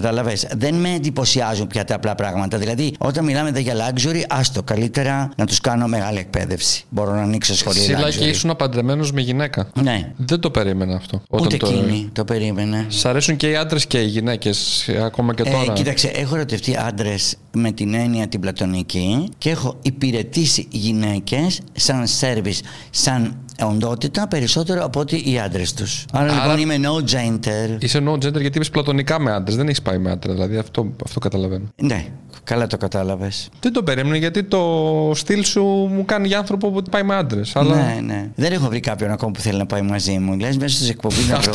Κατάλαβε. 0.00 0.36
Δεν 0.56 0.74
με 0.74 0.94
εντυπωσιάζουν 0.94 1.66
πια 1.66 1.84
τα 1.84 1.94
απλά 1.94 2.14
πράγματα. 2.14 2.58
Δηλαδή, 2.58 2.94
όταν 2.98 3.24
μιλάμε 3.24 3.48
εδώ 3.48 3.58
για 3.58 3.74
luxury, 3.74 4.22
άστο 4.28 4.62
καλύτερα 4.62 5.30
να 5.36 5.46
τους 5.46 5.60
κάνω 5.60 5.86
μεγάλη 5.86 6.18
εκπαίδευση. 6.18 6.84
Μπορώ 6.88 7.14
να 7.14 7.22
ανοίξω 7.22 7.54
σχολείο. 7.54 7.82
Σίλα 7.82 8.10
και 8.10 8.18
luxury. 8.18 8.28
ήσουν 8.28 8.56
παντρεμένο 8.56 9.06
με 9.12 9.20
γυναίκα. 9.20 9.70
Ναι. 9.82 10.12
Δεν 10.16 10.40
το 10.40 10.50
περίμενα 10.50 10.96
αυτό. 10.96 11.22
Ούτε 11.30 11.56
το... 11.56 11.66
εκείνη 11.66 12.10
το 12.12 12.24
περίμενε. 12.24 12.86
Σ' 12.88 13.04
αρέσουν 13.04 13.36
και 13.36 13.50
οι 13.50 13.56
άντρες 13.56 13.86
και 13.86 14.00
οι 14.00 14.06
γυναίκες, 14.06 14.88
ακόμα 15.04 15.34
και 15.34 15.42
τώρα; 15.42 15.62
Ε, 15.62 15.72
κοίταξε, 15.72 16.08
έχω 16.08 16.34
ερωτευτεί 16.34 16.76
άντρες 16.76 17.36
με 17.52 17.72
την 17.72 17.94
έννοια 17.94 18.28
την 18.28 18.40
πλατωνική 18.40 19.28
και 19.38 19.50
έχω 19.50 19.78
υπηρετήσει 19.82 20.66
γυναίκες 20.70 21.60
σαν 21.72 22.06
σερβις, 22.06 22.60
σαν 22.90 23.36
οντότητα 23.64 24.28
περισσότερο 24.28 24.84
από 24.84 25.00
ότι 25.00 25.30
οι 25.30 25.38
άντρες 25.38 25.72
τους. 25.74 26.04
Άρα, 26.12 26.32
Άρα- 26.32 26.54
λοιπόν 26.54 26.58
είμαι 26.58 26.88
no 26.88 27.14
gender. 27.14 27.76
Είσαι 27.82 28.02
no 28.06 28.12
gender 28.12 28.40
γιατί 28.40 28.46
είπες 28.46 28.70
πλατωνικά 28.70 29.20
με 29.20 29.32
άντρες. 29.32 29.56
Δεν 29.56 29.66
έχεις 29.66 29.82
πάει 29.82 29.98
με 29.98 30.10
άντρα. 30.10 30.32
Δηλαδή 30.32 30.56
αυτό, 30.56 30.92
αυτό 31.04 31.20
καταλαβαίνω. 31.20 31.64
Ναι, 31.82 32.06
καλά 32.44 32.66
το 32.66 32.76
κατάλαβες. 32.76 33.48
Δεν 33.60 33.72
το 33.72 33.82
περίμενα 33.82 34.16
γιατί 34.16 34.42
το 34.42 35.12
στυλ 35.14 35.44
σου 35.44 35.62
μου 35.64 36.04
κάνει 36.04 36.26
για 36.26 36.38
άνθρωπο 36.38 36.70
που 36.70 36.82
πάει 36.90 37.02
με 37.02 37.14
άντρες. 37.14 37.56
Αλλά... 37.56 37.74
Ναι, 37.74 38.00
ναι. 38.00 38.28
Δεν 38.34 38.52
έχω 38.52 38.68
βρει 38.68 38.80
κάποιον 38.80 39.10
ακόμα 39.10 39.32
που 39.32 39.40
θέλει 39.40 39.58
να 39.58 39.66
πάει 39.66 39.82
μαζί 39.82 40.18
μου. 40.18 40.38
Λες 40.38 40.56
μέσα 40.56 40.76
στις 40.76 40.88
εκπομπή 40.88 41.22
να 41.30 41.38
βρω. 41.38 41.52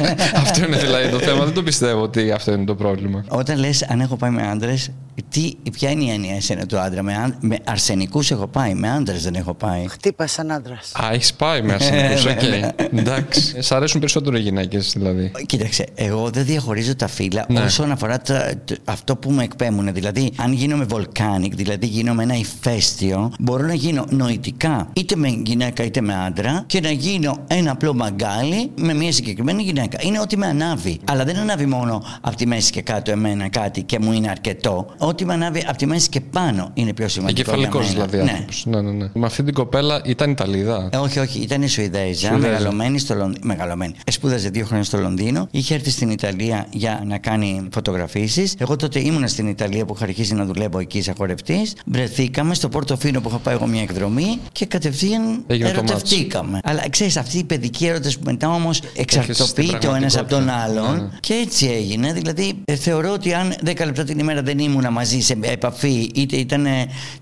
αυτό 0.42 0.64
είναι 0.66 0.76
δηλαδή 0.76 1.08
το 1.08 1.18
θέμα. 1.18 1.44
Δεν 1.44 1.54
το 1.54 1.62
πιστεύω 1.62 2.02
ότι 2.02 2.30
αυτό 2.30 2.52
είναι 2.52 2.64
το 2.64 2.74
πρόβλημα. 2.74 3.24
Όταν 3.28 3.58
λες 3.58 3.82
αν 3.82 4.00
έχω 4.00 4.16
πάει 4.16 4.30
με 4.30 4.42
άντρες, 4.48 4.90
τι, 5.28 5.54
ποια 5.72 5.90
είναι 5.90 6.04
η 6.04 6.10
έννοια 6.10 6.34
εσένα 6.34 6.66
του 6.66 6.78
άντρα. 6.78 7.02
Με, 7.02 7.14
αν- 7.16 7.36
με 7.40 7.56
αρσενικούς 7.64 8.30
έχω 8.30 8.46
πάει, 8.46 8.74
με 8.74 8.90
άντρες 8.90 9.22
δεν 9.22 9.34
έχω 9.34 9.54
πάει. 9.54 9.86
Χτύπας 9.88 10.32
σαν 10.32 10.50
άντρας. 10.50 10.92
Α, 11.04 11.08
έχεις 11.12 11.34
πάει 11.34 11.62
με 11.62 11.72
αρσενικούς. 11.72 12.24
Ε, 12.24 12.30
Οκ. 12.30 12.40
βέβαια. 12.40 12.72
Εντάξει. 12.92 13.62
Σ' 13.62 13.72
αρέσουν 13.72 14.00
περισσότερο 14.00 14.36
οι 14.36 14.40
γυναίκες 14.40 14.92
δηλαδή. 14.96 15.32
Κοίταξε, 15.46 15.86
εγώ 15.94 16.30
δεν 16.30 16.44
διαχωρίζω 16.44 16.96
τα 16.96 17.06
φύλα 17.08 17.44
Ναι. 17.48 17.60
όσον 17.60 17.90
αφορά 17.90 18.18
τα- 18.20 18.52
το- 18.64 18.76
αυτό 18.84 19.16
που 19.16 19.30
με 19.30 19.42
εκπέμπουν. 19.42 19.92
Δηλαδή, 19.94 20.32
αν 20.36 20.52
γίνομαι 20.52 20.86
volcanic, 20.90 21.50
δηλαδή 21.52 21.86
γίνομαι 21.86 22.22
ένα 22.22 22.34
ηφαίστειο, 22.34 23.32
μπορώ 23.40 23.66
να 23.66 23.74
γίνω 23.74 24.04
νοητικά 24.10 24.88
είτε 24.92 25.16
με 25.16 25.28
γυναίκα 25.44 25.84
είτε 25.84 26.00
με 26.00 26.14
άντρα 26.26 26.64
και 26.66 26.80
να 26.80 26.90
γίνω 26.90 27.36
ένα 27.46 27.70
απλό 27.70 27.94
μαγκάλι 27.94 28.70
με 28.76 28.94
μια 28.94 29.12
συγκεκριμένη 29.12 29.62
γυναίκα. 29.62 29.98
Είναι 30.02 30.20
ότι 30.20 30.36
με 30.36 30.46
ανάβει. 30.46 31.00
Αλλά 31.04 31.24
δεν 31.24 31.36
ανάβει 31.36 31.66
μόνο 31.66 32.02
από 32.20 32.36
τη 32.36 32.46
μέση 32.46 32.70
και 32.70 32.82
κάτω 32.82 33.10
εμένα 33.10 33.48
κάτι 33.48 33.82
και 33.82 33.98
μου 33.98 34.12
είναι 34.12 34.28
αρκετό. 34.30 34.86
Ό,τι 35.04 35.24
με 35.24 35.32
ανάβει 35.32 35.64
από 35.68 35.76
τη 35.76 35.86
μέση 35.86 36.08
και 36.08 36.20
πάνω 36.20 36.70
είναι 36.74 36.92
πιο 36.92 37.08
σημαντικό. 37.08 37.42
για 37.42 37.52
Εγκεφαλικός 37.52 37.94
μένα. 37.94 38.06
δηλαδή 38.06 38.24
Ναι. 38.24 38.30
άνθρωπος. 38.30 38.64
Ναι, 38.66 38.80
ναι, 38.80 38.90
ναι. 38.90 39.10
Με 39.14 39.26
αυτή 39.26 39.42
την 39.42 39.54
κοπέλα 39.54 40.00
ήταν 40.04 40.30
Ιταλίδα. 40.30 40.88
Ε, 40.92 40.96
όχι, 40.96 41.18
όχι, 41.18 41.38
ήταν 41.40 41.68
Σουηδέζα, 41.68 42.26
Σουηδέζα. 42.28 42.36
μεγαλωμένη 42.38 42.98
στο 42.98 43.14
Λονδίνο. 43.14 43.40
Μεγαλωμένη. 43.46 43.94
Σπούδαζε 44.10 44.48
δύο 44.48 44.64
χρόνια 44.64 44.84
στο 44.84 44.98
Λονδίνο. 44.98 45.48
Είχε 45.50 45.74
έρθει 45.74 45.90
στην 45.90 46.10
Ιταλία 46.10 46.66
για 46.70 47.02
να 47.06 47.18
κάνει 47.18 47.68
φωτογραφίσεις. 47.72 48.54
Εγώ 48.58 48.76
τότε 48.76 49.00
ήμουνα 49.00 49.26
στην 49.26 49.46
Ιταλία 49.48 49.84
που 49.84 49.94
είχα 49.96 50.04
αρχίσει 50.04 50.34
να 50.34 50.44
δουλεύω 50.44 50.78
εκεί 50.78 51.02
σαν 51.02 51.14
χορευτής. 51.18 51.74
Βρεθήκαμε 51.86 52.54
στο 52.54 52.68
Πορτοφίνο 52.68 53.20
που 53.20 53.28
είχα 53.28 53.38
πάει 53.38 53.54
εγώ 53.54 53.66
μια 53.66 53.82
εκδρομή 53.82 54.38
και 54.52 54.66
κατευθείαν 54.66 55.44
Έγινε 55.46 55.70
το 55.70 55.78
ερωτευτήκαμε. 55.78 56.60
Αλλά 56.64 56.88
ξέρεις, 56.90 57.16
αυτή 57.16 57.38
η 57.38 57.44
παιδική 57.44 57.86
έρωτα 57.86 58.08
που 58.08 58.20
μετά 58.24 58.48
όμως 58.48 58.80
εξαρτοποιείται 58.96 59.86
ο 59.86 59.94
ένας 59.94 60.16
από 60.16 60.28
τον 60.28 60.44
πραγματικότητα. 60.44 60.82
άλλον. 60.82 60.96
Ναι, 60.96 61.02
ναι. 61.02 61.08
Και 61.20 61.34
έτσι 61.34 61.66
έγινε. 61.66 62.12
Δηλαδή, 62.12 62.52
ε, 62.64 62.74
θεωρώ 62.74 63.12
ότι 63.12 63.32
αν 63.34 63.54
10 63.64 63.84
λεπτά 63.84 64.04
την 64.04 64.18
ημέρα 64.18 64.42
δεν 64.42 64.58
ήμουνα 64.58 64.90
μαζί 64.92 65.20
σε 65.20 65.38
επαφή, 65.40 66.10
είτε 66.14 66.36
ήταν 66.36 66.66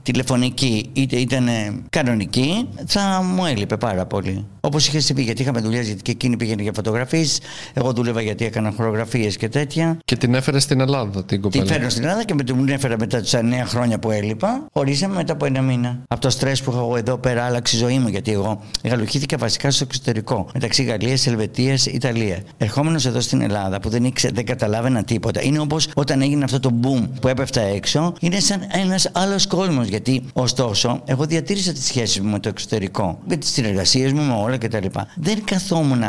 τηλεφωνική, 0.02 0.90
είτε 0.92 1.16
ήταν 1.16 1.48
κανονική, 1.90 2.68
θα 2.87 3.22
μου 3.35 3.46
έλειπε 3.46 3.76
πάρα 3.76 4.06
πολύ. 4.06 4.46
Όπως 4.61 4.87
είχε 4.87 5.00
συμβεί, 5.00 5.22
γιατί 5.22 5.42
είχαμε 5.42 5.61
δουλειέ, 5.61 5.83
γιατί 5.83 6.02
και 6.02 6.11
εκείνη 6.11 6.37
πήγαινε 6.37 6.62
για 6.62 6.72
φωτογραφίες. 6.74 7.40
Εγώ 7.72 7.92
δούλευα 7.92 8.20
γιατί 8.20 8.44
έκανα 8.44 8.72
χορογραφίες 8.76 9.37
και 9.37 9.48
τέτοια. 9.48 9.98
Και 10.04 10.16
την 10.16 10.35
έφερε 10.35 10.59
στην 10.59 10.80
Ελλάδα 10.80 11.24
την 11.24 11.40
κοπέλα. 11.40 11.64
Την 11.64 11.72
φέρνω 11.72 11.88
στην 11.88 12.02
Ελλάδα 12.02 12.24
και 12.24 12.35
με 12.35 12.42
την 12.42 12.68
έφερα 12.68 12.98
μετά 12.98 13.20
του 13.20 13.28
9 13.28 13.38
χρόνια 13.64 13.98
που 13.98 14.11
έλειπα. 14.11 14.66
Χωρίσαμε 14.72 15.14
μετά 15.14 15.33
από 15.33 15.44
ένα 15.44 15.62
μήνα. 15.62 16.02
Από 16.09 16.20
το 16.20 16.30
στρες 16.30 16.62
που 16.62 16.70
είχα 16.70 16.80
εγώ 16.80 16.96
εδώ 16.96 17.18
πέρα, 17.18 17.44
άλλαξε 17.44 17.76
η 17.76 17.78
ζωή 17.78 17.98
μου. 17.98 18.09
Γιατί 18.09 18.33
εγώ 18.33 18.62
γαλουχήθηκα 18.85 19.37
βασικά 19.37 19.70
στο 19.70 19.85
εξωτερικό. 19.88 20.48
Μεταξύ 20.54 20.83
Γαλλίας, 20.83 21.26
Ελβετίας, 21.26 21.87
Ιταλία. 21.87 22.38
Ερχόμενος 22.56 23.06
εδώ 23.06 23.20
στην 23.20 23.40
Ελλάδα 23.40 23.80
που 23.80 23.88
δεν, 23.88 24.04
ήξε, 24.04 24.30
δεν 24.35 24.44
καταλάβαινα 24.46 25.04
τίποτα. 25.04 25.42
Είναι 25.42 25.59
όπως 25.59 25.88
όταν 25.94 26.22
έγινε 26.22 26.44
αυτό 26.44 26.61
το 26.61 26.72
boom 26.83 27.09
που 27.20 27.28
έπεφτα 27.28 27.59
έξω. 27.60 28.12
Είναι 28.20 28.40
σαν 28.40 28.66
ένας 28.68 29.10
άλλος 29.12 29.46
κόσμος. 29.46 29.86
Γιατί 29.86 30.22
ωστόσο, 30.32 31.02
εγώ 31.04 31.24
διατήρησα 31.24 31.72
τις 31.72 31.84
σχέσεις 31.84 32.20
μου 32.20 32.30
με 32.30 32.38
το 32.38 32.48
εξωτερικό. 32.48 33.18
Με 33.28 33.36
τις 33.36 33.50
συνεργασίες 33.50 34.12
μου, 34.12 34.22
με 34.22 34.34
όλα 34.34 34.58
κτλ. 34.58 34.86
Δεν 35.14 35.44
καθόμουν 35.44 36.02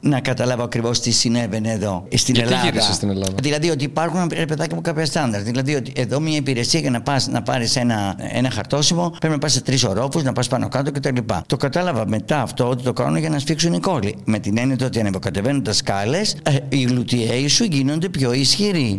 να 0.00 0.20
καταλάβω 0.20 0.62
ακριβώς 0.62 1.00
τι 1.00 1.10
συνέβαινε 1.10 1.70
εδώ 1.70 2.06
στην 2.14 2.34
Γιατί 2.34 2.50
Ελλάδα. 2.50 2.68
γύρισες 2.68 2.94
στην 2.94 3.10
Ελλάδα; 3.10 3.34
Δηλαδή 3.42 3.70
ότι 3.70 3.84
υπάρχουν 3.84 4.30
ρε 4.32 4.44
παιδάκι 4.44 4.74
μου 4.74 4.80
κάποια 4.80 5.06
στάνταρ. 5.06 5.42
Δηλαδή 5.42 5.74
ότι 5.74 5.92
εδώ 5.96 6.20
μια 6.20 6.36
υπηρεσία 6.36 6.80
για 6.80 6.90
να 6.90 7.00
πας 7.00 7.28
να 7.28 7.42
πάρεις 7.42 7.76
ένα, 7.76 8.14
ένα 8.18 8.50
χαρτόσημο 8.50 9.10
πρέπει 9.18 9.34
να 9.34 9.38
πας 9.38 9.52
σε 9.52 9.60
τρεις 9.60 9.84
ορόφους, 9.84 10.22
να 10.22 10.32
πας 10.32 10.48
πάνω 10.48 10.68
κάτω 10.68 10.92
κτλ. 10.92 11.16
Το 11.46 11.56
κατάλαβα 11.56 12.08
μετά 12.08 12.42
αυτό 12.42 12.68
ότι 12.68 12.82
το 12.82 12.92
κάνουν 12.92 13.16
για 13.16 13.28
να 13.28 13.38
σφίξουν 13.38 13.72
οι 13.72 13.80
κόλλοι. 13.80 14.16
Με 14.24 14.38
την 14.38 14.58
έννοια 14.58 14.76
ότι 14.82 15.00
ανεβοκατεβαίνοντα 15.00 15.72
σκάλες, 15.72 16.36
οι 16.68 16.82
γλουτιαίοι 16.82 17.48
σου 17.48 17.64
γίνονται 17.64 18.08
πιο 18.08 18.32
ισχυροί. 18.32 18.96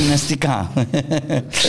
Γυμναστικά. 0.00 0.70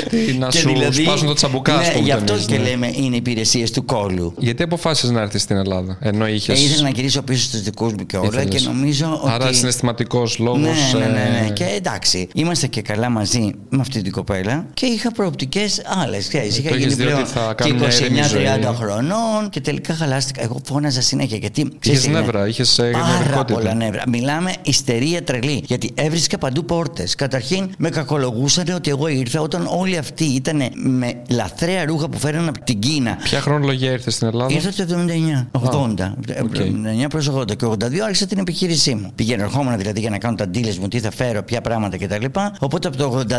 Τι, 0.10 0.34
να 0.38 0.48
Και 0.48 0.58
σου 0.58 0.67
δηλαδή- 0.70 1.04
σπάσουν 1.04 1.28
το 1.28 1.34
τσαμπουκά, 1.34 1.74
ας 1.76 1.88
Ναι, 1.88 1.93
πούμε, 1.93 2.06
γι' 2.06 2.12
αυτό 2.12 2.34
εμείς, 2.34 2.46
και 2.46 2.58
ναι. 2.58 2.70
λέμε 2.70 2.91
είναι 2.96 3.15
υπηρεσίες 3.15 3.72
του 3.72 3.86
κόλου. 3.86 4.34
Γιατί 4.38 4.63
αποφάσισες 4.63 5.10
να 5.10 5.22
έρθεις 5.22 5.41
στην 5.41 5.58
Ελλάδα, 5.58 5.98
ενώ 6.02 6.28
είχες. 6.28 6.60
Ε, 6.60 6.63
ήθελα 6.63 6.82
να 6.82 6.89
γυρίσω 6.89 7.22
πίσω 7.22 7.43
στους 7.43 7.62
δικούς 7.62 7.93
μου 7.93 8.06
και 8.06 8.17
όλα 8.17 8.28
Ήθελες. 8.41 8.62
και 8.62 8.67
νομίζω 8.67 9.20
ότι. 9.24 9.32
Άρα 9.34 9.54
συναισθηματικός 9.54 10.38
λόγος. 10.38 10.60
Ναι, 10.93 11.00
ναι, 11.00 11.06
ναι, 11.06 11.39
ναι. 11.43 11.50
Και 11.54 11.63
εντάξει, 11.76 12.28
είμαστε 12.34 12.67
και 12.67 12.82
καλά 12.82 13.10
μαζί 13.10 13.52
με 13.70 13.78
αυτή 13.82 14.02
την 14.02 14.12
κοπέλα 14.12 14.65
και 14.74 14.86
είχα 14.86 15.12
προοπτικές 15.12 15.82
άλλες. 16.04 16.28
Είχα 16.28 16.39
το 16.41 16.46
γίνει 16.60 16.84
έχεις 16.84 16.96
δει 16.96 17.04
πλέον 17.04 17.20
ότι 17.20 17.30
θα 17.30 17.54
και 17.58 17.63
κάνω 17.70 17.80
μια 17.80 17.93
ήρεμη 17.96 18.20
29-30 18.20 18.67
ζωή. 18.67 18.76
χρονών 18.76 19.50
και 19.50 19.62
τελικά 19.62 19.93
χαλάστηκα. 19.93 20.43
Εγώ 20.43 20.62
φώναζα 20.65 21.02
συνέχεια 21.02 21.38
γιατί. 21.38 21.62
Είχες 21.62 21.76
ξέρεις 21.80 22.02
τι 22.02 22.10
είναι, 22.10 22.20
νεύρα, 22.20 22.48
είχες, 22.48 22.80
ε, 22.80 22.89
Πάρα 22.91 23.08
νευρικότητα. 23.17 23.54
πολλά 23.60 23.74
νεύρα. 23.74 24.04
Μιλάμε 24.08 24.54
ιστερία 24.62 25.24
τρελή. 25.24 25.63
Γιατί 25.67 25.91
έβρισκα 25.96 26.38
παντού 26.38 26.65
πόρτες. 26.65 27.15
Καταρχήν 27.15 27.70
με 27.78 27.89
κακολογούσαν 28.02 28.68
ότι 28.76 28.90
εγώ 28.90 29.08
ήρθα 29.08 29.42
όταν 29.42 29.68
όλοι 29.72 29.98
αυτοί 29.98 30.24
ήταν 30.24 30.62
με 30.74 31.14
λαθρέα 31.30 31.86
ρούχα 31.86 32.10
που 32.10 32.18
φέραν 32.20 32.48
από 32.48 32.60
την 32.64 32.80
Κίνα. 32.80 33.16
Ποια 33.24 33.42
χρονολογία 33.42 33.92
ήρθε 33.92 34.12
στην 34.12 34.28
Ελλάδα; 34.28 34.54
Ήρθα 34.54 34.86
το 34.86 34.96
79, 35.08 35.48
80. 35.52 36.14
οκ. 36.44 36.56
79 36.56 37.08
προς 37.10 37.30
80 37.30 37.56
και 37.58 37.66
82 37.66 38.00
άρχισα 38.06 38.26
την 38.26 38.38
επιχείρησή 38.38 38.96
μου. 38.96 39.12
Πηγαίνω, 39.16 39.44
ερχόμουν 39.44 39.78
δηλαδή 39.78 40.00
για 40.00 40.10
να 40.10 40.18
κάνω 40.18 40.36
τα 40.36 40.46
deals 40.54 40.76
μου, 40.80 40.88
τι 40.88 41.00
θα 41.00 41.12
φέρω, 41.12 41.44
ποια 41.44 41.62
πράγματα 41.62 41.98
κτλ. 41.98 42.26
Οπότε 42.60 42.88
από 42.88 42.98
το 42.98 43.24
82 43.30 43.34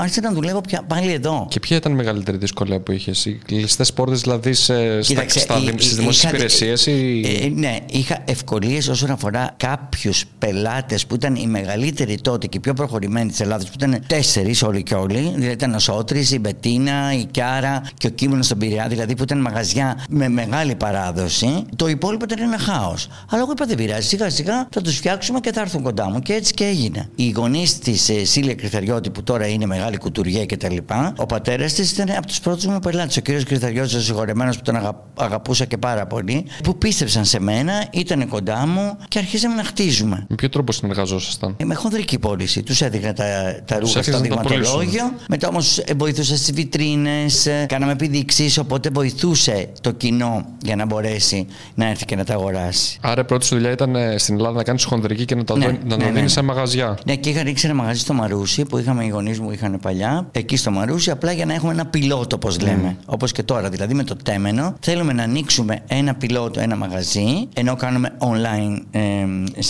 άρχισα 0.00 0.20
να 0.20 0.32
δουλεύω 0.32 0.60
πια, 0.60 0.82
πάλι 0.86 1.12
εδώ. 1.12 1.46
Και 1.50 1.60
ποια 1.60 1.76
ήταν 1.76 1.92
η 1.92 1.94
μεγαλύτερη 1.94 2.36
δυσκολία 2.36 2.80
που 2.80 2.92
είχες, 2.92 3.24
Οι 3.24 3.40
κλειστές 3.46 3.92
πόρτες 3.92 4.20
δηλαδή 4.20 4.52
σε, 4.52 5.02
στα, 5.02 5.14
Κοίταξε, 5.14 5.38
στα, 5.38 5.56
εί- 5.58 5.80
στις 5.80 5.92
εί- 5.92 5.96
δημόσιες 5.96 6.28
είχα- 6.28 6.38
υπηρεσίες 6.38 6.94
ή. 6.94 7.20
Ε, 7.44 7.48
ναι, 7.54 7.76
είχα 7.90 8.18
ευκολίες 8.24 8.88
όσον 8.88 9.10
αφορά 9.10 9.54
κάποιους 9.56 10.24
πελάτες 10.38 11.06
που 11.06 11.14
ήταν 11.14 11.34
οι 11.34 11.46
μεγαλύτεροι 11.46 12.20
τότε 12.20 12.46
και 12.46 12.56
οι 12.56 12.60
πιο 12.60 12.74
προχωρημένοι 12.74 13.30
της 13.30 13.40
Ελλάδας, 13.40 13.64
που 13.66 13.72
ήταν 13.76 14.01
τέσσερις 14.06 14.62
όλοι 14.62 14.82
και 14.82 14.94
όλοι. 14.94 15.18
Δηλαδή 15.34 15.52
ήταν 15.52 15.74
ο 15.74 15.78
Σότρης, 15.78 16.30
η 16.30 16.38
Μπετίνα, 16.38 17.12
η 17.12 17.24
Κιάρα 17.24 17.82
και 17.96 18.06
ο 18.06 18.10
Κίμωνο 18.10 18.42
στον 18.42 18.58
Πειραιά, 18.58 18.86
δηλαδή 18.88 19.16
που 19.16 19.22
ήταν 19.22 19.40
μαγαζιά 19.40 20.04
με 20.08 20.28
μεγάλη 20.28 20.74
παράδοση. 20.74 21.64
Το 21.76 21.88
υπόλοιπο 21.88 22.24
ήταν 22.24 22.38
ένα 22.40 22.58
χάος. 22.58 23.08
Αλλά 23.30 23.42
εγώ 23.42 23.52
είπα 23.52 23.64
δεν 23.66 23.76
πειράζει, 23.76 24.06
σιγά 24.08 24.30
σιγά 24.30 24.68
θα 24.70 24.80
τους 24.80 24.96
φτιάξουμε 24.96 25.40
και 25.40 25.52
θα 25.52 25.60
έρθουν 25.60 25.82
κοντά 25.82 26.10
μου. 26.10 26.18
Και 26.20 26.32
έτσι 26.32 26.52
και 26.54 26.64
έγινε. 26.64 27.08
Οι 27.14 27.30
γονείς 27.30 27.78
της 27.78 28.08
ε, 28.08 28.24
Σήλια 28.24 28.54
Κριθαριώτη, 28.54 29.10
που 29.10 29.22
τώρα 29.22 29.46
είναι 29.46 29.66
μεγάλη 29.66 29.96
κουτουριέ 29.96 30.46
κτλ., 30.46 30.76
ο 31.16 31.26
πατέρας 31.26 31.72
της 31.72 31.92
ήταν 31.92 32.10
από 32.16 32.26
τους 32.26 32.40
πρώτους 32.40 32.66
μου 32.66 32.78
πελάτες. 32.78 33.16
Ο 33.16 33.20
κύριος 33.20 33.44
Κρυθαριώτης, 33.44 33.94
ο 33.94 34.00
συγχωρεμένος 34.00 34.56
που 34.56 34.62
τον 34.62 34.76
αγα- 34.76 35.02
αγαπούσα 35.14 35.64
και 35.64 35.78
πάρα 35.78 36.06
πολύ, 36.06 36.46
που 36.62 36.78
πίστεψαν 36.78 37.24
σε 37.24 37.40
μένα, 37.40 37.84
ήταν 37.90 38.28
κοντά 38.28 38.66
μου 38.66 38.96
και 39.08 39.18
αρχίσαμε 39.18 39.54
να 39.54 39.64
χτίζουμε. 39.64 40.26
Με 40.28 40.34
ποιο 40.36 40.48
τρόπο 40.48 40.72
συνεργαζόσασταν; 40.72 41.54
Ε, 41.56 41.64
Με 41.64 41.74
χονδρική 41.74 42.18
πώληση. 42.18 42.62
Τους 42.62 42.80
έδειχνα 42.80 43.12
τα, 43.12 43.24
τα 43.64 43.78
ρούχα 43.78 43.91
στο 44.00 44.12
έφτιαξαν 44.12 44.28
να 44.28 44.36
τα 44.36 44.42
δειγματολόγιο. 44.50 45.12
Μετά 45.28 45.48
όμως 45.48 45.82
βοηθούσα 45.96 46.36
στι 46.36 46.52
βιτρίνες, 46.52 47.48
κάναμε 47.66 47.92
επιδείξεις. 47.92 48.58
Οπότε 48.58 48.90
βοηθούσε 48.92 49.68
το 49.80 49.90
κοινό 49.90 50.44
για 50.62 50.76
να 50.76 50.86
μπορέσει 50.86 51.46
να 51.74 51.86
έρθει 51.88 52.04
και 52.04 52.16
να 52.16 52.24
τα 52.24 52.34
αγοράσει. 52.34 52.98
Άρα 53.00 53.20
η 53.20 53.24
πρώτη 53.24 53.44
σου 53.44 53.54
δουλειά 53.54 53.70
ήταν 53.70 53.96
ε, 53.96 54.18
στην 54.18 54.34
Ελλάδα 54.34 54.56
να 54.56 54.62
κάνεις 54.62 54.84
χονδρική 54.84 55.24
και 55.24 55.34
να 55.34 55.44
τα, 55.44 55.56
Ναι, 55.56 55.64
δω- 55.66 55.70
να 55.72 55.78
ναι, 55.84 55.88
τα 55.88 55.96
ναι, 55.96 56.04
δίνεις 56.04 56.20
ναι. 56.22 56.28
σε 56.28 56.42
μαγαζιά. 56.42 56.98
Ναι, 57.06 57.14
και 57.16 57.28
είχα 57.28 57.42
ρίξει 57.42 57.66
ένα 57.66 57.74
μαγαζί 57.74 58.00
στο 58.00 58.12
Μαρούσι 58.12 58.64
που 58.64 58.78
είχαμε 58.78 59.04
οι 59.04 59.08
γονείς 59.08 59.40
μου 59.40 59.50
είχαν 59.50 59.78
παλιά. 59.82 60.28
Εκεί 60.32 60.56
στο 60.56 60.70
Μαρούσι, 60.70 61.10
απλά 61.10 61.32
για 61.32 61.46
να 61.46 61.54
έχουμε 61.54 61.72
ένα 61.72 61.86
πιλότο, 61.86 62.36
όπως 62.36 62.60
λέμε. 62.60 62.96
Όπως 63.06 63.32
και 63.32 63.42
τώρα. 63.42 63.68
Δηλαδή 63.68 63.94
με 63.94 64.04
το 64.04 64.16
τέμενο, 64.22 64.74
θέλουμε 64.80 65.12
να 65.12 65.22
ανοίξουμε 65.22 65.78
ένα 65.88 66.14
πιλότο, 66.14 66.60
ένα 66.60 66.76
μαγαζί, 66.76 67.48
ενώ 67.54 67.76
κάνουμε 67.76 68.10
online 68.18 68.78
ε, 68.90 69.00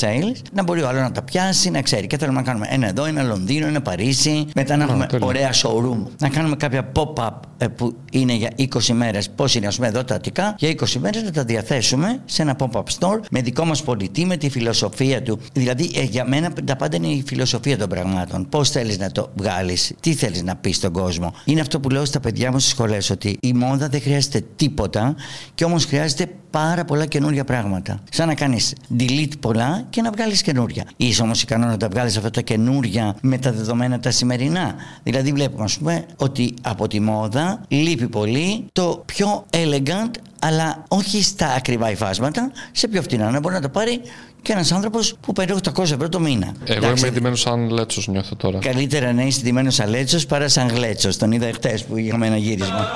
sales, 0.00 0.36
να 0.52 0.62
μπορεί 0.62 0.82
ο 0.82 0.88
άλλος 0.88 1.00
να 1.02 1.12
τα 1.12 1.22
πιάσει, 1.22 1.70
να 1.70 1.82
ξέρει. 1.82 2.06
Και 2.06 2.18
θέλουμε 2.18 2.38
να 2.38 2.44
κάνουμε 2.46 2.66
ένα 2.70 2.88
εδώ, 2.88 3.04
ένα 3.04 3.22
Λονδίνο, 3.22 3.66
ένα 3.66 3.80
Παρίσι. 3.82 4.11
Μετά 4.54 4.76
να 4.76 4.84
έχουμε 4.84 5.06
τέλεια. 5.06 5.26
ωραία 5.26 5.52
showroom. 5.52 6.06
Να 6.18 6.28
κάνουμε 6.28 6.56
κάποια 6.56 6.92
pop-up 6.94 7.30
ε, 7.58 7.66
που 7.68 7.96
είναι 8.12 8.32
για 8.32 8.50
20 8.58 8.66
μέρες. 8.92 9.30
Πώς 9.30 9.54
είναι, 9.54 9.66
ας 9.66 9.74
πούμε, 9.76 9.88
εδώ 9.88 10.04
τα 10.04 10.14
Αττικά, 10.14 10.54
για 10.58 10.70
20 10.70 10.86
μέρες 11.00 11.22
να 11.22 11.30
τα 11.30 11.44
διαθέσουμε 11.44 12.20
σε 12.24 12.42
ένα 12.42 12.56
pop-up 12.58 12.82
store 12.98 13.20
με 13.30 13.40
δικό 13.40 13.64
μας 13.64 13.82
πολιτή, 13.82 14.24
με 14.24 14.36
τη 14.36 14.50
φιλοσοφία 14.50 15.22
του. 15.22 15.38
Δηλαδή, 15.52 15.90
ε, 15.94 16.02
για 16.02 16.24
μένα 16.28 16.52
τα 16.64 16.76
πάντα 16.76 16.96
είναι 16.96 17.06
η 17.06 17.22
φιλοσοφία 17.26 17.78
των 17.78 17.88
πραγμάτων. 17.88 18.48
Πώς 18.48 18.70
θέλεις 18.70 18.98
να 18.98 19.10
το 19.10 19.30
βγάλεις, 19.36 19.92
τι 20.00 20.14
θέλεις 20.14 20.42
να 20.42 20.56
πεις 20.56 20.76
στον 20.76 20.92
κόσμο. 20.92 21.34
Είναι 21.44 21.60
αυτό 21.60 21.80
που 21.80 21.90
λέω 21.90 22.04
στα 22.04 22.20
παιδιά 22.20 22.50
μου 22.52 22.58
στις 22.58 22.70
σχολές, 22.70 23.10
ότι 23.10 23.38
η 23.40 23.52
μόδα 23.52 23.88
δεν 23.88 24.00
χρειάζεται 24.00 24.44
τίποτα 24.56 25.14
και 25.54 25.64
όμως 25.64 25.84
χρειάζεται 25.84 26.26
πάρα 26.52 26.84
πολλά 26.84 27.06
καινούργια 27.06 27.44
πράγματα. 27.44 28.00
Σαν 28.10 28.26
να 28.26 28.34
κάνεις 28.34 28.74
delete 28.98 29.32
πολλά 29.40 29.84
και 29.90 30.02
να 30.02 30.10
βγάλεις 30.10 30.42
καινούργια. 30.42 30.84
Είσαι 30.96 31.22
όμως 31.22 31.42
ικανό 31.42 31.66
να 31.66 31.76
τα 31.76 31.88
βγάλεις 31.88 32.16
αυτά 32.16 32.30
τα 32.30 32.40
καινούργια 32.40 33.16
με 33.20 33.38
τα 33.38 33.52
δεδομένα 33.52 33.91
τα 34.00 34.10
σημερινά. 34.10 34.74
Δηλαδή, 35.02 35.32
βλέπουμε, 35.32 35.64
ας 35.64 35.78
πούμε, 35.78 36.04
ότι 36.16 36.54
από 36.62 36.88
τη 36.88 37.00
μόδα 37.00 37.60
λείπει 37.68 38.08
πολύ 38.08 38.64
το 38.72 39.02
πιο 39.06 39.44
elegant, 39.50 40.10
αλλά 40.40 40.84
όχι 40.88 41.22
στα 41.22 41.46
ακριβά 41.46 41.90
υφάσματα, 41.90 42.50
σε 42.72 42.88
πιο 42.88 43.02
φτηνά. 43.02 43.30
Να 43.30 43.40
μπορεί 43.40 43.54
να 43.54 43.60
το 43.60 43.68
πάρει 43.68 44.00
και 44.42 44.52
ένας 44.52 44.72
άνθρωπος 44.72 45.14
που 45.20 45.32
παίρνει 45.32 45.56
800 45.74 45.82
ευρώ 45.82 46.08
το 46.08 46.20
μήνα. 46.20 46.52
Εγώ 46.64 46.84
Εντάξει, 46.84 46.98
είμαι 46.98 47.08
εντυμένος 47.08 47.40
σαν 47.40 47.70
λέτσος, 47.70 48.08
νιώθω 48.08 48.36
τώρα. 48.36 48.58
Καλύτερα 48.58 49.12
να 49.12 49.22
είσαι 49.22 49.40
ντυμένο 49.40 49.70
σαν 49.70 49.88
λέτσος 49.88 50.26
παρά 50.26 50.48
σαν 50.48 50.68
γλέτσος. 50.68 51.16
Τον 51.16 51.32
είδα 51.32 51.50
χτες 51.52 51.84
που 51.84 51.96
είχαμε 51.96 52.26
ένα 52.26 52.36
γύρισμα. 52.36 52.88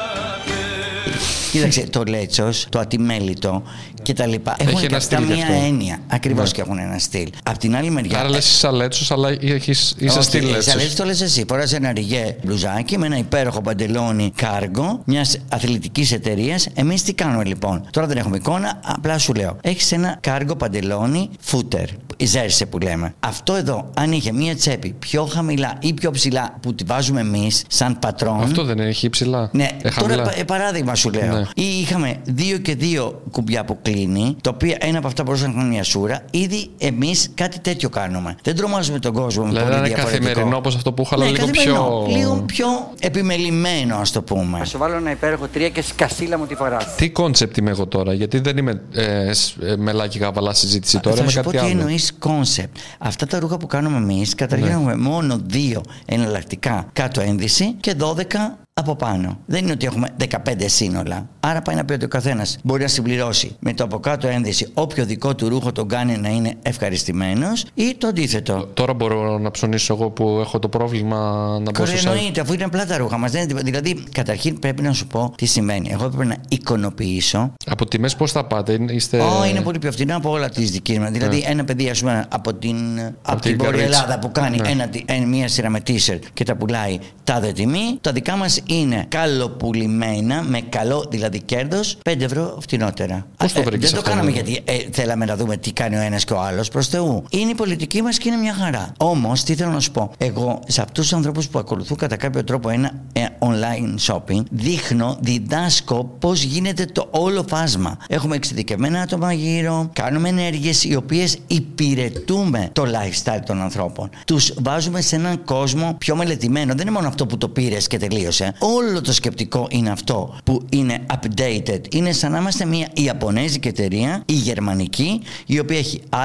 Κοίταξε, 1.53 1.81
το 1.91 2.03
λέτσος, 2.09 2.67
το 2.69 2.79
ατιμέλητο 2.79 3.63
και 4.03 4.13
τα 4.13 4.27
λοιπά. 4.27 4.57
Έχουν 4.59 4.81
και 4.81 4.87
ένα 4.87 4.97
αυτά 4.97 5.17
στυλ 5.17 5.29
γι' 5.29 5.35
μία 5.35 5.47
αυτό. 5.47 5.65
έννοια. 5.67 5.99
Ακριβώς 6.09 6.45
Ναι. 6.49 6.55
και 6.55 6.61
έχουν 6.61 6.79
ένα 6.79 6.99
στυλ. 6.99 7.29
Απ' 7.43 7.57
την 7.59 7.77
άλλη 7.77 7.91
μεριά. 7.91 8.19
Άρα 8.19 8.29
λες 8.29 8.51
είσαι 8.51 8.71
λέτσος, 8.71 9.11
αλλά 9.11 9.29
έχεις, 9.41 9.95
είσαι 9.99 10.19
Όχι, 10.19 10.23
στη 10.27 10.41
σαν 10.41 10.51
λέτσος. 10.51 10.75
λέτσος 10.75 10.95
το 10.95 11.05
λες 11.05 11.21
εσύ. 11.21 11.45
Φοράς 11.49 11.73
ένα 11.73 11.93
ριγέ 11.93 12.37
μπλουζάκι 12.45 12.99
με 12.99 13.07
ένα 13.07 13.17
υπέροχο 13.19 13.61
παντελόνι 13.61 14.33
κάργο 14.37 15.03
μιας 15.05 15.39
αθλητικής 15.49 16.13
εταιρείας. 16.13 16.69
Εμείς 16.75 17.03
τι 17.03 17.13
κάνουμε 17.13 17.45
λοιπόν; 17.45 17.87
Τώρα 17.91 18.07
δεν 18.07 18.17
έχουμε 18.17 18.37
εικόνα, 18.37 18.81
απλά 18.85 19.19
σου 19.19 19.33
λέω. 19.35 19.57
Έχεις 19.61 19.93
ένα 19.93 20.19
κάργο 20.21 20.57
παντελόνι 20.57 21.31
φούτερ. 21.41 21.85
Η 22.19 22.25
ζέρσε 22.27 22.67
που 22.67 22.79
λέμε. 22.79 23.15
Αυτό 23.21 23.55
εδώ, 23.55 23.91
αν 23.97 24.13
είχε 24.13 24.33
μία 24.33 24.57
τσέπη 24.57 24.95
πιο 24.99 25.25
χαμηλά 25.25 25.77
ή 25.81 25.93
πιο 25.95 26.11
ψηλά 26.11 26.57
που 26.63 26.75
τη 26.75 26.85
βάζουμε 26.85 27.21
εμείς 27.21 27.65
σαν 27.69 27.99
πατρόν. 27.99 28.41
Αυτό 28.43 28.65
δεν 28.65 28.79
έχει 28.79 29.07
υψηλά. 29.07 29.49
Ναι, 29.53 29.69
ε, 29.83 29.91
χαμηλά. 29.91 30.17
τώρα 30.17 30.39
ε, 30.39 30.45
παράδειγμα 30.45 30.95
σου 30.95 31.11
λέω. 31.11 31.35
Ναι. 31.35 31.43
Ή 31.55 31.81
είχαμε 31.81 32.17
δύο 32.25 32.59
και 32.59 32.75
δύο 32.75 33.23
κουμπιά 33.31 33.65
που 33.65 33.79
κλείνει, 33.83 34.37
το 34.41 34.51
οποίο 34.51 34.75
ένα 34.79 34.99
από 34.99 35.07
αυτά 35.07 35.23
μπορούσε 35.23 35.47
να 35.47 35.53
είναι 35.53 35.65
μια 35.71 35.83
σούρα. 35.83 36.21
Ήδη 36.31 36.71
εμείς 36.79 37.31
κάτι 37.35 37.59
τέτοιο 37.59 37.89
κάνουμε. 37.89 38.37
Δεν 38.43 38.57
τρομάζουμε 38.57 38.99
τον 38.99 39.13
κόσμο 39.13 39.45
με 39.45 39.49
Δηλαδή 39.51 39.67
πολύ 39.69 39.81
να 39.81 39.87
είναι 39.87 39.95
διαφορετικό. 39.95 40.25
καθημερινό 40.27 40.57
όπως 40.57 40.75
αυτό 40.77 40.93
που 40.93 41.03
είχα, 41.03 41.15
αλλά 41.15 41.25
ναι, 41.25 41.31
λίγο 41.31 41.47
καθημερινό. 41.47 42.03
πιο- 42.07 42.17
Λίγο 42.17 42.35
πιο 42.47 42.67
επιμελημένο, 43.01 43.97
ας 43.97 44.11
το 44.13 44.23
πούμε. 44.23 44.59
Θα 44.59 44.65
σου 44.65 44.79
βάλω 44.79 44.95
ένα 44.97 45.11
υπέροχο 45.11 45.47
τρία 45.47 45.69
και 45.69 45.83
σκασίλα 45.83 46.39
μου 46.39 46.47
τη 46.47 46.55
φοράς. 46.55 46.95
Τι 46.95 47.11
κόνσεπτ 47.11 47.57
είμαι 47.57 47.71
εγώ 47.71 47.87
τώρα, 47.87 48.13
γιατί 48.13 48.39
δεν 48.39 48.57
είμαι 48.57 48.81
ε, 48.93 49.33
σ- 49.33 49.63
ε, 49.63 49.77
μελάκι 49.77 50.19
γαβαλά 50.19 50.55
συζήτηση 50.55 51.01
τώρα, 51.01 51.17
Θα 51.17 51.23
είμαι 51.23 51.31
σου 51.31 51.41
πω 51.41 51.51
κάτι 51.51 51.57
τι 51.65 51.71
άλλο. 51.71 51.79
εννοείς 51.81 52.06
κόνσεπτ. 52.13 52.77
Αυτά 52.99 53.27
τα 53.27 53.39
ρούχα 53.39 53.57
που 53.57 53.67
κάνουμε 53.67 53.97
εμείς, 53.97 54.35
καταρχήν 54.35 54.67
Ναι. 54.69 54.73
έχουμε 54.75 54.97
μόνο 54.97 55.41
δύο 55.45 55.81
εναλλακτικά 56.05 56.89
κάτω 56.93 57.21
ένδυση 57.21 57.73
και 57.81 57.95
12 57.95 58.59
από 58.81 58.97
πάνω. 58.97 59.39
Δεν 59.47 59.63
είναι 59.63 59.73
ότι 59.73 59.87
έχουμε 59.87 60.09
15 60.29 60.29
σύνολα. 60.67 61.29
Άρα 61.41 61.63
πάει 61.63 61.77
να 61.77 61.85
πει 61.85 61.93
ότι 61.93 62.05
ο 62.05 62.09
καθένας 62.09 62.59
μπορεί 62.63 62.83
να 62.83 62.89
συμπληρώσει 62.89 63.57
με 63.59 63.73
το 63.75 63.85
από 63.85 63.99
κάτω 63.99 64.29
ένδυση 64.29 64.69
όποιο 64.75 65.05
δικό 65.05 65.35
του 65.35 65.49
ρούχο 65.49 65.73
τον 65.73 65.89
κάνει 65.89 66.17
να 66.17 66.29
είναι 66.29 66.55
ευχαριστημένος 66.63 67.65
ή 67.75 67.95
το 67.99 68.07
αντίθετο. 68.07 68.67
Τώρα 68.75 68.95
μπορώ 68.95 69.39
να 69.39 69.51
ψωνίσω 69.51 69.95
εγώ 69.95 70.11
που 70.11 70.39
έχω 70.41 70.59
το 70.59 70.69
πρόβλημα 70.69 71.17
να 71.51 71.59
μπω 71.59 71.71
Κορέ, 71.73 71.97
στο 71.97 72.11
site. 72.11 72.15
εννοείται, 72.15 72.41
αφού 72.41 72.53
είναι 72.53 72.65
απλά 72.65 72.87
τα 72.87 72.97
ρούχα 72.97 73.19
μας. 73.19 73.31
Δηλαδή, 73.63 74.05
καταρχήν 74.13 74.59
πρέπει 74.59 74.83
να 74.83 74.93
σου 74.93 75.07
πω 75.07 75.33
τι 75.37 75.47
σημαίνει. 75.47 75.89
Εγώ 75.93 76.09
πρέπει 76.09 76.27
να 76.27 76.37
εικονοποιήσω 76.49 77.53
Από 77.67 77.87
τιμές 77.87 78.17
πώς 78.17 78.33
θα 78.33 78.45
πάτε, 78.45 78.73
είναι- 78.73 78.93
είστε. 78.93 79.21
Ω, 79.21 79.45
είναι 79.51 79.61
πολύ 79.61 79.79
πιο 79.79 79.93
φθηνά 79.93 80.15
από 80.15 80.31
όλα 80.31 80.49
τις 80.49 80.71
δικές 80.71 80.99
μας. 80.99 81.11
Δηλαδή, 81.11 81.45
ένα 81.47 81.65
παιδί 81.65 81.89
ας 81.89 82.01
πούμε, 82.01 82.27
από 82.29 82.55
την, 82.55 82.77
από 83.23 83.41
την 83.41 83.51
την 83.51 83.59
Βόρεια 83.59 83.79
Καρδίτσα. 83.81 84.03
Ελλάδα 84.03 84.19
που 84.19 84.33
κάνει 84.33 84.57
Ναι. 84.61 84.69
ένα, 84.69 84.89
τι- 84.89 85.03
ένα- 85.07 85.27
μία 85.27 85.49
σειρά 85.49 85.71
με 85.71 85.81
t-shirt 85.87 86.19
και 86.35 86.45
τα 86.45 86.57
πουλάει 86.57 86.99
τάδε 87.25 87.53
τιμή, 87.53 87.99
τα 88.01 88.13
δικά 88.13 88.37
μας 88.37 88.61
είναι 88.67 89.05
καλοπουλημένα 89.09 90.43
με 90.43 90.61
καλό 90.61 91.07
δηλαδή 91.11 91.43
κέρδος 91.43 91.99
5 92.11 92.21
ευρώ 92.21 92.59
φτηνότερα. 92.61 93.27
Πώς 93.37 93.53
το 93.53 93.61
Ε, 93.61 93.63
βρήκες 93.63 93.91
Δεν 93.91 94.01
το 94.01 94.05
αυτό, 94.07 94.11
κάναμε 94.11 94.31
δηλαδή; 94.31 94.51
γιατί 94.51 94.85
ε, 94.85 94.89
θέλαμε 94.93 95.25
να 95.25 95.37
δούμε 95.37 95.57
τι 95.57 95.73
κάνει 95.73 95.97
ο 95.97 96.01
ένας 96.01 96.25
και 96.25 96.33
ο 96.33 96.41
άλλος 96.41 96.69
προς 96.69 96.89
Θεού. 96.89 97.25
Είναι 97.31 97.51
η 97.51 97.55
πολιτική 97.55 98.03
μας 98.03 98.19
και 98.19 98.29
είναι 98.29 98.39
μια 98.39 98.55
χαρά. 98.55 98.93
Όμως, 98.99 99.43
τι 99.43 99.55
θέλω 99.55 99.71
να 99.71 99.81
σου 99.81 99.91
πω. 99.91 100.11
Εγώ 100.19 100.61
σε 100.67 100.81
αυτούς 100.81 101.05
τους 101.05 101.13
ανθρώπους 101.13 101.49
που 101.49 101.59
ακολουθούν 101.59 101.97
κατά 101.97 102.17
κάποιο 102.17 102.45
τρόπο 102.45 102.69
ένα 102.69 102.91
ε, 103.13 103.25
online 103.39 104.13
shopping, 104.13 104.43
δείχνω, 104.51 105.17
διδάσκω 105.21 106.05
πώς 106.19 106.43
γίνεται 106.43 106.85
το 106.85 107.09
όλο 107.11 107.45
φάσμα. 107.49 107.97
Έχουμε 108.09 108.37
εξειδικευμένα 108.37 109.01
άτομα 109.01 109.33
γύρω, 109.33 109.91
κάνουμε 109.93 110.29
ενέργειες 110.29 110.85
οι 110.85 110.95
οποίες 110.97 111.39
υπηρετούμε 111.47 112.69
το 112.73 112.83
lifestyle 112.83 113.41
των 113.47 113.63
ανθρώπων. 113.63 114.11
Τους 114.27 114.55
βάζουμε 114.63 115.01
σε 115.01 115.17
έναν 115.17 115.45
κόσμο 115.45 115.95
πιο 115.99 116.17
μελετημένο. 116.17 116.73
Δεν 116.75 116.87
είναι 116.87 116.97
μόνο 116.97 117.09
αυτό 117.09 117.27
που 117.27 117.39
το 117.39 117.49
πήρες 117.49 117.87
και 117.87 117.99
τελείωσε. 117.99 118.55
Όλο 118.59 119.01
το 119.01 119.13
σκεπτικό 119.13 119.67
είναι 119.71 119.91
αυτό 119.91 120.37
που 120.45 120.63
είναι 120.69 120.99
updated. 121.13 121.81
Είναι 121.91 122.13
σαν 122.13 122.33
να 122.33 122.39
είμαστε 122.39 122.65
μια 122.65 122.89
Ιαπωνέζικη 122.95 123.69
εταιρεία, 123.69 124.23
η 124.27 124.33
γερμανική, 124.33 125.21
η 125.47 125.59
οποία 125.59 125.79
έχει 125.79 126.01
Α 126.09 126.25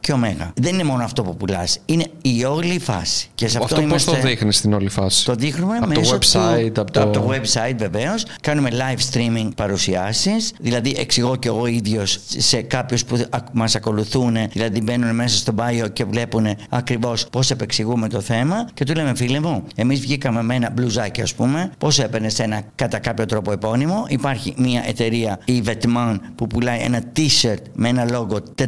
και 0.00 0.12
Ω. 0.12 0.18
Δεν 0.54 0.74
είναι 0.74 0.84
μόνο 0.84 1.04
αυτό 1.04 1.22
που 1.22 1.36
πουλάς. 1.36 1.78
Είναι 1.86 2.04
η 2.22 2.44
όλη 2.44 2.78
φάση. 2.78 3.28
Και 3.34 3.48
σε 3.48 3.58
αυτό, 3.58 3.74
Αυτό 3.74 3.86
πώς 3.88 4.04
το 4.04 4.10
είμαστε- 4.10 4.30
δείχνεις 4.30 4.56
στην 4.56 4.72
όλη 4.72 4.88
φάση; 4.88 5.24
το 5.24 5.34
δείχνουμε 5.34 5.76
από 5.76 5.86
μέσω 5.86 6.18
το 6.18 6.18
website, 6.18 6.70
του, 6.72 6.80
από 6.80 6.92
το... 6.92 7.02
από 7.02 7.12
το 7.12 7.30
website 7.30 7.74
βεβαίως. 7.76 8.24
Κάνουμε 8.40 8.70
live 8.72 9.14
streaming 9.14 9.48
παρουσιάσεις. 9.56 10.52
Δηλαδή, 10.60 10.94
εξηγώ 10.98 11.36
και 11.36 11.48
εγώ 11.48 11.66
ίδιος 11.66 12.18
σε 12.26 12.62
κάποιους 12.62 13.04
που 13.04 13.24
μας 13.52 13.74
ακολουθούν. 13.74 14.36
Δηλαδή, 14.52 14.80
μπαίνουν 14.80 15.14
μέσα 15.14 15.36
στο 15.36 15.54
bio 15.58 15.92
και 15.92 16.04
βλέπουν 16.04 16.46
ακριβώς 16.68 17.26
πώς 17.30 17.50
επεξηγούμε 17.50 18.08
το 18.08 18.20
θέμα. 18.20 18.68
Και 18.74 18.84
του 18.84 18.94
λέμε, 18.94 19.14
φίλε 19.14 19.40
μου, 19.40 19.64
εμείς 19.74 20.00
βγήκαμε 20.00 20.42
με 20.42 20.54
ένα 20.54 20.70
μπλουζάκι, 20.70 21.20
ας 21.22 21.34
πούμε. 21.34 21.71
Πόσο 21.78 22.02
έπαιρνε 22.02 22.28
ένα 22.38 22.62
κατά 22.74 22.98
κάποιο 22.98 23.26
τρόπο 23.26 23.52
επώνυμο. 23.52 24.04
Υπάρχει 24.08 24.54
μια 24.56 24.82
εταιρεία, 24.86 25.38
η 25.44 25.62
Vetman, 25.66 26.16
που 26.34 26.46
πουλάει 26.46 26.78
ένα 26.80 27.02
t-shirt 27.16 27.62
με 27.72 27.88
ένα 27.88 28.10
λόγο 28.10 28.38
499,9 28.58 28.64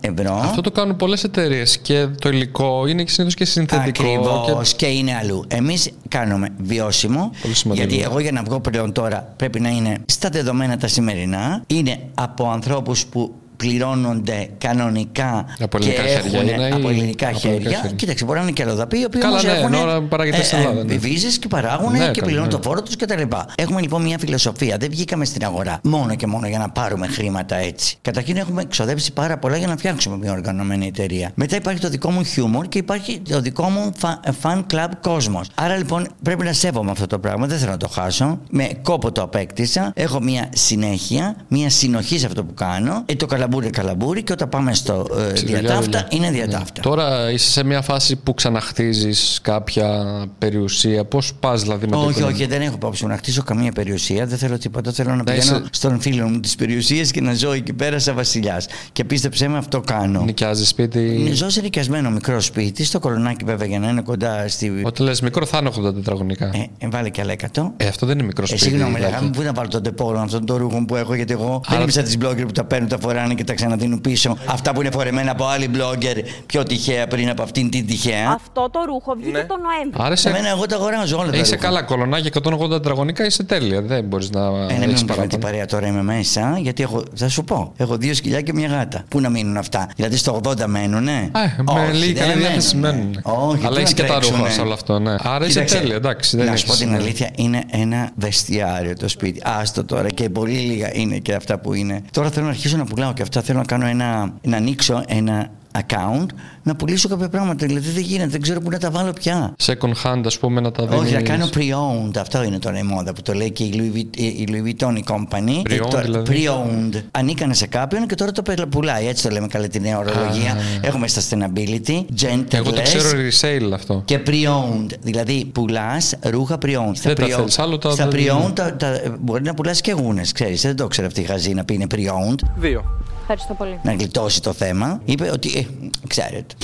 ευρώ. 0.00 0.34
Αυτό 0.34 0.60
το 0.60 0.70
κάνουν 0.70 0.96
πολλές 0.96 1.24
εταιρείες 1.24 1.78
και 1.78 2.06
το 2.18 2.28
υλικό 2.28 2.86
είναι 2.86 3.02
και 3.02 3.10
συνήθως 3.10 3.34
και 3.34 3.44
συνθετικό. 3.44 4.02
Ακριβώς 4.02 4.74
και- 4.74 4.86
και... 4.86 4.92
είναι 4.92 5.14
αλλού. 5.16 5.44
Εμείς 5.48 5.90
κάνουμε 6.08 6.48
βιώσιμο. 6.58 7.30
Πολύ 7.42 7.54
σημαντικό. 7.54 7.86
Γιατί 7.86 8.02
εγώ 8.04 8.18
για 8.20 8.32
να 8.32 8.42
βγω 8.42 8.60
πλέον 8.60 8.92
τώρα 8.92 9.32
πρέπει 9.36 9.60
να 9.60 9.68
είναι 9.68 9.96
στα 10.06 10.28
δεδομένα 10.28 10.76
τα 10.76 10.86
σημερινά. 10.88 11.62
Είναι 11.66 11.98
από 12.14 12.50
ανθρώπους 12.50 13.06
που 13.06 13.34
πληρώνονται 13.58 14.48
κανονικά 14.58 15.44
Από 15.60 15.76
ελληνικά 15.76 16.02
και 16.02 16.08
χέρια 16.08 16.38
έχουν 16.38 16.48
είναι 16.48 16.66
ή- 16.68 16.70
από 16.72 16.88
ελληνικά 16.88 17.28
από 17.28 17.38
χέρια. 17.38 17.56
ελληνικά 17.56 17.76
χέρια. 17.80 17.96
Κοίταξε, 17.96 18.24
μπορεί 18.24 18.36
να 18.38 18.42
είναι 18.44 18.52
και 18.52 18.62
αλλοδαποί 18.62 18.98
οι 18.98 19.04
οποίοι 19.04 19.20
Καλά, 19.20 19.32
όμως 19.32 19.44
ναι, 19.44 19.52
έχουν 19.52 19.74
ενώ 19.74 20.00
παράγεται 20.00 20.42
στην 20.42 20.58
Ελλάδα, 20.58 20.84
ναι. 20.84 20.94
βίζες 20.96 21.38
και 21.38 21.48
παράγουν 21.48 21.92
Ναι, 21.92 21.98
και 21.98 22.04
καλά, 22.04 22.12
πληρώνουν 22.24 22.48
ναι. 22.48 22.54
το 22.56 22.60
φόρο 22.62 22.82
τους 22.82 22.96
κτλ. 22.96 23.22
Έχουμε 23.54 23.80
λοιπόν 23.80 24.02
μια 24.02 24.18
φιλοσοφία. 24.18 24.76
Δεν 24.76 24.90
βγήκαμε 24.90 25.24
στην 25.24 25.44
αγορά 25.44 25.80
μόνο 25.82 26.14
και 26.14 26.26
μόνο 26.26 26.46
για 26.48 26.58
να 26.58 26.70
πάρουμε 26.70 27.06
χρήματα 27.06 27.56
έτσι. 27.56 27.96
Καταρχήν 28.02 28.36
έχουμε 28.36 28.62
εξοδέψει 28.62 29.12
πάρα 29.12 29.38
πολλά 29.38 29.56
για 29.56 29.66
να 29.66 29.76
φτιάξουμε 29.76 30.16
μια 30.16 30.32
οργανωμένη 30.32 30.86
εταιρεία. 30.86 31.30
Μετά 31.34 31.56
υπάρχει 31.56 31.80
το 31.80 31.88
δικό 31.88 32.10
μου 32.10 32.24
χιούμορ 32.24 32.66
και 32.68 32.78
υπάρχει 32.78 33.20
το 33.28 33.40
δικό 33.40 33.68
μου 33.68 33.92
fa- 34.00 34.30
fan 34.42 34.64
club 34.72 34.88
κόσμος. 35.00 35.48
Άρα 35.54 35.76
λοιπόν 35.76 36.06
πρέπει 36.22 36.44
να 36.44 36.52
σέβομαι 36.52 36.90
αυτό 36.90 37.06
το 37.06 37.18
πράγμα. 37.18 37.46
Δεν 37.46 37.58
θέλω 37.58 37.70
να 37.70 37.76
το 37.76 37.88
χάσω. 37.88 38.38
Με 38.50 38.68
κόπο 38.82 39.12
το 39.12 39.22
απέκτησα. 39.22 39.92
Έχω 39.94 40.20
μια 40.20 40.48
συνέχεια, 40.54 41.36
μια 41.48 41.70
συνοχή 41.70 42.18
σε 42.18 42.26
αυτό 42.26 42.44
που 42.44 42.54
κάνω. 42.54 43.02
Ε, 43.06 43.14
το 43.14 43.26
καλαμπούρι 43.48 43.66
είναι 43.66 43.76
καλαμπούρι 43.76 44.22
και 44.22 44.32
όταν 44.32 44.48
πάμε 44.48 44.74
στο 44.74 45.06
ε, 45.32 45.36
Στη 45.36 45.46
δουλειά, 45.46 45.60
διατάφτα 45.60 45.82
δουλειά. 45.84 46.06
είναι 46.10 46.26
Ναι. 46.26 46.32
διατάφτα. 46.32 46.82
Τώρα 46.82 47.30
είσαι 47.30 47.50
σε 47.50 47.64
μια 47.64 47.82
φάση 47.82 48.16
που 48.16 48.34
ξαναχτίζεις 48.34 49.38
κάποια 49.42 50.04
περιουσία. 50.38 51.04
Πώς 51.04 51.34
πας 51.40 51.62
δηλαδή 51.62 51.84
με 51.86 51.90
το 51.92 51.98
Όχι, 51.98 52.10
οικονομικό; 52.10 52.36
όχι, 52.38 52.46
δεν 52.46 52.60
έχω 52.60 52.74
υπόψη 52.74 53.04
μου 53.04 53.10
να 53.10 53.16
χτίσω 53.16 53.42
καμία 53.42 53.72
περιουσία. 53.72 54.26
Δεν 54.26 54.38
θέλω 54.38 54.58
τίποτα. 54.58 54.92
Θέλω 54.92 55.08
να 55.10 55.16
Να 55.16 55.24
πηγαίνω 55.24 55.42
είσαι- 55.56 55.62
στον 55.70 56.00
φίλο 56.00 56.28
μου 56.28 56.40
τη 56.40 56.52
περιουσία 56.58 57.02
και 57.04 57.20
να 57.20 57.34
ζω 57.34 57.52
εκεί 57.52 57.72
πέρα 57.72 57.98
σαν 57.98 58.14
βασιλιάς. 58.14 58.66
Και 58.92 59.04
πίστεψέ 59.04 59.48
με, 59.48 59.58
αυτό 59.58 59.80
κάνω. 59.80 60.20
Νοικιάζει 60.22 60.64
σπίτι. 60.66 61.30
Ζω 61.34 61.50
σε 61.50 61.60
νοικιασμένο 61.60 62.10
μικρό 62.10 62.40
σπίτι, 62.40 62.84
στο 62.84 62.98
κολονάκι 62.98 63.44
βέβαια 63.44 63.66
για 63.68 63.78
να 63.78 63.88
είναι 63.88 64.00
κοντά 64.02 64.48
στη. 64.48 64.82
Όταν 64.84 65.06
λες 65.06 65.20
μικρό, 65.20 65.46
θα 65.46 65.58
είναι 65.58 65.70
80 65.78 65.94
τετραγωνικά. 65.94 66.46
Ε, 66.46 66.66
ε, 66.78 66.88
βάλε 66.90 67.08
και 67.08 67.20
άλλα 67.20 67.32
100. 67.32 67.72
Ε, 67.76 67.86
αυτό 67.86 68.06
δεν 68.06 68.18
είναι 68.18 68.26
μικρό 68.26 68.42
Ε, 68.44 68.46
σπίτι. 68.46 68.62
συγγνώμη, 68.62 68.94
δηλαδή. 68.94 69.12
λέγαμε, 69.12 69.30
πού 69.30 69.42
να 69.42 69.52
βάλω 69.52 69.68
τον 69.68 69.82
τεπόρο 69.82 70.20
αυτόν 70.20 70.46
τον 70.46 70.56
ρούχο 70.56 70.84
που 70.84 70.96
έχω, 70.96 71.14
γιατί 71.14 71.32
εγώ 71.32 71.46
δεν 71.48 71.74
Άρα- 71.74 71.82
είμαι 71.82 71.90
σαν 71.90 72.04
τις 72.04 72.16
blogger 72.22 72.42
που 72.46 72.52
τα 72.52 72.64
παίρνουν, 72.64 72.88
τα 72.88 72.98
φοράνε 72.98 73.34
και 73.38 73.44
τα 73.44 73.54
ξαναδίνουν 73.54 74.00
πίσω. 74.00 74.36
Αυτά 74.46 74.72
που 74.72 74.80
είναι 74.80 74.90
φορεμένα 74.90 75.30
από 75.30 75.46
άλλη 75.46 75.70
blogger 75.74 76.16
πιο 76.46 76.62
τυχαία 76.62 77.06
πριν 77.06 77.28
από 77.28 77.42
αυτήν 77.42 77.70
την 77.70 77.86
τυχαία. 77.86 78.30
Αυτό 78.34 78.68
το 78.72 78.80
ρούχο 78.86 79.14
βγήκε 79.18 79.36
Ναι. 79.38 79.44
τον 79.44 79.58
Νοέμβριο. 79.60 80.04
Άρα 80.04 80.16
Σε 80.16 80.28
είσαι, 80.28 80.38
μένα 80.40 80.48
εγώ 80.54 80.66
τα 80.66 80.76
αγοράζω 80.76 81.18
όλα 81.18 81.30
τα 81.30 81.36
είσαι 81.36 81.54
ρούχα. 81.54 81.66
καλά 81.66 81.82
κολονάκι 81.82 82.26
180 82.26 82.68
τετραγωνικά, 82.70 83.24
είσαι 83.24 83.42
τέλεια. 83.44 83.82
Δεν 83.82 84.04
μπορείς 84.04 84.30
να 84.30 84.40
Ε, 84.40 84.50
να 84.50 84.56
μην 84.58 84.70
έχει 84.70 84.86
μου 84.86 84.92
πεις 84.92 85.00
με 85.02 85.06
την 85.06 85.14
παράπονο. 85.16 85.38
παρέα 85.42 85.66
τώρα 85.66 85.86
είμαι 85.86 86.02
μέσα, 86.02 86.58
γιατί 86.60 86.82
έχω, 86.82 87.02
θα 87.14 87.28
σου 87.28 87.44
πω, 87.44 87.72
έχω 87.76 87.96
δύο 87.96 88.14
σκυλιά 88.14 88.40
και 88.40 88.52
μια 88.52 88.68
γάτα. 88.68 89.04
Πού 89.08 89.20
να 89.20 89.28
μείνουν 89.28 89.56
αυτά, 89.56 89.88
δηλαδή 89.96 90.16
στο 90.16 90.40
80 90.44 90.66
μένουνε; 90.66 91.12
Ε, 91.12 91.62
με 91.62 91.92
λίγη 91.92 92.12
δεν 92.12 92.28
καλή 92.28 92.40
διάθεση 92.40 92.76
μένουνε. 92.76 93.02
μένουν. 93.02 93.20
Όχι, 93.22 93.66
Αλλά 93.66 93.68
πού 93.74 93.80
έχεις 93.80 93.90
να 93.90 93.96
και 93.96 94.02
τα 94.02 94.08
τρέξουνε. 94.14 94.38
ρούχα 94.38 94.50
σε 94.50 94.60
όλο 94.60 94.72
αυτό, 94.72 94.98
ναι. 94.98 95.14
Άρα 95.22 95.44
είσαι 95.44 95.52
Κοίταξε, 95.52 95.78
τέλεια, 95.78 95.94
εντάξει. 95.96 96.36
Δεν 96.36 96.46
να 96.46 96.56
σου 96.56 96.66
πω 96.66 96.72
έχεις- 96.72 96.84
την 96.84 96.94
ναι. 96.96 97.02
αλήθεια, 97.02 97.30
είναι 97.36 97.62
ένα 97.70 98.10
βεστιάριο 98.14 98.96
το 98.96 99.08
σπίτι. 99.08 99.40
Άστο 99.44 99.84
τώρα 99.84 100.08
και 100.10 100.28
πολύ 100.30 100.52
λίγα 100.58 100.90
είναι 100.94 101.16
και 101.18 101.34
αυτά 101.34 101.58
που 101.58 101.74
είναι. 101.74 102.02
Τώρα 102.10 102.30
θέλω 102.30 102.44
να 102.44 102.50
αρχίσω 102.50 102.76
να 102.76 102.84
πουλάω 102.84 103.12
και 103.12 103.22
αυτά. 103.28 103.42
Θέλω 103.42 103.58
να 103.58 103.64
κάνω 103.64 103.86
ένα, 103.86 104.32
να 104.42 104.56
ανοίξω 104.56 105.02
ένα 105.06 105.50
account 105.78 106.26
να 106.62 106.76
πουλήσω 106.76 107.08
κάποια 107.08 107.28
πράγματα. 107.28 107.66
Δηλαδή 107.66 107.90
δεν 107.90 108.02
γίνεται, 108.02 108.28
δεν 108.28 108.40
ξέρω 108.40 108.60
πού 108.60 108.70
να 108.70 108.78
τα 108.78 108.90
βάλω 108.90 109.12
πια. 109.12 109.52
Second 109.64 109.92
hand, 110.04 110.22
ας 110.24 110.38
πούμε, 110.38 110.60
να 110.60 110.72
τα 110.72 110.86
δίνεις. 110.86 111.00
Όχι, 111.04 111.12
να 111.14 111.22
κάνω 111.22 111.48
pre-owned. 111.54 112.16
Αυτό 112.18 112.42
είναι 112.42 112.58
τώρα 112.58 112.78
η 112.78 112.82
μόδα 112.82 113.12
που 113.12 113.22
το 113.22 113.32
λέει 113.32 113.50
και 113.50 113.64
η 113.64 113.72
Louis, 113.74 113.96
Vuitton- 113.98 114.16
η 114.20 114.48
Louis 114.50 114.66
Vuitton 114.68 114.94
η 114.96 115.04
company. 115.08 115.50
Pre-owned, 115.50 115.70
Ε, 115.70 115.76
το- 115.90 116.00
δηλαδή. 116.02 116.44
Pre-owned. 116.46 117.02
Ανήκανε 117.10 117.54
σε 117.54 117.66
κάποιον 117.66 118.06
και 118.06 118.14
τώρα 118.14 118.32
το 118.32 118.42
πελα- 118.42 118.66
πουλάει. 118.66 119.06
Έτσι 119.06 119.22
το 119.22 119.30
λέμε 119.30 119.46
καλά 119.46 119.68
τη 119.68 119.80
νέα 119.80 119.98
ορολογία. 119.98 120.56
Έχουμε 120.80 121.06
sustainability, 121.08 122.04
gentleless 122.20 122.54
Εγώ 122.54 122.70
το 122.72 122.82
ξέρω 122.82 123.08
resale 123.10 123.72
αυτό. 123.74 124.02
και 124.04 124.20
pre-owned. 124.26 124.90
Δηλαδή 125.00 125.44
πουλάς 125.52 126.14
ρούχα 126.22 126.58
pre-owned. 126.66 126.90
Στα 126.94 127.12
Δεν 127.12 127.14
τα 127.14 127.24
pre-owned- 127.24 127.36
θέλεις, 127.36 127.58
άλλο 127.58 127.78
τα- 127.78 127.90
Στα 127.90 128.08
τα- 128.08 128.16
pre-owned 128.16 128.54
τα- 128.54 128.74
τα- 128.76 129.00
μπορεί 129.20 129.42
να 129.42 129.54
πουλάς 129.54 129.80
και 129.80 129.92
γούνες. 129.92 130.32
Ξέρεις, 130.32 130.62
δεν 130.62 130.76
το 130.76 130.86
ξέρω 130.86 131.06
αυτή 131.06 131.20
η 131.20 131.24
χαζή 131.24 131.54
να 131.54 131.64
πει 131.64 131.74
είναι 131.74 131.86
pre-owned. 131.94 132.38
Δύο. 132.56 132.84
Ευχαριστώ 133.30 133.54
πολύ. 133.54 133.78
Να 133.82 133.92
γλιτώσει 133.92 134.42
το 134.42 134.52
θέμα. 134.52 135.00
Είπε 135.04 135.30
ότι. 135.32 135.48
Ε, 135.58 135.86
ξέρετε. 136.06 136.54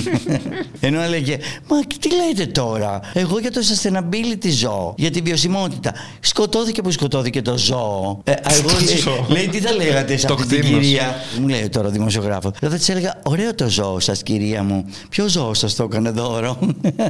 Ενώ 0.80 1.00
έλεγε, 1.00 1.36
Μα 1.68 1.76
τι 2.00 2.08
λέτε 2.14 2.46
τώρα, 2.52 3.00
Εγώ 3.12 3.38
για 3.38 3.50
το 3.50 3.60
sustainability 3.60 4.48
ζω, 4.48 4.94
για 4.96 5.10
τη 5.10 5.20
βιωσιμότητα. 5.20 5.92
Σκοτώθηκε 6.20 6.82
που 6.82 6.90
σκοτώθηκε 6.90 7.42
το 7.42 7.58
ζώο. 7.58 8.20
Ε, 8.24 8.32
εγώ 8.42 8.68
ζώο. 9.04 9.26
λέει, 9.28 9.36
λέει, 9.38 9.48
τι 9.48 9.60
θα 9.60 9.72
λέγατε 9.72 10.16
σε 10.16 10.26
Το 10.26 10.34
αυτή 10.34 10.46
την 10.46 10.58
κτήνος. 10.60 10.80
κυρία; 10.84 11.14
Μου 11.40 11.48
λέει 11.48 11.68
τώρα 11.68 11.88
ο 11.88 11.90
δημοσιογράφος. 11.90 12.52
Δηλαδή 12.58 12.76
της 12.78 12.88
έλεγα, 12.88 13.20
Ωραίο 13.22 13.54
το 13.54 13.68
ζώο 13.68 14.00
σας, 14.00 14.22
κυρία 14.22 14.62
μου. 14.62 14.84
Ποιο 15.08 15.28
ζώο 15.28 15.54
σας 15.54 15.74
το 15.74 15.82
έκανε 15.82 16.10
δώρο; 16.10 16.58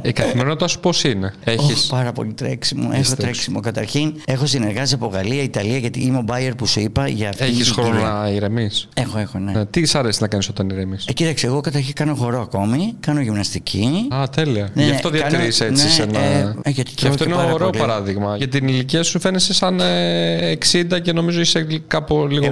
Η 0.03 0.11
καθημερινότητα 0.11 0.67
σου 0.67 0.79
πώς 0.79 1.03
είναι. 1.03 1.33
Όχι, 1.47 1.71
Έχει. 1.71 1.87
πάρα 1.89 2.11
πολύ 2.11 2.33
τρέξιμο. 2.33 2.81
Έχω 2.83 2.91
τρέξιμο. 2.93 3.15
τρέξιμο. 3.17 3.59
Καταρχήν, 3.59 4.13
έχω 4.25 4.45
συνεργάσει 4.45 4.93
από 4.93 5.05
Γαλλία, 5.07 5.43
Ιταλία, 5.43 5.77
γιατί 5.77 5.99
είμαι 6.01 6.17
ο 6.17 6.23
buyer 6.27 6.51
που 6.57 6.65
σου 6.65 6.79
είπα 6.79 7.07
για 7.07 7.29
αυτή 7.29 7.43
Έχεις 7.43 7.65
την 7.65 7.73
χρόνο 7.73 7.89
κυρία. 7.91 8.09
να 8.09 8.29
ηρεμείς. 8.29 8.70
Έχω, 8.93 9.17
έχω, 9.17 9.37
ναι. 9.39 9.65
Τι 9.65 9.85
σ' 9.85 9.95
αρέσει 9.95 10.17
να 10.21 10.27
κάνεις 10.27 10.49
όταν 10.49 10.69
ηρεμεί. 10.69 10.97
Ε, 11.05 11.13
κοίταξε, 11.13 11.45
εγώ 11.47 11.61
καταρχήν 11.61 11.93
κάνω 11.93 12.15
χορό 12.15 12.41
ακόμη, 12.41 12.93
κάνω 12.99 13.19
γυμναστική. 13.21 14.07
Α, 14.15 14.29
τέλεια. 14.29 14.69
Ναι, 14.73 14.83
Γι' 14.83 14.89
ναι, 14.89 14.95
αυτό 14.95 15.09
κάνω- 15.09 15.29
διατηρείς 15.29 15.59
έτσι 15.61 15.83
ναι, 15.83 15.89
σε 15.89 16.03
ένα. 16.03 16.19
ε, 16.19 16.55
ε, 16.63 16.69
γιατί 16.69 16.91
και 16.91 17.01
τρώω 17.01 17.11
αυτό 17.11 17.23
και 17.23 17.29
είναι 17.29 17.39
πάρα 17.41 17.53
ωραίο 17.53 17.69
πολύ. 17.69 17.79
παράδειγμα. 17.79 18.37
Για 18.37 18.47
την 18.47 18.67
ηλικία 18.67 19.03
σου 19.03 19.19
φαίνεσαι 19.19 19.53
σαν 19.53 19.79
ε, 19.79 20.57
60 20.71 21.01
και 21.01 21.13
νομίζω 21.13 21.39
είσαι 21.39 21.67
κάπου 21.87 22.27
λίγο. 22.29 22.47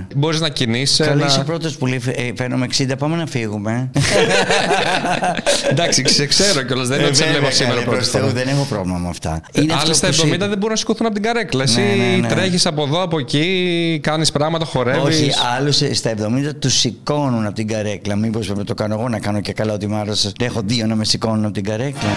71. 0.00 0.06
Μπορείς 0.16 0.40
να 0.40 0.48
κινείσαι. 0.48 1.04
Καλή 1.04 1.20
να... 1.20 1.26
είσαι 1.26 1.42
πρώτος 1.44 1.76
που 1.76 1.86
λέει 1.86 2.00
ε, 2.06 2.30
φαίνομαι 2.36 2.66
60, 2.78 2.92
πάμε 2.98 3.16
να 3.16 3.26
φύγουμε. 3.26 3.90
Εντάξει, 5.70 6.08
σε 6.08 6.26
ξέρω 6.26 6.62
κιόλας. 6.62 6.88
Δεν 6.88 6.98
είναι 6.98 7.06
ότι 7.06 7.16
σε 7.16 7.22
Ε, 7.22 7.26
βέβαια, 7.26 7.40
βλέπω 7.40 7.54
σήμερα 7.54 7.74
καλέ, 7.80 7.84
πρώτη 7.84 7.98
προς 7.98 8.10
Θεού, 8.10 8.20
φορά. 8.20 8.32
δεν 8.32 8.48
έχω 8.48 8.64
πρόβλημα 8.68 8.98
με 8.98 9.08
αυτά. 9.08 9.40
Είναι 9.52 9.72
Άλλοι 9.72 9.80
αυτό 9.82 9.94
στα 9.94 10.06
που 10.06 10.12
σου 10.12 10.26
70 10.28 10.32
είπα. 10.34 10.36
δεν 10.48 10.54
μπορούν 10.58 10.70
να 10.70 10.76
σηκωθούν 10.76 11.06
από 11.06 11.14
την 11.14 11.24
καρέκλα. 11.24 11.62
Εσύ 11.62 11.80
Ναι, 11.80 12.04
ναι, 12.04 12.16
ναι. 12.16 12.28
τρέχεις 12.28 12.66
από 12.66 12.82
εδώ, 12.82 13.02
από 13.02 13.18
εκεί, 13.18 14.00
κάνεις 14.02 14.32
πράγματα, 14.32 14.64
χορεύεις. 14.64 15.36
Όχι, 15.46 15.54
άλλου 15.54 15.94
στα 15.94 16.10
70 16.10 16.54
τους 16.58 16.74
σηκώνουν 16.74 17.46
από 17.46 17.54
την 17.54 17.68
καρέκλα. 17.68 18.16
Μήπως 18.16 18.48
με 18.48 18.64
το 18.64 18.74
κάνω 18.74 18.94
εγώ 18.94 19.08
να 19.08 19.18
κάνω 19.18 19.40
και 19.40 19.52
καλά 19.52 19.72
ότι 19.72 19.86
μ' 19.86 19.94
άρεσε. 19.94 20.32
Έχω 20.40 20.60
δύο 20.64 20.86
να 20.86 20.94
με 20.94 21.04
σηκώνουν 21.04 21.44
από 21.44 21.54
την 21.54 21.64
καρέκλα. 21.64 22.10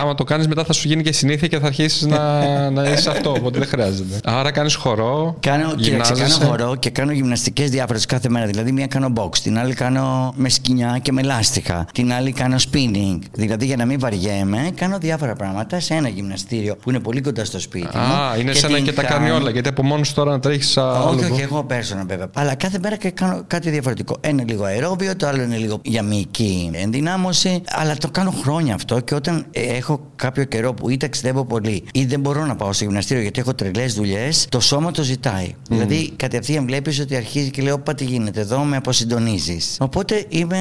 Άμα 0.00 0.14
το 0.14 0.24
κάνεις 0.24 0.48
μετά 0.48 0.64
θα 0.64 0.72
σου 0.72 0.88
γίνει 0.88 1.02
και 1.02 1.12
συνήθεια 1.12 1.48
και 1.48 1.58
θα 1.58 1.66
αρχίσεις 1.66 2.02
να, 2.06 2.40
να 2.76 2.82
είσαι 2.90 3.10
αυτό. 3.10 3.30
Οπότε 3.30 3.58
δεν 3.58 3.68
χρειάζεται. 3.68 4.20
Άρα 4.24 4.50
κάνεις 4.50 4.74
χορό. 4.74 5.36
Κάνω, 5.40 5.74
κοίταξε, 5.74 5.90
κάνω 5.90 6.14
γυμνάζεσαι. 6.14 6.44
χορό 6.44 6.76
και 6.76 6.90
κάνω 6.90 7.12
γυμναστικές 7.12 7.70
διάφορες 7.70 8.06
κάθε 8.06 8.28
μέρα. 8.28 8.46
Δηλαδή, 8.46 8.72
μία 8.72 8.86
κάνω 8.86 9.12
box, 9.16 9.38
την 9.38 9.58
άλλη 9.58 9.74
κάνω 9.74 10.32
με 10.36 10.48
σκοινιά 10.48 10.98
και 11.02 11.12
με 11.12 11.22
λάστιχα. 11.22 11.86
Την 11.92 12.12
άλλη 12.12 12.32
κάνω 12.32 12.56
spinning. 12.72 13.18
Δηλαδή, 13.32 13.64
για 13.66 13.76
να 13.76 13.84
μην 13.84 13.98
βαριέμαι, 14.00 14.70
κάνω 14.74 14.98
διάφορα 14.98 15.34
πράγματα 15.34 15.80
σε 15.80 15.94
ένα 15.94 16.08
γυμναστήριο 16.08 16.76
που 16.76 16.90
είναι 16.90 16.98
πολύ 17.00 17.20
κοντά 17.20 17.44
στο 17.44 17.60
σπίτι. 17.60 17.96
μου 17.96 18.02
Α, 18.02 18.36
είναι 18.38 18.52
σαν 18.52 18.70
να 18.70 18.76
την 18.76 18.84
και 18.86 18.92
τα 18.92 19.02
κάνω- 19.02 19.16
κάνει 19.26 19.30
όλα. 19.30 19.50
Γιατί 19.50 19.68
από 19.68 19.82
μόνος 19.82 20.08
σου 20.08 20.14
τώρα 20.14 20.30
να 20.30 20.40
τρέχεις. 20.40 20.76
Όχι, 20.76 21.24
όχι, 21.32 21.40
έχω 21.42 21.66
personal 21.70 22.06
βέβαια. 22.06 22.26
Αλλά 22.34 22.54
κάθε 22.54 22.78
μέρα 22.82 22.96
και 22.96 23.10
κάνω 23.10 23.42
κάτι 23.46 23.70
διαφορετικό. 23.70 24.16
Ένα 24.20 24.42
είναι 24.42 24.52
λίγο 24.52 24.64
αερόβιο, 24.64 25.16
το 25.16 25.26
άλλο 25.26 25.42
είναι 25.42 25.56
λίγο 25.56 25.78
για 25.82 26.02
μυϊκή 26.02 26.70
ενδυνάμωση. 26.72 27.62
Αλλά 27.68 27.96
το 27.96 28.08
κάνω 28.10 28.30
χρόνια 28.42 28.74
αυτό 28.74 29.00
και 29.00 29.14
όταν 29.14 29.46
ε, 29.52 29.60
έχω 29.60 29.85
έχω 29.88 30.00
κάποιο 30.16 30.44
καιρό 30.44 30.74
που 30.74 30.90
ή 30.90 30.96
ταξιδεύω 30.96 31.44
πολύ 31.44 31.84
ή 31.92 32.04
δεν 32.04 32.20
μπορώ 32.20 32.44
να 32.46 32.56
πάω 32.56 32.72
στο 32.72 32.84
γυμναστήριο 32.84 33.22
γιατί 33.22 33.40
έχω 33.40 33.54
τρελές 33.54 33.94
δουλειές, 33.94 34.46
το 34.48 34.60
σώμα 34.60 34.90
το 34.90 35.02
ζητάει. 35.02 35.54
Δηλαδή 35.68 36.12
κατευθείαν 36.16 36.66
βλέπεις 36.66 37.00
ότι 37.00 37.16
αρχίζει 37.16 37.50
και 37.50 37.62
λέω: 37.62 37.78
Πα 37.78 37.94
τι 37.94 38.04
γίνεται 38.04 38.40
εδώ, 38.40 38.58
με 38.58 38.76
αποσυντονίζεις. 38.76 39.76
Οπότε 39.80 40.24
είμαι 40.28 40.58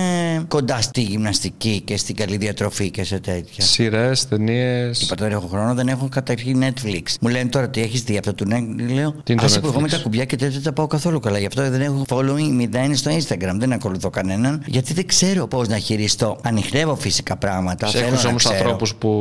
κοντά 0.48 0.82
στη 0.82 1.02
γυμναστική 1.02 1.82
και 1.86 1.98
στην 1.98 2.16
καλή 2.16 2.38
διατροφή 2.38 2.92
και 2.92 3.04
σε 3.04 3.20
τέτοια. 3.20 3.64
Σειρές, 3.64 4.28
ταινίες. 4.28 5.02
Είπα 5.02 5.16
τώρα 5.16 5.32
έχω 5.32 5.48
χρόνο, 5.48 5.74
δεν 5.74 5.88
έχω 5.88 6.10
καταρχήν 6.10 6.64
Netflix. 6.64 7.02
Μου 7.22 7.30
λένε 7.30 7.50
τώρα 7.50 7.70
τι 7.70 7.82
έχεις 7.82 8.04
δει 8.04 8.18
αυτό 8.18 8.34
του 8.34 8.46
Netflix; 8.50 8.94
Λέω: 8.94 9.12
Τι 9.12 9.32
είναι 9.32 9.42
το 9.42 9.46
Άσε 9.46 9.60
που 9.60 9.68
εγώ 9.68 9.80
με 9.80 9.88
Netflix? 9.88 9.90
τα 9.90 9.98
κουμπιά 9.98 10.26
και 10.26 10.36
τέτοια 10.36 10.54
δεν 10.54 10.64
τα 10.64 10.74
πάω 10.74 10.88
καθόλου 10.88 11.20
καλά. 11.20 11.40
Γι' 11.40 11.46
αυτό 11.46 11.70
δεν 11.70 11.82
έχω 11.82 12.06
following 12.10 12.52
μηδέν 12.52 12.96
στο 12.96 13.12
Instagram. 13.12 13.56
Δεν 13.58 13.74
ακολουθώ 13.74 14.10
κανέναν. 14.10 14.64
Γιατί 14.66 14.94
δεν 14.94 15.06
ξέρω 15.08 15.48
πώς 15.48 15.68
να 15.68 15.78
χειριστώ. 15.78 16.38
Ανοιχνεύω 16.42 16.96
φυσικά 16.96 17.38
πράγματα. 17.38 17.88
θέλω 17.88 18.08
Έχεις 18.08 18.24
να 18.24 18.30
όμως 18.30 18.44
ξέρω. 18.44 18.58
ανθρώπους 18.58 18.96
που 18.96 19.14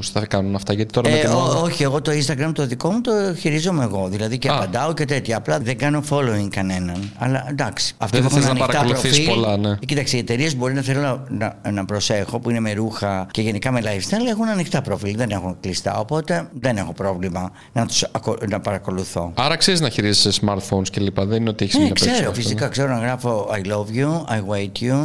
στα 0.00 0.26
κάνουν 0.26 0.54
αυτά. 0.54 0.72
Γιατί 0.72 0.92
τώρα 0.92 1.10
με 1.10 1.16
Ε, 1.16 1.20
την 1.20 1.30
ό, 1.30 1.36
ώρα- 1.48 1.60
όχι, 1.60 1.82
εγώ 1.82 2.00
το 2.00 2.12
Instagram 2.12 2.50
το 2.54 2.66
δικό 2.66 2.90
μου 2.90 3.00
το 3.00 3.10
χειρίζομαι 3.38 3.84
εγώ. 3.84 4.08
Δηλαδή 4.08 4.38
και 4.38 4.48
Α. 4.48 4.54
απαντάω 4.56 4.92
και 4.94 5.04
τέτοια. 5.04 5.36
Απλά 5.36 5.58
δεν 5.58 5.78
κάνω 5.78 6.02
following 6.10 6.48
κανέναν. 6.50 7.12
Αλλά 7.18 7.46
εντάξει. 7.50 7.94
Αυτοί 7.98 8.16
Δεν 8.20 8.26
που 8.28 8.36
έχουν 8.36 8.42
θες 8.42 8.44
να 8.44 8.50
ανοιχτά 8.60 8.72
παρακολουθείς 8.72 9.10
προφίλ, 9.24 9.34
πολλά, 9.34 9.56
ναι. 9.56 9.68
ε, 9.68 9.78
Κοίταξε, 9.86 10.16
οι 10.16 10.18
εταιρείες 10.20 10.56
μπορεί 10.56 10.74
να 10.74 10.82
θέλω 10.82 11.00
να, 11.28 11.56
να, 11.62 11.70
να 11.70 11.84
προσέχω 11.84 12.38
που 12.38 12.50
είναι 12.50 12.60
με 12.60 12.72
ρούχα 12.72 13.26
και 13.30 13.42
γενικά 13.42 13.72
με 13.72 13.80
lifestyle 13.82 14.28
έχουν 14.28 14.48
ανοιχτά 14.48 14.82
προφίλ. 14.82 15.16
Δεν 15.16 15.30
έχουν 15.30 15.56
κλειστά. 15.60 15.98
Οπότε 15.98 16.48
δεν 16.60 16.76
έχω 16.76 16.92
πρόβλημα 16.92 17.50
να 17.72 17.86
τους 17.86 18.04
να 18.48 18.60
παρακολουθώ. 18.60 19.32
Άρα 19.34 19.56
ξέρεις 19.56 19.80
να 19.80 19.88
χειρίζεσαι 19.88 20.40
smartphones 20.46 20.88
και 20.90 21.00
λοιπά. 21.00 21.24
Δεν 21.26 21.40
είναι 21.40 21.50
ότι 21.50 21.64
έχεις 21.64 21.76
Ναι, 21.76 21.82
μια 21.84 21.92
ξέρω, 21.92 22.10
περίπτωση 22.12 22.38
αυτό, 22.38 22.48
φυσικά 22.48 22.68
ξέρω 22.68 22.88
να 22.94 22.98
γράφω 22.98 23.48
I 23.52 23.66
love 23.68 23.98
you, 23.98 24.10
I 24.36 24.38
wait 24.54 24.82
you. 24.90 24.96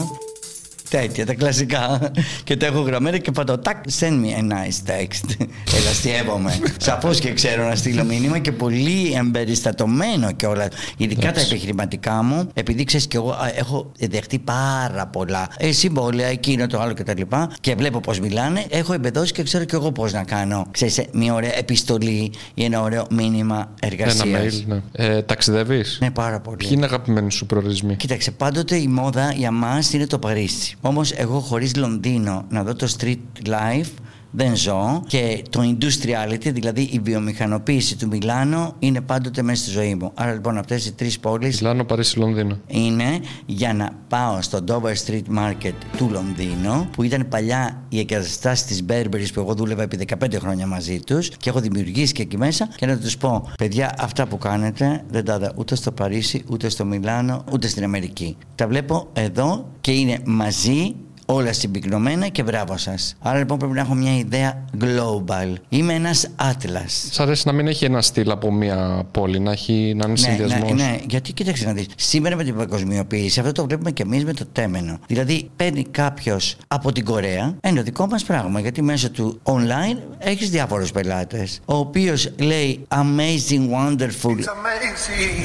Τέτοια, 0.92 1.26
τα 1.26 1.34
κλασικά. 1.34 2.12
και 2.44 2.58
τα 2.58 2.66
έχω 2.66 2.80
γραμμένα 2.80 3.18
και 3.18 3.32
πατώ 3.32 3.58
τάκ, 3.58 3.84
send 4.00 4.04
me 4.04 4.40
a 4.40 4.52
nice 4.52 4.90
text. 4.92 5.46
Ελαστιεύομαι. 5.76 6.60
Σαφώς 6.78 7.20
και 7.20 7.34
ξέρω 7.34 7.68
να 7.68 7.76
στείλω 7.76 8.04
μήνυμα 8.04 8.40
και 8.40 8.52
πολύ 8.52 9.14
εμπεριστατωμένο 9.14 10.32
κιόλα. 10.32 10.68
Ειδικά 10.98 11.22
τα 11.22 11.28
Εντάξει. 11.28 11.48
επιχειρηματικά 11.50 12.24
μου, 12.24 12.50
επειδή 12.54 12.84
ξέρεις 12.84 13.08
κι 13.08 13.16
εγώ 13.16 13.30
α, 13.30 13.52
έχω 13.56 13.92
δεχτεί 14.00 14.40
πάρα 14.40 15.08
πολλά 15.08 15.50
ε, 15.58 15.72
συμβόλαια, 15.72 16.28
εκείνο 16.28 16.68
το 16.68 16.80
άλλο 16.80 16.94
κτλ. 16.94 17.22
Και, 17.22 17.26
και 17.62 17.76
βλέπω 17.76 18.00
πώς 18.00 18.20
μιλάνε, 18.20 18.66
έχω 18.70 18.94
εμπεδώσει 18.94 19.34
και 19.34 19.44
ξέρω 19.44 19.64
κι 19.64 19.76
εγώ 19.76 19.92
πώς 19.92 20.14
να 20.14 20.24
κάνω. 20.24 20.66
Ξέρεις, 20.72 20.98
ε, 20.98 21.08
μια 21.14 21.34
ωραία 21.34 21.58
επιστολή 21.58 22.32
ή 22.54 22.64
ένα 22.64 22.82
ωραίο 22.82 23.06
μήνυμα 23.12 23.70
εργασίας. 23.82 24.64
Ένα 24.66 24.82
mail, 24.82 24.82
ναι. 24.96 25.06
Ε, 25.06 25.22
Ταξιδεύεις; 25.22 25.98
Ναι, 26.02 26.12
πάρα 26.12 26.40
πολύ. 26.40 26.58
Ποιοι 26.58 26.70
είναι 26.72 26.86
αγαπημένοι 26.86 27.32
σου 27.32 27.46
προορισμοί; 27.46 27.96
Κοίταξε, 27.96 28.32
πάντοτε 28.32 28.76
η 28.76 28.88
μόδα 28.88 29.32
για 29.32 29.52
μας 29.52 29.94
είναι 29.94 30.08
το 30.08 30.20
Παρίσι. 30.20 30.76
Όμως 30.82 31.12
εγώ 31.12 31.40
χωρίς 31.40 31.76
Λονδίνο 31.76 32.46
να 32.50 32.64
δω 32.64 32.76
το 32.76 32.96
street 33.00 33.18
life 33.46 33.90
δεν 34.32 34.56
ζω 34.56 35.04
και 35.08 35.44
το 35.50 35.62
industriality, 35.62 36.52
δηλαδή 36.54 36.82
η 36.82 37.00
βιομηχανοποίηση 37.04 37.98
του 37.98 38.08
Μιλάνο 38.08 38.76
είναι 38.80 39.02
πάντοτε 39.02 39.42
μέσα 39.42 39.62
στη 39.62 39.72
ζωή 39.72 39.96
μου. 39.96 40.12
Άρα 40.14 40.34
λοιπόν 40.34 40.58
αυτές 40.58 40.86
οι 40.86 40.94
τρεις 40.94 41.20
πόλεις 41.20 41.62
Μιλάνο, 41.62 41.84
Παρίσι, 41.84 42.20
Λονδίνο. 42.20 42.58
είναι 42.68 43.20
για 43.46 43.74
να 43.74 43.90
πάω 44.08 44.42
στο 44.42 44.60
Dover 44.68 44.94
Street 45.06 45.38
Market 45.40 45.74
του 45.98 46.10
Λονδίνου 46.12 46.88
που 46.92 47.04
ήταν 47.04 47.28
παλιά 47.30 47.84
η 47.90 48.00
εγκαταστάση 48.00 48.66
της 48.66 48.86
Burberry 48.90 49.26
που 49.34 49.40
εγώ 49.40 49.54
δούλευα 49.54 49.84
επί 49.84 50.08
15 50.24 50.36
χρόνια 50.40 50.68
μαζί 50.68 51.00
τους 51.00 51.30
και 51.30 51.50
έχω 51.50 51.60
δημιουργήσει 51.60 52.14
και 52.14 52.22
εκεί 52.22 52.38
μέσα 52.38 52.70
και 52.76 52.86
να 52.86 52.98
τους 52.98 53.18
πω 53.18 53.50
παιδιά 53.58 53.96
αυτά 54.00 54.28
που 54.28 54.38
κάνετε 54.38 55.04
δεν 55.10 55.26
τα 55.26 55.36
είδα 55.36 55.54
ούτε 55.56 55.76
στο 55.76 55.92
Παρίσι 55.92 56.44
ούτε 56.50 56.70
στο 56.70 56.86
Μιλάνο 56.86 57.44
ούτε 57.52 57.68
στην 57.68 57.84
Αμερική 57.84 58.38
τα 58.56 58.68
βλέπω 58.68 59.10
εδώ 59.14 59.70
και 59.82 59.92
είναι 59.92 60.20
μαζί 60.26 60.96
όλα 61.34 61.54
συμπυκνωμένα 61.54 62.28
και 62.28 62.44
μπράβο 62.44 62.78
σας 62.78 63.16
άρα 63.22 63.38
λοιπόν 63.38 63.58
πρέπει 63.58 63.74
να 63.74 63.82
έχω 63.82 63.94
μια 63.94 64.16
ιδέα 64.18 64.66
global 64.80 65.54
είμαι 65.70 65.94
ένας 65.94 66.30
άτλας 66.36 67.08
Σ' 67.12 67.20
αρέσει 67.20 67.44
να 67.46 67.52
μην 67.54 67.68
έχει 67.68 67.86
ένα 67.86 68.02
στυλ 68.02 68.32
από 68.32 68.52
μια 68.52 69.04
πόλη, 69.12 69.40
να, 69.40 69.52
έχει, 69.52 69.74
να 69.74 69.80
είναι 69.90 70.08
ναι, 70.08 70.16
συνδυασμός. 70.18 70.72
ναι, 70.72 70.84
ναι, 70.84 70.98
γιατί 71.10 71.34
κοίταξε 71.34 71.66
να 71.66 71.74
δεις. 71.74 71.86
Σήμερα 71.96 72.36
με 72.36 72.44
την 72.44 72.56
παγκοσμιοποίηση, 72.56 73.40
αυτό 73.40 73.52
το 73.52 73.66
βλέπουμε 73.66 73.92
και 73.92 74.04
εμείς 74.04 74.26
με 74.26 74.34
το 74.34 74.46
τέμενο. 74.52 75.00
Δηλαδή, 75.08 75.50
παίρνει 75.56 75.84
κάποιος 75.92 76.56
από 76.68 76.92
την 76.92 77.06
Κορέα, 77.06 77.56
ένα 77.62 77.82
δικό 77.82 78.08
μας 78.08 78.24
πράγμα. 78.24 78.60
Γιατί 78.60 78.82
μέσω 78.82 79.10
του 79.10 79.40
online 79.44 79.98
έχεις 80.18 80.50
διάφορους 80.50 80.92
πελάτες. 80.92 81.60
Ο 81.66 81.76
οποίος 81.76 82.32
λέει 82.40 82.86
amazing, 82.88 83.62
wonderful. 83.76 84.36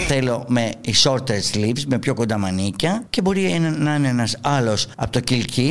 Θέλω 0.07 0.45
με 0.49 0.71
shorter 1.03 1.41
sleeves, 1.53 1.83
με 1.87 1.99
πιο 1.99 2.15
κοντά 2.15 2.39
μανίκια. 2.39 3.05
Και 3.11 3.21
μπορεί 3.23 3.45
ένα- 3.45 3.71
να 3.71 3.95
είναι 3.95 4.09
ένας 4.09 4.37
άλλος 4.41 4.87
από 4.97 5.11
το 5.13 5.21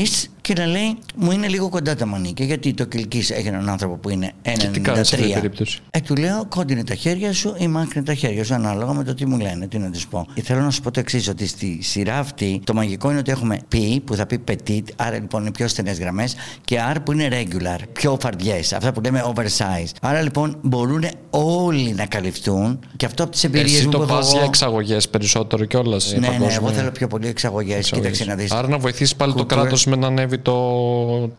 is 0.06 0.35
και 0.46 0.54
να 0.54 0.66
λέει 0.66 0.98
μου 1.16 1.32
είναι 1.32 1.48
λίγο 1.48 1.70
κοντά 1.70 1.96
τα 1.96 2.06
μανίκια. 2.06 2.46
Γιατί 2.46 2.74
το 2.74 2.88
Kilkiss 2.96 3.30
έχει 3.32 3.48
έναν 3.48 3.70
άνθρωπο 3.70 3.96
που 3.96 4.10
είναι 4.10 4.32
1,93. 4.43 4.54
Και 4.58 4.68
τι 4.68 4.80
κάνεις 4.80 5.08
σε 5.08 5.16
αυτή 5.16 5.28
την 5.28 5.34
περίπτωση; 5.36 5.80
Ε, 5.91 6.00
του 6.00 6.16
λέω 6.16 6.46
κόντινε 6.50 6.84
τα 6.84 6.96
χέρια 6.96 7.34
σου 7.34 7.56
ή 7.58 7.68
μάκρυνε 7.68 8.06
τα 8.06 8.14
χέρια 8.14 8.43
σου, 8.43 8.54
ανάλογα 8.54 8.93
με 8.93 9.04
το 9.04 9.14
τι 9.14 9.26
μου 9.26 9.38
λένε, 9.39 9.68
τι 9.68 9.78
να 9.78 9.89
του 9.91 10.00
πω. 10.10 10.28
Και 10.34 10.41
θέλω 10.41 10.62
να 10.62 10.72
σου 10.72 10.82
πω 10.82 10.91
το 10.91 11.00
εξής, 11.00 11.28
ότι 11.28 11.48
στη 11.48 11.80
σειρά 11.82 12.18
αυτή 12.18 12.62
το 12.64 12.74
μαγικό 12.74 13.10
είναι 13.10 13.20
ότι 13.20 13.32
έχουμε 13.32 13.60
P 13.74 13.78
που 14.06 14.16
θα 14.16 14.26
πει 14.26 14.43
petit, 14.48 14.82
άρα 14.96 15.16
λοιπόν 15.20 15.41
είναι 15.41 15.52
πιο 15.52 15.68
στενές 15.68 16.00
γραμμές, 16.00 16.36
και 16.66 16.78
R 16.93 16.98
που 17.04 17.12
είναι 17.12 17.28
regular, 17.32 17.80
πιο 17.93 18.18
φαρδιές, 18.22 18.74
αυτά 18.74 18.91
που 18.93 19.02
λέμε 19.02 19.24
oversize. 19.36 19.89
Άρα 20.02 20.22
λοιπόν 20.22 20.58
μπορούν 20.62 21.04
όλοι 21.30 21.93
να 21.93 22.06
καλυφθούν 22.06 22.80
και 22.98 23.06
αυτό 23.06 23.24
από 23.24 23.32
τις 23.32 23.43
εμπειρίες 23.43 23.74
Εσύ 23.76 23.86
μου 23.86 23.91
το 23.91 23.98
που 23.98 24.04
έχω 24.04 24.14
πας 24.14 24.28
εγώ- 24.28 24.38
για 24.38 24.46
εξαγωγές 24.46 25.10
περισσότερο 25.10 25.66
κιόλας. 25.66 26.14
Ναι, 26.20 26.28
ναι, 26.28 26.54
εγώ 26.54 26.70
θέλω 26.70 26.91
πιο 26.91 27.08
πολύ 27.08 27.28
εξαγωγές. 27.28 27.89
Κοίταξε 27.89 28.26
να 28.26 28.36
δεις. 28.36 28.52
Άρα 28.52 28.68
να 28.68 28.78
βοηθήσεις 28.78 29.16
πάλι 29.16 29.32
Κουλτούρα. 29.32 29.56
το 29.56 29.62
κράτος 29.62 29.86
με 29.86 29.96
να 29.96 30.08
ανέβει 30.08 30.35
το, 30.38 30.58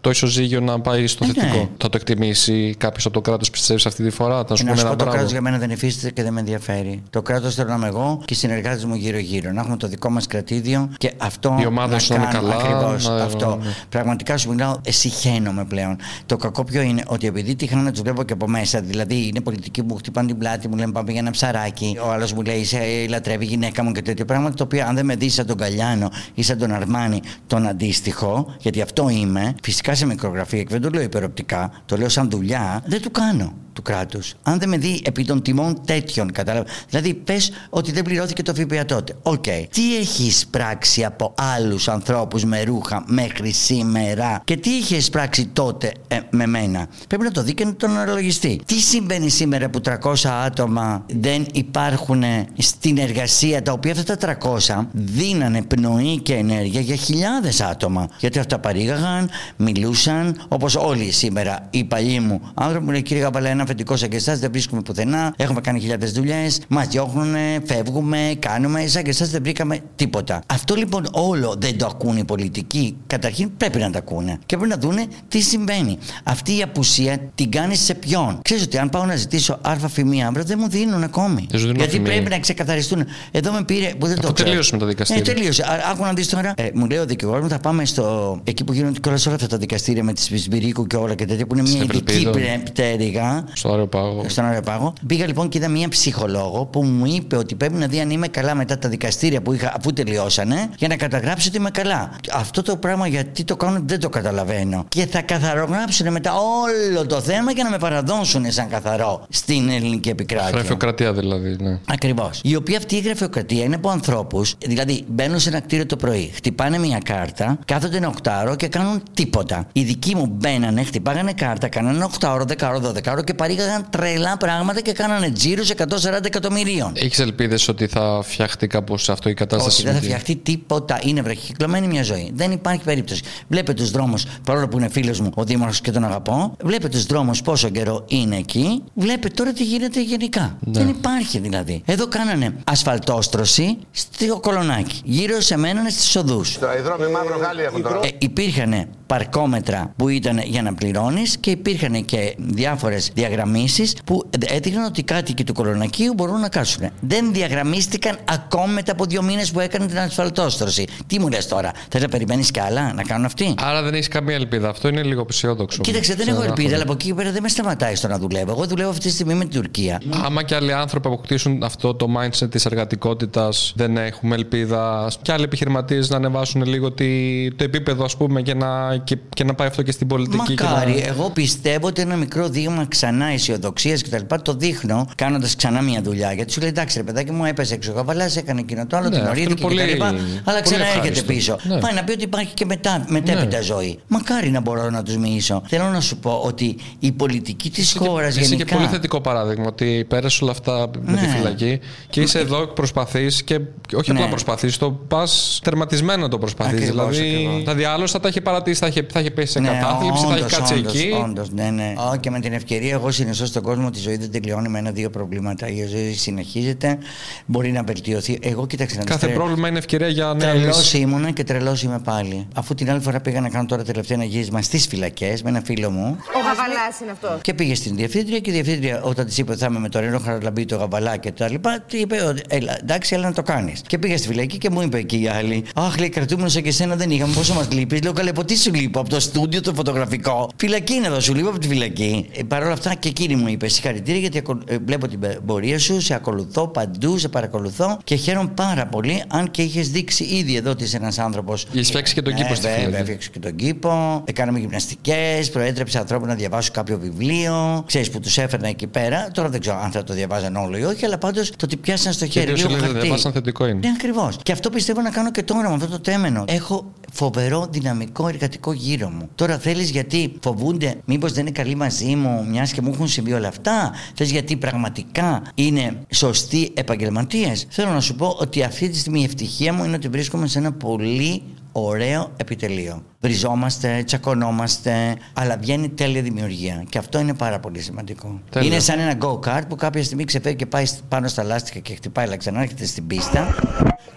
το 0.01 0.11
ισοζύγιο 0.11 0.61
να 0.61 0.81
πάει 0.81 1.07
στο 1.07 1.25
Ε, 1.25 1.27
ναι. 1.27 1.33
θετικό. 1.33 1.69
Θα 1.79 1.89
το 1.89 1.97
εκτιμήσει 2.01 2.75
κάποιος 2.79 3.05
από 3.07 3.15
το 3.15 3.21
κράτος, 3.21 3.51
πιστεύεις 3.51 3.87
αυτή 3.87 4.03
τη 4.05 4.11
φορά; 4.11 4.45
Θα 4.45 4.57
σου 4.57 4.65
Να 4.65 4.69
πούνε 4.71 4.81
σου 4.81 4.87
ένα 4.87 4.97
πω, 4.97 5.05
το 5.05 5.11
κράτος 5.11 5.19
μπράβο. 5.21 5.33
για 5.33 5.41
μένα 5.41 5.59
δεν 5.59 5.71
υφίσταται 5.71 6.11
και 6.13 6.23
δεν 6.23 6.33
με 6.33 6.41
ενδιαφέρει. 6.41 7.03
Το 7.11 7.23
κράτος 7.23 7.55
θέλω 7.55 7.69
να 7.69 7.75
είμαι 7.75 7.87
εγώ 7.87 8.19
και 8.25 8.35
οι 8.35 8.37
συνεργάτες 8.37 8.85
μου 8.85 8.95
γύρω-γύρω. 8.95 9.53
Να 9.53 9.61
έχουμε 9.61 9.77
το 9.77 9.89
δικό 9.89 10.11
μας 10.11 10.27
κρατήδιο 10.27 10.89
και 10.99 11.13
αυτό. 11.19 11.59
Η 11.61 11.67
ομάδα 11.67 11.93
να 11.93 11.99
σου 11.99 12.13
να 12.13 12.19
είναι 12.23 12.29
κάνω 12.33 12.49
καλά, 12.49 12.61
Ακριβώς 12.63 13.09
να- 13.09 13.15
αυτό. 13.15 13.59
ναι. 13.63 13.71
Πραγματικά 13.89 14.37
σου 14.37 14.49
μιλάω, 14.49 14.75
εσύ 14.85 15.09
χαίνομαι 15.09 15.65
πλέον. 15.65 15.97
Το 16.27 16.37
κακό 16.37 16.65
ποιο 16.65 16.81
είναι 16.83 17.03
ότι 17.07 17.27
επειδή 17.27 17.55
τυχαίνω 17.55 17.83
να 17.83 17.91
τους 17.91 18.01
βλέπω 18.01 18.23
και 18.23 18.33
από 18.33 18.49
μέσα, 18.49 18.81
δηλαδή 18.81 19.27
είναι 19.29 19.41
πολιτικοί 19.41 19.81
που 19.83 19.87
μου 19.91 19.97
χτυπάνε 19.97 20.27
την 20.27 20.39
πλάτη, 20.39 20.69
μου 20.69 20.77
λένε 20.77 20.93
πάμε 20.93 21.11
για 21.11 21.21
ένα 21.21 21.31
ψαράκι. 21.31 21.99
Ο 22.07 22.11
άλλος 22.11 22.33
μου 22.33 22.43
λέει 22.43 22.65
σε 22.65 22.79
λατρεύει 23.09 23.45
η 23.45 23.49
γυναίκα 23.49 23.83
μου 23.85 23.93
και 23.93 24.03
τέτοια 24.03 24.25
πράγματα. 24.25 24.55
Το 24.55 24.63
οποίο 24.65 24.85
αν 24.87 24.95
δεν 24.95 25.05
με 25.05 25.15
δεις 25.17 25.35
σαν 25.35 25.47
τον 25.47 25.57
Γκαλιάνο 25.57 26.11
ή 26.35 26.43
σαν 26.43 26.59
τον 26.59 26.73
Αρμάνι 26.73 27.21
τον 27.47 27.67
αντίστοιχο, 27.67 28.55
γιατί 28.61 28.81
αυτό 28.87 29.09
είμαι, 29.09 29.55
φυσικά 29.63 29.95
σε 29.95 30.07
μικρογραφία 30.07 30.63
και 30.63 30.69
δεν 30.69 30.81
το 30.81 30.91
λέω 30.91 31.03
υπεροπτικά, 31.03 31.73
το 31.87 31.97
λέω 31.97 32.09
σαν 32.09 32.31
δουλειά, 32.31 32.83
δεν 32.87 33.03
του 33.03 33.11
κάνω 33.11 33.53
του 33.77 33.83
κράτους. 33.83 34.35
Αν 34.43 34.59
δεν 34.59 34.69
με 34.69 34.77
δει 34.77 35.01
επί 35.05 35.25
των 35.25 35.43
τιμών 35.43 35.81
τέτοιων, 35.87 36.33
κατάλαβες. 36.33 36.69
Δηλαδή, 36.89 37.15
πες 37.15 37.53
ότι 37.71 37.93
δεν 37.93 38.05
πληρώθηκε 38.05 38.43
το 38.43 38.55
ΦΠΑ 38.55 38.85
τότε. 38.85 39.17
Οκ. 39.23 39.45
Τι 39.71 39.97
έχεις 39.97 40.47
πράξει 40.47 41.05
από 41.05 41.35
άλλους 41.57 41.89
ανθρώπους 41.89 42.45
με 42.45 42.63
ρούχα 42.63 43.05
μέχρι 43.07 43.53
σήμερα; 43.53 44.41
Και 44.45 44.57
τι 44.57 44.71
είχες 44.71 45.11
πράξει 45.11 45.47
τότε 45.47 45.93
ε, 46.09 46.19
με 46.31 46.47
μένα; 46.47 46.87
Πρέπει 47.09 47.23
να 47.23 47.31
το 47.31 47.43
δει 47.43 47.55
και 47.55 47.65
να 47.65 47.75
τον 47.75 47.91
αναλογιστεί. 47.91 48.61
Τι 48.65 48.75
συμβαίνει 48.75 49.29
σήμερα 49.29 49.69
που 49.69 49.81
300 50.03 50.15
άτομα 50.45 51.05
δεν 51.21 51.47
υπάρχουν 51.53 52.23
στην 52.59 52.99
εργασία, 52.99 53.63
τα 53.63 53.73
οποία 53.73 53.93
αυτά 53.93 54.17
τα 54.17 54.39
300 54.67 54.87
δίνανε 54.93 55.63
πνοή 55.63 56.21
και 56.21 56.35
ενέργεια 56.35 56.81
για 56.81 56.97
χιλιάδες 56.97 57.61
άτομα; 57.61 58.09
Γιατί 58.19 58.39
αυτά 58.39 58.59
παρήγαγαν, 58.77 59.31
μιλούσαν, 59.57 60.45
όπως 60.49 60.75
όλοι 60.77 61.11
σήμερα 61.13 61.67
οι 61.71 61.85
παλιοί 61.85 62.19
μου 62.23 62.41
άνθρωποι 62.55 62.85
μου 62.85 62.91
λένε 62.91 63.03
κύριε 63.03 63.23
Γαμπαλά, 63.23 63.49
ένα 63.49 63.63
αφεντικό 63.63 63.97
σαν 63.97 64.09
και 64.09 64.17
εσά 64.17 64.37
δεν 64.37 64.51
βρίσκουμε 64.51 64.83
πουθενά. 64.83 65.35
Έχουμε 65.37 65.61
κάνει 65.61 65.81
χιλιάδες 65.81 66.13
δουλειές, 66.13 66.61
μας 66.69 66.87
διώχνουν, 66.89 67.35
φεύγουμε, 67.65 68.37
κάνουμε. 68.39 68.87
Σαν 68.87 69.03
και 69.03 69.11
εσά 69.11 69.27
δεν 69.27 69.43
βρήκαμε 69.43 69.79
τίποτα. 69.97 70.43
Αυτό 70.47 70.75
λοιπόν 70.75 71.07
όλο 71.13 71.55
δεν 71.59 71.79
το 71.79 71.87
ακούνε 71.87 72.19
οι 72.21 72.25
πολιτικοί. 72.25 72.97
Καταρχήν 73.07 73.57
πρέπει 73.57 73.79
να 73.79 73.91
το 73.91 73.99
ακούνε 73.99 74.39
και 74.47 74.57
πρέπει 74.57 74.71
να 74.71 74.79
δούνε 74.79 75.07
τι 75.29 75.41
συμβαίνει. 75.41 75.99
Αυτή 76.25 76.57
η 76.59 76.63
απουσία 76.63 77.19
την 77.35 77.51
κάνεις 77.51 77.81
σε 77.81 77.95
ποιον; 77.95 78.39
Ξέρεις 78.43 78.63
ότι 78.63 78.79
αν 78.79 78.89
πάω 78.89 79.05
να 79.05 79.17
ζητήσω 79.17 79.59
άρφα 79.63 79.89
φημή 79.89 80.25
αύριο 80.25 80.45
δεν 80.45 80.59
μου 80.61 80.69
δίνουν 80.69 81.03
ακόμη. 81.03 81.47
Δεν 81.51 81.61
σου 81.61 81.67
δίνουν 81.67 81.77
Γιατί 81.81 81.91
αφημί. 81.97 82.09
πρέπει 82.09 82.31
να 82.31 82.39
ξεκαθαριστούν. 82.39 83.05
Εδώ 83.31 83.53
με 83.53 83.65
πήρε 83.65 83.93
που 83.99 84.07
δεν 84.07 84.15
το 84.17 84.21
Αφού 84.25 84.33
ξέρω. 84.33 84.49
τελείωσε 84.49 84.73
με 84.75 84.79
τα 84.81 84.87
δικαστήρια. 84.87 85.23
Ε, 85.31 85.35
τελείωσε. 85.35 85.63
Α, 85.63 85.91
Άκου 85.93 86.05
να 86.05 86.13
δεις 86.13 86.29
τώρα. 86.29 86.53
Ε, 86.57 86.69
μου 86.75 86.87
λέει 86.87 86.99
ο 86.99 87.07
δικηγόρος 87.07 87.43
μου 87.43 87.49
θα 87.49 87.59
πάμε 87.59 87.85
στο. 87.85 88.41
εκεί 88.45 88.65
που 88.67 88.73
γίνονται 88.73 88.99
κιόλα 89.01 89.19
όλα 89.27 89.35
αυτά 89.35 89.47
τα 89.47 89.57
δικαστήρια 89.57 90.05
με 90.05 90.13
τη 90.13 90.39
Σμπυρίκου 90.39 90.87
και 90.87 90.97
όλα 90.97 91.15
και 91.15 91.25
τέτοια 91.25 91.47
που 91.47 91.55
είναι 91.55 91.63
μια 91.63 91.71
Στην 91.73 91.83
ειδική 91.91 92.11
Ευελπίδο. 92.13 92.31
πρέ- 92.31 92.71
πτέρυγα 92.71 93.45
Στο 93.53 93.69
Αεροπάγο. 93.71 94.25
στον 94.29 94.45
Αεροπάγο. 94.45 94.93
Πήγα 95.07 95.27
λοιπόν 95.27 95.49
και 95.49 95.59
είδα 95.59 95.69
μία 95.69 95.89
ψυχολόγο 95.89 96.65
που 96.65 96.83
μου 96.85 97.07
είπε 97.07 97.37
ότι 97.37 97.55
πρέπει 97.55 97.75
να 97.75 97.87
δει 97.87 98.01
αν 98.01 98.11
είμαι 98.11 98.29
καλά 98.29 98.55
μετά 98.55 98.79
τα 98.79 98.89
δικαστήρια 98.89 99.43
που 99.43 99.53
είχα 99.53 99.73
αφού 99.77 99.93
τελειώσανε 99.93 100.69
για 100.79 100.89
να 100.89 100.97
καταγράψει 100.97 101.49
ότι 101.49 101.57
είμαι 101.57 101.71
καλά. 101.71 102.11
Αυτό 102.33 102.63
το 102.63 102.77
πράγμα 102.77 103.07
γιατί 103.07 103.45
το 103.45 103.57
κάνουν 103.57 103.83
δεν 103.89 104.01
το 104.01 104.09
καταλαβαίνω. 104.09 104.85
Και 104.89 105.07
θα 105.07 105.21
καθαρογράψουν 105.23 106.13
μετά 106.13 106.33
όλο 106.35 107.07
το 107.07 107.21
θέμα 107.21 107.53
και 107.55 107.63
να 107.63 107.71
με 107.71 107.79
παραδώσουν 107.79 108.51
σαν 108.53 108.69
καθαρό 108.69 109.27
στην 109.29 109.69
ελληνική 109.69 110.09
επικράτεια. 110.09 110.51
Γραφειοκρατία 110.51 111.13
δηλαδή. 111.13 111.57
Ναι. 111.61 111.79
Ακριβώς. 111.87 112.41
Η 112.45 112.57
οποία 112.57 112.77
αυτή 112.77 112.97
η 112.97 113.01
γραφειοκρατία 113.01 113.65
είναι 113.65 113.75
από 113.75 113.89
ανθρώπους, 113.91 114.55
δηλαδή 114.67 115.05
μπαίνουν 115.09 115.39
σε 115.41 115.49
ένα 115.49 115.61
κτίριο 115.61 115.87
το 115.87 115.97
πρωί, 115.97 116.31
χτυπάνε 116.35 116.79
μια 116.79 116.99
κάρτα, 117.05 117.59
κάθονται 117.65 117.97
ένα 117.97 118.09
οκτάωρο 118.51 118.57
και 118.57 118.69
κάνουν 118.69 119.03
τίποτα. 119.15 119.67
Οι 119.73 119.83
δικοί 119.83 120.15
μου 120.15 120.27
μπαίνανε, 120.27 120.83
χτυπάγανε 120.85 121.33
κάρτα, 121.33 121.69
κάνανε 121.69 121.97
ένα 121.97 122.05
οκτάωρο, 122.05 122.45
δεκάωρο, 122.45 122.79
δωδεκάωρο 122.79 123.23
και 123.23 123.35
παρήγαγαν 123.35 123.87
τρελά 123.91 124.37
πράγματα 124.37 124.81
και 124.81 124.93
κάνανε 124.93 125.31
τζίρους 125.31 125.71
140 125.71 126.25
εκατομμυρίων. 126.27 126.93
Έχεις 126.95 127.19
ελπίδες 127.19 127.69
ότι 127.69 127.87
θα 127.87 128.21
φτιαχτεί 128.23 128.67
κάπως 128.67 129.09
αυτό 129.09 129.29
η 129.29 129.35
κατάσταση. 129.35 129.75
Όχι, 129.77 129.83
δεν 129.83 129.93
θα 129.93 129.99
με 129.99 130.01
τη- 130.01 130.07
φτιαχτεί 130.13 130.37
τίποτα. 130.37 130.99
Είναι 131.03 131.23
βραχυκλωμένη 131.23 131.87
μια 131.87 132.03
ζωή. 132.03 132.31
Δεν 132.35 132.51
υπάρχει 132.53 132.83
περίπτωση. 132.85 133.23
Βλέπε 133.49 133.73
τους 133.75 133.91
δρόμους, 133.91 134.25
παρόλο 134.45 134.69
που 134.69 134.79
είναι 134.79 134.89
φίλος 134.89 135.21
μου 135.21 135.31
ο 135.35 135.45
Δήμαρχος 135.45 135.81
και 135.81 135.91
τον 135.91 136.05
αγαπώ, 136.05 136.57
βλέπε 136.65 136.89
τους 136.89 137.05
δρόμους 137.07 137.43
πόσο 137.43 137.69
καιρό 137.69 138.05
είναι 138.09 138.37
εκεί. 138.37 138.83
Βλέπε 138.95 139.29
τώρα 139.29 139.53
τι 139.53 139.65
γίνεται 139.65 140.03
γενικά. 140.03 140.57
Ναι. 140.61 140.79
Δεν 140.79 140.89
υπάρχει 140.89 141.39
δηλαδή. 141.39 141.83
Εδώ 141.85 142.07
κάνανε 142.09 142.55
ασφαλτόστρωση 142.65 143.77
στο 143.91 144.41
κολονάκι. 144.41 145.01
Γύρω 145.05 145.41
σε 145.41 145.57
μένανε 145.57 145.91
στις 145.91 146.17
οδούς. 146.17 146.55
Οι 146.55 146.59
δρόμοι 146.85 147.13
μαύρο 147.13 147.37
Γάλλοι 147.39 147.63
έχουν 147.63 147.83
τώρα. 147.83 148.01
Ε, 148.03 148.09
υπήρχαν 148.41 148.87
παρκόμετρα 149.07 149.93
που 149.97 150.09
ήταν 150.09 150.39
για 150.39 150.63
να 150.63 150.75
πληρώνεις 150.75 151.37
και 151.39 151.51
υπήρχαν 151.51 152.05
και 152.05 152.35
διάφορες 152.39 153.11
διαγραμμίσεις 153.15 153.97
που 154.05 154.23
έδειχναν 154.47 154.85
ότι 154.85 155.01
οι 155.01 155.03
κάτοικοι 155.03 155.45
του 155.45 155.53
κολονακίου 155.53 156.13
μπορούν 156.15 156.41
να 156.41 156.49
κάτσουν. 156.49 156.91
Δεν 157.01 157.33
διαγραμμίστηκαν 157.33 158.19
ακόμη 158.25 158.73
μετά 158.73 158.93
από 158.93 159.05
δύο 159.05 159.23
μήνες 159.23 159.51
που 159.51 159.61
έκανε 159.61 159.87
την 159.87 159.99
ασφαλτόστρωση. 159.99 160.85
Τι 161.07 161.21
μου 161.21 161.29
λες 161.29 161.47
τώρα, 161.47 161.71
θες 161.89 162.03
να 162.03 162.09
περιμένεις 162.09 162.51
κι 162.51 162.61
άλλα 162.61 162.93
να 162.93 163.03
κάνουν 163.03 163.25
αυτοί; 163.25 163.55
Άρα 163.59 163.83
δεν 163.83 163.95
έχεις 163.95 164.09
καμία 164.09 164.35
ελπίδα. 164.35 164.69
Αυτό 164.69 164.89
είναι 164.89 165.03
λίγο 165.03 165.27
αισιόδοξο. 165.31 165.83
Κοίταξε, 165.83 166.15
δεν 166.15 166.25
Σε 166.25 166.31
έχω 166.31 166.41
ένα 166.41 166.49
ελπίδα, 166.49 166.69
χρόνο. 166.69 166.83
αλλά 166.83 166.85
από 166.85 166.93
εκεί 166.93 167.09
και 167.09 167.15
πέρα 167.15 167.31
δεν 167.33 167.43
με 167.43 167.49
σταματάει 167.49 167.95
στο 167.95 168.09
να 168.09 168.19
δουλεύω. 168.19 168.51
Εγώ 168.51 168.67
δουλεύω 168.67 168.91
αυτή 168.91 169.07
τη 169.07 169.11
στιγμή 169.13 169.35
με 169.35 169.45
την 169.45 169.61
Τουρκία. 169.61 170.01
Άμα 170.25 170.43
και 170.43 170.55
άλλοι 170.55 170.73
άνθρωποι 170.73 171.09
αποκτήσουν 171.09 171.63
αυτό 171.63 171.95
το 171.95 172.07
mindset 172.19 172.51
της 172.51 172.67
εργατικότητας, 172.67 173.73
δεν 173.77 173.97
έχουμε 173.97 174.35
ελπίδα. 174.35 175.11
Και 175.23 175.33
άλλοι 175.33 175.45
επιχειρηματίες 175.45 176.11
να 176.11 176.17
ανεβάσουν 176.17 176.65
λίγο 176.65 176.93
τη, 176.93 177.07
το 177.53 177.65
επίπεδο, 177.65 178.05
ας 178.05 178.17
πούμε, 178.17 178.26
και 178.43 178.55
να, 178.55 178.97
και, 179.05 179.17
και 179.29 179.45
να 179.45 179.55
πάει 179.55 179.69
αυτό 179.69 179.83
και 179.83 179.93
στην 179.93 180.07
πολιτική. 180.07 180.55
Μακάρι. 180.63 180.93
Και 180.95 181.01
να... 181.01 181.07
Εγώ 181.07 181.31
πιστεύω 181.31 181.87
ότι 181.87 182.01
ένα 182.01 182.17
μικρό 182.17 182.49
δείγμα 182.49 182.87
ξανά 182.89 183.25
αισιοδοξίας 183.27 184.03
κτλ. 184.03 184.35
Το 184.43 184.55
δείχνω 184.55 185.09
κάνοντας 185.15 185.57
ξανά 185.57 185.81
μια 185.83 186.03
δουλειά. 186.03 186.33
Γιατί 186.33 186.53
σου 186.53 186.61
λέει 186.61 186.69
εντάξει, 186.69 186.99
ρε 186.99 187.05
παιδάκι 187.05 187.33
μου, 187.33 187.45
έπεσε 187.45 187.75
έξω 187.75 187.91
ο 187.93 187.95
καβαλά, 187.95 188.31
έκανε 188.37 188.61
εκείνο 188.61 188.87
το 188.87 188.97
άλλο, 188.97 189.09
Ναι, 189.09 189.17
αυτό 189.17 189.31
τιμωρήθηκε 189.33 189.63
είναι 189.65 189.75
πολύ- 189.75 189.93
κτλ. 189.95 190.03
Αλλά 190.03 190.19
πολύ 190.45 190.63
ξανά 190.63 190.83
έρχεται 190.83 190.99
ευχάριστο. 190.99 191.25
πίσω. 191.33 191.57
Ναι. 191.63 191.79
Πάει 191.81 191.95
να 191.95 192.05
πει 192.05 192.13
ότι 192.13 192.25
υπάρχει 192.25 192.55
και 192.55 192.65
μετά, 192.65 193.05
μετέπειτα 193.09 193.61
ζωή. 193.61 193.99
Μακάρι 194.09 194.51
να 194.51 194.61
μπορώ 194.61 194.91
να 194.91 195.03
τους 195.03 195.17
μοιήσω. 195.17 195.63
Θέλω 195.67 195.85
να 195.85 196.01
σου 196.01 196.17
πω 196.17 196.41
ότι 196.45 196.77
η 196.99 197.13
πολιτική 197.13 197.71
της 197.71 197.85
Είσαι 197.85 197.99
και- 197.99 198.09
χώρας 198.09 198.37
Είσαι 198.37 198.41
γενικά. 198.45 198.65
και 198.65 198.75
πολύ 198.75 198.87
θετικό 198.87 199.21
παράδειγμα 199.21 199.67
ότι 199.67 200.05
πέρασε 200.09 200.39
όλα 200.43 200.53
αυτά 200.53 200.91
με 201.01 201.17
τη 201.17 201.27
Ναι. 201.27 201.33
φυλακή 201.37 201.79
και 202.11 202.21
είσαι 202.21 202.39
εδώ, 202.39 202.67
προσπαθείς 202.67 203.43
και 203.43 203.61
όχι 203.97 204.13
Ναι. 204.13 204.19
απλά 204.19 204.29
προσπαθείς, 204.31 204.77
το 204.79 204.91
πας 204.91 205.61
τερματισμένο 205.65 206.29
το 206.29 206.39
προσπαθείς. 206.39 206.73
Ακριβώς, 206.81 207.17
Δηλαδή, 207.17 207.35
ακριβώς. 207.35 207.59
δηλαδή 207.59 207.85
άλλο 207.85 208.07
θα 208.17 208.23
τα 208.23 208.29
έχει 208.29 208.41
παρατήσει, 208.41 208.79
θα 208.81 208.87
έχει, 208.87 209.07
θα 209.13 209.19
έχει 209.19 209.31
πέσει 209.31 209.53
σε 209.53 209.61
κατάθλιψη, 209.61 210.27
θα 210.27 210.35
έχει 210.35 210.45
κάτσει 210.57 210.75
εκεί. 210.75 211.09
Ναι, 211.13 211.19
Όντως, 211.19 211.51
ναι, 211.53 211.71
ναι. 211.71 211.93
Ω, 212.13 212.17
και 212.17 212.31
με 212.31 212.41
την 212.41 212.53
ευκαιρία, 212.53 212.93
εγώ 212.93 213.11
συνιστώ 213.11 213.47
στον 213.47 213.63
κόσμο 213.63 213.87
ότι 213.87 213.99
η 213.99 214.03
ζωή 214.03 214.17
δεν 214.17 214.31
τελειώνει 214.31 214.69
με 214.69 214.79
ένα-δύο 214.79 215.11
προβλήματα. 215.11 215.69
Η 215.69 215.87
ζωή 215.87 216.13
συνεχίζεται, 216.15 216.99
μπορεί 217.47 217.73
να 217.73 217.83
βελτιωθεί. 217.83 218.39
Εγώ 218.43 218.67
κοίταξε 218.67 218.97
να 218.97 219.03
δεις, 219.03 219.11
Κάθε 219.11 219.27
τρε- 219.27 219.39
πρόβλημα 219.39 219.69
είναι 219.69 219.79
ευκαιρία 219.79 220.09
για 220.09 220.35
νέα 220.35 220.51
Τρελός 220.53 220.77
λύση. 220.79 220.99
ήμουνα 220.99 221.31
και 221.31 221.45
τρελός 221.45 221.83
είμαι 221.83 221.99
πάλι. 222.05 222.47
Αφού 222.55 222.75
την 222.75 222.91
άλλη 222.91 223.01
φορά 223.01 223.21
πήγα 223.21 223.41
να 223.41 223.49
κάνω 223.49 223.67
τώρα 223.67 223.83
τελευταία 223.85 224.17
ένα 224.17 224.27
γύρισμα 224.27 224.63
στις 224.63 224.87
φυλακές 224.87 225.43
με 225.43 225.51
ένα 225.51 225.61
φίλο 225.65 225.91
μου. 225.91 226.17
Ο 226.35 226.39
Γαβαλάς 226.39 227.01
είναι 227.03 227.11
αυτός. 227.11 227.39
Και 227.43 227.55
πήγε 227.55 227.75
στην 227.75 227.97
διευθύντρια 227.97 228.39
και 228.39 228.51
η 228.51 228.53
διευθύντρια, 228.53 229.03
όταν 229.03 229.27
της 229.27 229.39
είπε 229.39 229.51
ότι 229.51 229.61
θα 229.61 229.67
είμαι 229.71 229.79
με 229.79 229.89
τον 229.89 230.01
Ρένο 230.01 230.19
Χαραλαμπή, 230.19 230.65
το 230.65 230.77
γαβαλά 230.77 231.17
και 231.17 231.33
τα 231.33 231.51
λοιπά, 231.51 231.81
τη 231.89 231.99
είπε: 231.99 232.23
ότι, 232.23 232.43
έλα, 232.49 232.79
Εντάξει, 232.83 233.15
έλα 233.15 233.25
να 233.29 233.33
το 233.33 233.43
κάνεις. 233.43 233.81
Και 233.87 233.99
πήγα 233.99 234.17
στη 234.19 234.27
φυλακή 234.29 234.59
και 234.59 234.71
μου 234.71 234.81
είπε 234.83 234.99
εκεί 234.99 235.21
η 235.23 235.29
άλλη: 235.29 235.65
Αχ, 235.75 235.97
λέει, 235.99 236.09
κρατούμενος 236.09 236.53
σαν 236.53 236.63
και 236.63 236.69
εσένα 236.69 236.97
δεν 236.97 237.11
είχαμε. 237.11 237.35
Πόσο 237.35 237.55
μας 237.55 237.69
λείπεις. 237.73 238.01
Λέω: 238.07 238.15
Καλέ, 238.15 238.33
τι 238.33 238.57
σου 238.59 238.73
λείπω 238.75 239.01
από 239.01 239.09
το 239.09 239.21
στούντιο 239.21 239.61
το 239.61 239.75
φωτογραφικό; 239.75 240.49
Φυλακή 240.57 240.95
είναι 240.95 241.07
εδώ, 241.07 241.21
σου 241.21 241.35
λείπω 241.35 241.49
από 241.49 241.59
τη 241.59 241.69
φυλακή. 241.69 242.29
Ε, 242.33 242.43
Παρ' 242.43 242.63
όλα 242.63 242.73
αυτά 242.73 242.95
και 242.95 243.09
εκείνη 243.09 243.37
μου 243.37 243.49
είπε: 243.49 243.69
Συγχαρητήρια 243.69 244.21
γιατί 244.21 244.39
ακολου- 244.39 244.71
ε, 244.71 244.77
βλέπω 244.85 245.09
την 245.09 245.19
πορεία 245.47 245.79
σου, 245.79 246.01
σε 246.01 246.15
ακολουθώ 246.15 246.69
παντού, 246.69 247.19
σε 247.19 247.29
παρακολουθώ 247.29 247.99
και 248.05 248.15
χαίρομαι 248.15 248.51
πάρα 248.55 248.87
πολύ. 248.87 249.23
Αν 249.29 249.51
και 249.51 249.63
είχες 249.63 249.91
δείξει 249.91 250.25
ήδη 250.25 250.57
εδώ 250.57 250.71
ότι 250.71 250.85
είσαι 250.85 250.97
ένας 250.97 251.19
άνθρωπος. 251.19 251.67
Έχεις 251.75 251.89
φτιάξει 251.89 252.15
και 252.15 252.23
τον 252.23 252.35
κήπο 252.35 252.55
στη 252.55 252.67
βέβαια, 252.67 252.77
φυλακή. 252.85 252.97
έφτιαξε 253.01 253.31
και 253.33 253.39
τον 253.39 253.57
κήπο. 253.57 254.23
ε, 254.25 254.33
Κάναμε 254.33 254.59
γυμναστικές, 254.59 255.51
προέτρεψε 255.51 255.99
ανθρώπου 255.99 256.27
να 256.27 256.35
διαβάσουν 256.35 256.73
κάποιο 256.75 256.99
βιβλίο. 256.99 257.83
Ξέρεις 257.87 258.11
που 258.11 258.21
τους 258.21 258.39
έφερνα 258.39 258.69
εκεί 258.69 258.87
πέρα. 258.87 259.31
Τώρα 259.35 259.49
δεν 259.49 259.61
ξέρω 259.61 259.81
αν 259.85 259.91
θα 259.91 260.05
το 260.05 260.15
διαβάζαν 260.15 260.57
όλο 260.57 260.77
ή 260.79 260.83
όχι, 260.83 261.05
αλλά 261.05 261.19
πάντως 261.19 261.51
το 261.51 261.57
ότι 261.65 261.77
πιάσαν 261.77 262.13
στο 262.13 262.27
χέρι. 262.27 262.53
όσο 262.53 262.57
λίγο 262.57 262.69
λέει 262.71 262.79
δεν 262.81 262.87
χαρτί. 262.89 263.01
διαβάσαν 263.07 263.33
θετικό 263.33 263.67
είναι. 263.67 263.79
Ναι, 263.83 263.93
ακριβώς. 263.97 264.39
Και 264.43 264.53
αυτό 264.53 264.71
πιστεύω 264.71 265.01
να 265.01 265.11
κάνω 265.11 265.31
και 265.31 265.43
τώρα 265.43 265.69
με 265.69 265.75
αυτό 265.75 265.87
το 265.87 266.01
τέμενο. 266.01 266.45
Έχω 266.49 266.93
φοβερό 267.13 267.67
δυναμικό 267.71 267.95
εργατικό 268.29 268.73
γύρω 268.73 269.09
μου. 269.09 269.29
Τώρα 269.35 269.59
θέλεις 269.59 269.91
γιατί 269.91 270.33
φοβούνται, 270.41 270.95
μήπως 271.05 271.33
δεν 271.33 271.41
είναι 271.47 271.51
καλοί 271.51 271.75
μαζί 271.75 272.15
μου, 272.15 272.47
μιας 272.51 272.73
και 272.73 272.81
μου 272.83 272.91
έχουν 272.95 273.09
συμβεί 273.09 273.33
όλα 273.33 273.49
αυτά; 273.49 273.93
Θες 274.15 274.31
γιατί 274.31 274.57
πραγματικά 274.57 275.43
είναι 275.55 275.97
σωστοί 276.11 276.73
επαγγελματίες; 276.75 277.67
Θέλω 277.69 277.91
να 277.91 278.01
σου 278.01 278.15
πω 278.15 278.37
ότι 278.41 278.63
αυτή 278.63 278.89
τη 278.89 278.99
στιγμή 278.99 279.21
η 279.21 279.25
ευτυχία 279.25 279.73
μου 279.73 279.85
είναι 279.85 279.97
ότι 279.97 280.09
βρίσκομαι 280.09 280.47
σε 280.47 280.59
ένα 280.59 280.73
πολύ 280.73 281.43
ωραίο 281.73 282.33
επιτελείο. 282.37 283.03
Βριζόμαστε, 283.21 284.03
τσακωνόμαστε, 284.07 285.17
αλλά 285.33 285.57
βγαίνει 285.57 285.89
τέλεια 285.89 286.23
δημιουργία. 286.23 286.85
Και 286.89 286.99
αυτό 286.99 287.19
είναι 287.19 287.35
πάρα 287.35 287.61
πολύ 287.61 287.81
σημαντικό. 287.81 288.41
Τέλεια. 288.51 288.69
Είναι 288.69 288.81
σαν 288.81 288.99
ένα 288.99 289.19
go-kart 289.21 289.63
που 289.69 289.77
κάποια 289.77 290.05
στιγμή 290.05 290.25
ξεφεύγει 290.25 290.57
και 290.57 290.67
πάει 290.67 290.85
πάνω 291.09 291.29
στα 291.29 291.43
λάστιχα 291.43 291.79
και 291.79 291.95
χτυπάει, 291.95 292.27
αλλά 292.27 292.37
ξανάρχεται 292.37 292.87
στην 292.87 293.07
πίστα. 293.07 293.55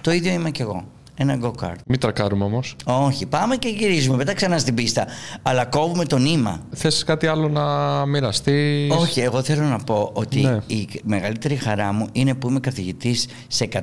Το 0.02 0.12
ίδιο 0.12 0.32
είμαι 0.32 0.52
κι 0.52 0.62
εγώ. 0.62 0.86
Ένα 1.22 1.38
go-kart. 1.41 1.76
Μην 1.86 1.99
τρακάρουμε 1.99 2.43
όμως. 2.43 2.76
Όχι, 2.84 3.26
πάμε 3.26 3.55
και 3.55 3.67
γυρίζουμε 3.67 4.15
μετά 4.15 4.34
ξανά 4.34 4.57
στην 4.57 4.74
πίστα. 4.74 5.07
Αλλά 5.41 5.65
κόβουμε 5.65 6.05
το 6.05 6.17
νήμα. 6.17 6.59
Θες 6.76 7.03
κάτι 7.03 7.28
άλλο 7.28 7.49
να 7.49 7.65
μοιραστείς; 8.05 8.91
Όχι, 8.91 9.20
εγώ 9.20 9.41
θέλω 9.41 9.63
να 9.63 9.78
πω 9.78 10.09
ότι 10.13 10.39
Ναι. 10.41 10.57
η 10.67 10.89
μεγαλύτερη 11.03 11.55
χαρά 11.55 11.93
μου 11.93 12.07
είναι 12.11 12.34
που 12.34 12.49
είμαι 12.49 12.59
καθηγητής 12.59 13.28
σε 13.47 13.63
140 13.63 13.82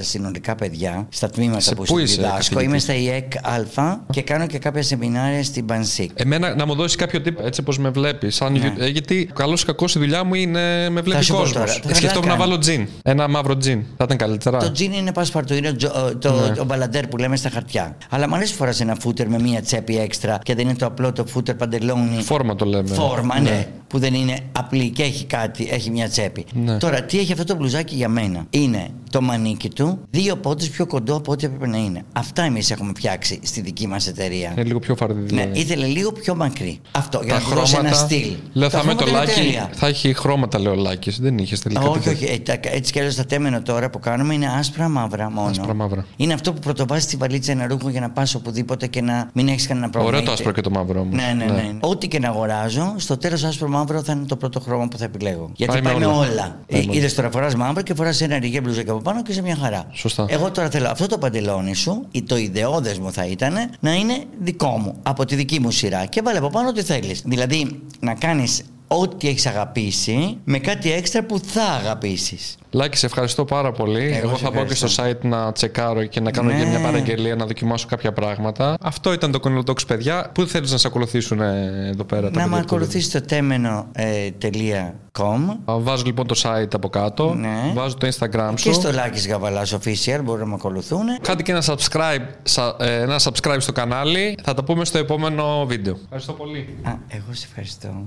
συνολικά 0.00 0.54
παιδιά 0.54 1.06
στα 1.08 1.30
τμήματα 1.30 1.60
Σε 1.60 1.74
που 1.74 1.82
πού 1.82 1.98
είσαι 1.98 2.14
διδάσκω. 2.14 2.36
καθηγητής; 2.36 2.66
Είμαι 2.66 2.78
στα 2.78 2.94
ΙΕΚ 2.94 3.36
Α 3.36 3.96
και 4.10 4.22
κάνω 4.22 4.46
και 4.46 4.58
κάποια 4.58 4.82
σεμινάρια 4.82 5.44
στην 5.44 5.64
Πανσίκ. 5.66 6.10
Εμένα 6.14 6.54
να 6.54 6.66
μου 6.66 6.74
δώσεις 6.74 6.96
κάποιο 6.96 7.20
τύπο 7.20 7.46
έτσι 7.46 7.60
όπω 7.60 7.72
με 7.80 7.90
βλέπεις. 7.90 8.40
Ναι. 8.76 8.86
γιατί 8.86 9.30
καλός 9.34 9.62
ή 9.62 9.64
κακός 9.64 9.94
η 9.94 9.98
δουλειά 9.98 10.24
μου 10.24 10.34
είναι 10.34 10.88
με 10.90 11.00
βλέπει 11.00 11.24
σου 11.24 11.32
πω 11.32 11.38
κόσμος. 11.38 11.52
τώρα, 11.52 11.80
θα 11.88 11.94
Σκεφτόμουν 11.94 12.28
να 12.28 12.34
κάνω. 12.34 12.44
βάλω 12.44 12.58
τζιν. 12.58 12.88
Ένα 13.02 13.28
μαύρο 13.28 13.56
τζιν. 13.56 13.82
Θα 13.96 14.04
ήταν 14.04 14.16
καλύτερα. 14.16 14.58
Το 14.58 14.72
τζιν 14.72 14.92
είναι 14.92 15.12
πασπαρτού, 15.12 15.54
είναι 15.54 15.72
το, 15.72 16.16
το, 16.18 16.32
Ναι. 16.32 16.54
το 16.54 16.64
μπαλαντέρ 16.68 17.06
που 17.06 17.16
λέμε 17.16 17.36
στα 17.36 17.48
χαρτιά. 17.50 17.96
Αλλά 18.10 18.28
μου 18.28 18.34
αρέσει 18.34 18.54
φοράς 18.54 18.80
ένα 18.80 18.94
φούτερ 19.00 19.28
με 19.28 19.38
μία 19.38 19.62
τσέπη 19.62 19.98
έξτρα 19.98 20.38
και 20.42 20.54
δεν 20.54 20.64
είναι 20.68 20.78
το 20.78 20.86
απλό 20.86 21.12
το 21.12 21.26
φούτερ 21.26 21.54
παντελόνι. 21.54 22.22
Φόρμα 22.22 22.54
το 22.54 22.64
λέμε. 22.64 22.94
Φόρμα, 22.94 23.40
ναι. 23.40 23.68
Που 23.88 23.98
δεν 23.98 24.14
είναι 24.14 24.38
απλή 24.52 24.90
και 24.90 25.02
έχει 25.02 25.24
κάτι, 25.24 25.68
έχει 25.70 25.90
μια 25.90 26.08
τσέπη. 26.08 26.44
Ναι. 26.54 26.78
Τώρα, 26.78 27.02
τι 27.02 27.18
έχει 27.18 27.32
αυτό 27.32 27.44
το 27.44 27.54
μπλουζάκι 27.56 27.94
για 27.94 28.08
μένα; 28.08 28.46
Είναι 28.50 28.88
το 29.10 29.20
μανίκι 29.22 29.68
του 29.68 29.98
δύο 30.10 30.36
πόντους 30.36 30.68
πιο 30.68 30.86
κοντό 30.86 31.14
από 31.16 31.32
ό,τι 31.32 31.46
έπρεπε 31.46 31.66
να 31.66 31.76
είναι. 31.76 32.02
Αυτά 32.12 32.42
εμείς 32.42 32.70
έχουμε 32.70 32.92
φτιάξει 32.96 33.40
στη 33.42 33.60
δική 33.60 33.86
μας 33.86 34.06
εταιρεία. 34.06 34.50
Είναι 34.52 34.64
λίγο 34.64 34.78
πιο 34.78 34.96
φαρδί 34.96 35.20
Ναι, 35.20 35.26
δηλαδή. 35.26 35.60
ήθελε 35.60 35.86
λίγο 35.86 36.12
πιο 36.12 36.34
μακρύ. 36.34 36.80
Αυτό, 36.92 37.20
για 37.24 37.34
Τα 37.34 37.40
να 37.40 37.44
του 37.48 37.54
δώσει 37.54 37.74
ένα 37.78 37.88
χρώματα. 37.88 38.06
στυλ. 38.14 38.32
Λέω 38.52 38.68
Τα 38.68 38.78
θα 38.78 38.84
με 38.84 38.94
το 38.94 39.04
χρώματα 39.04 39.22
είναι 39.24 39.32
λάκι. 39.34 39.40
τέλεια. 39.40 39.70
Θα 39.74 39.86
έχει 39.86 40.14
χρώματα, 40.14 40.58
λέει 40.58 40.72
ο 40.72 40.76
Λάκη. 40.76 41.10
Δεν 41.20 41.38
είχε 41.38 41.56
τελικά. 41.56 41.80
Όχι, 41.80 41.98
τίποτα. 41.98 42.10
όχι. 42.10 42.24
Ε, 42.24 42.38
τα- 42.38 42.58
έτσι 42.62 42.92
κι 42.92 42.98
αλλιώς 42.98 43.14
τα 43.14 43.24
τέμενα 43.24 43.62
τώρα 43.62 43.90
που 43.90 43.98
κάνουμε 43.98 44.34
είναι 44.34 44.46
άσπρα 44.58 44.88
μαύρα 44.88 45.30
μόνο. 45.30 45.50
Άσπρα 45.50 45.74
μαύρα. 45.74 46.04
Είναι 46.16 46.32
αυτό 46.32 46.52
που 46.52 46.58
πρωτοβάζεις 46.60 47.04
στη 47.04 47.16
βαλίτσα 47.16 47.52
ένα 47.52 47.66
ρούχο 47.66 47.88
για 47.88 48.00
να 48.00 48.10
πας 48.10 48.34
οπουδήποτε 48.34 48.86
και 48.86 49.00
να 49.02 49.30
μην 49.34 49.48
έχεις 49.48 49.66
κανένα 49.66 49.90
πρόβλημα. 49.90 50.16
Ωραίο 50.16 50.26
το 50.26 50.32
Είτε- 50.32 50.40
άσπρο 50.40 50.52
και 50.52 50.60
το 50.60 50.70
μαύρο 50.70 51.00
όμως. 51.00 51.14
Ναι, 51.14 51.34
ναι, 51.36 51.44
ναι. 51.52 51.76
Ό,τι 51.80 52.08
και 52.08 52.18
να 52.18 52.28
αγοράζω, 52.28 52.94
στο 52.96 53.16
τέλος 53.16 53.44
άσπρο 53.44 53.68
μαύρο 53.78 54.02
θα 54.02 54.12
είναι 54.12 54.24
το 54.26 54.36
πρώτο 54.36 54.60
χρώμα 54.60 54.88
που 54.88 54.98
θα 54.98 55.04
επιλέγω. 55.04 55.50
Γιατί 55.54 55.72
Πάει 55.72 55.82
πάει, 55.82 55.92
με 55.92 56.06
με 56.06 56.06
όλα. 56.06 56.16
όλα. 56.30 56.58
Πάει 56.72 56.80
Ε, 56.80 56.84
με 56.86 56.96
Είδες 56.96 57.14
τώρα 57.14 57.30
φοράς 57.30 57.54
μαύρο 57.54 57.82
και 57.82 57.94
φοράς 57.94 58.20
ένα 58.20 58.38
ριγέ 58.38 58.60
μπλουζάκι 58.60 58.90
από 58.90 58.98
πάνω 59.00 59.22
και 59.22 59.32
σε 59.32 59.42
μια 59.42 59.56
χαρά. 59.56 59.86
Σωστά. 59.92 60.26
Εγώ 60.28 60.50
τώρα 60.50 60.70
θέλω 60.70 60.88
αυτό 60.88 61.06
το 61.06 61.18
παντελόνι 61.18 61.74
σου, 61.74 62.06
ή 62.10 62.22
το 62.22 62.36
ιδεώδες 62.36 62.98
μου 62.98 63.12
θα 63.12 63.26
ήταν, 63.26 63.54
να 63.80 63.94
είναι 63.94 64.24
δικό 64.40 64.68
μου, 64.68 64.94
από 65.02 65.24
τη 65.24 65.34
δική 65.34 65.60
μου 65.60 65.70
σειρά. 65.70 66.04
Και 66.06 66.20
βάλε 66.24 66.38
από 66.38 66.50
πάνω 66.50 66.68
ό,τι 66.68 66.82
θέλεις. 66.82 67.22
Δηλαδή 67.26 67.80
να 68.00 68.14
κάνεις 68.14 68.62
ό,τι 68.88 69.28
έχεις 69.28 69.46
αγαπήσει 69.46 70.38
με 70.44 70.58
κάτι 70.58 70.92
έξτρα 70.92 71.22
που 71.24 71.38
θα 71.38 71.62
αγαπήσεις. 71.62 72.56
Λάκη, 72.70 72.96
σε 72.96 73.06
ευχαριστώ 73.06 73.44
πάρα 73.44 73.72
πολύ. 73.72 74.04
Εγώ 74.04 74.28
Εγώ, 74.28 74.36
σε 74.36 74.44
θα 74.44 74.50
πάω 74.50 74.64
και 74.64 74.74
στο 74.74 74.86
ευχαριστώ. 74.86 75.28
site 75.28 75.30
να 75.30 75.52
τσεκάρω 75.52 76.04
και 76.04 76.20
να 76.20 76.30
κάνω 76.30 76.50
Ναι. 76.52 76.58
και 76.58 76.64
μια 76.64 76.80
παραγγελία, 76.80 77.34
να 77.36 77.46
δοκιμάσω 77.46 77.86
κάποια 77.88 78.12
πράγματα. 78.12 78.76
Αυτό 78.82 79.12
ήταν 79.12 79.30
το 79.32 79.38
Cornel 79.44 79.70
Talks, 79.70 79.86
παιδιά. 79.86 80.30
Πού 80.34 80.46
θέλεις 80.46 80.70
να 80.72 80.78
σε 80.78 80.86
ακολουθήσουν 80.86 81.40
ε, 81.40 81.88
εδώ 81.92 82.04
πέρα, 82.04 82.20
τα 82.22 82.26
Να 82.26 82.30
παιδιά 82.30 82.46
με 82.48 82.56
του 82.56 82.62
ακολουθήσεις 82.62 83.06
στο 83.06 83.20
temeno.com 83.28 85.56
Α, 85.64 85.78
Βάζω 85.78 86.02
λοιπόν 86.06 86.26
το 86.26 86.40
site 86.42 86.74
από 86.74 86.88
κάτω. 86.88 87.34
Ναι. 87.34 87.72
Βάζω 87.74 87.96
το 87.96 88.06
Instagram 88.08 88.52
σου. 88.56 88.68
και 88.68 88.72
στο 88.72 88.92
Λάκης 88.92 89.28
Γαβαλάς 89.28 89.74
Official 89.76 90.20
μπορούν 90.24 90.40
να 90.40 90.46
με 90.46 90.54
ακολουθούν. 90.54 91.00
Κάντε 91.22 91.42
και 91.42 91.52
ένα 91.52 91.62
subscribe, 91.66 92.26
σα- 92.42 92.66
ε, 92.84 93.00
ένα 93.02 93.20
subscribe 93.22 93.56
στο 93.58 93.72
κανάλι. 93.72 94.38
Θα 94.42 94.54
τα 94.54 94.64
πούμε 94.64 94.84
στο 94.84 94.98
επόμενο 94.98 95.66
βίντεο. 95.66 95.98
Ευχαριστώ 96.02 96.32
πολύ. 96.32 96.76
Α, 96.82 96.90
εγώ 97.08 97.24
σε 97.30 97.46
ευχαριστώ. 97.48 98.06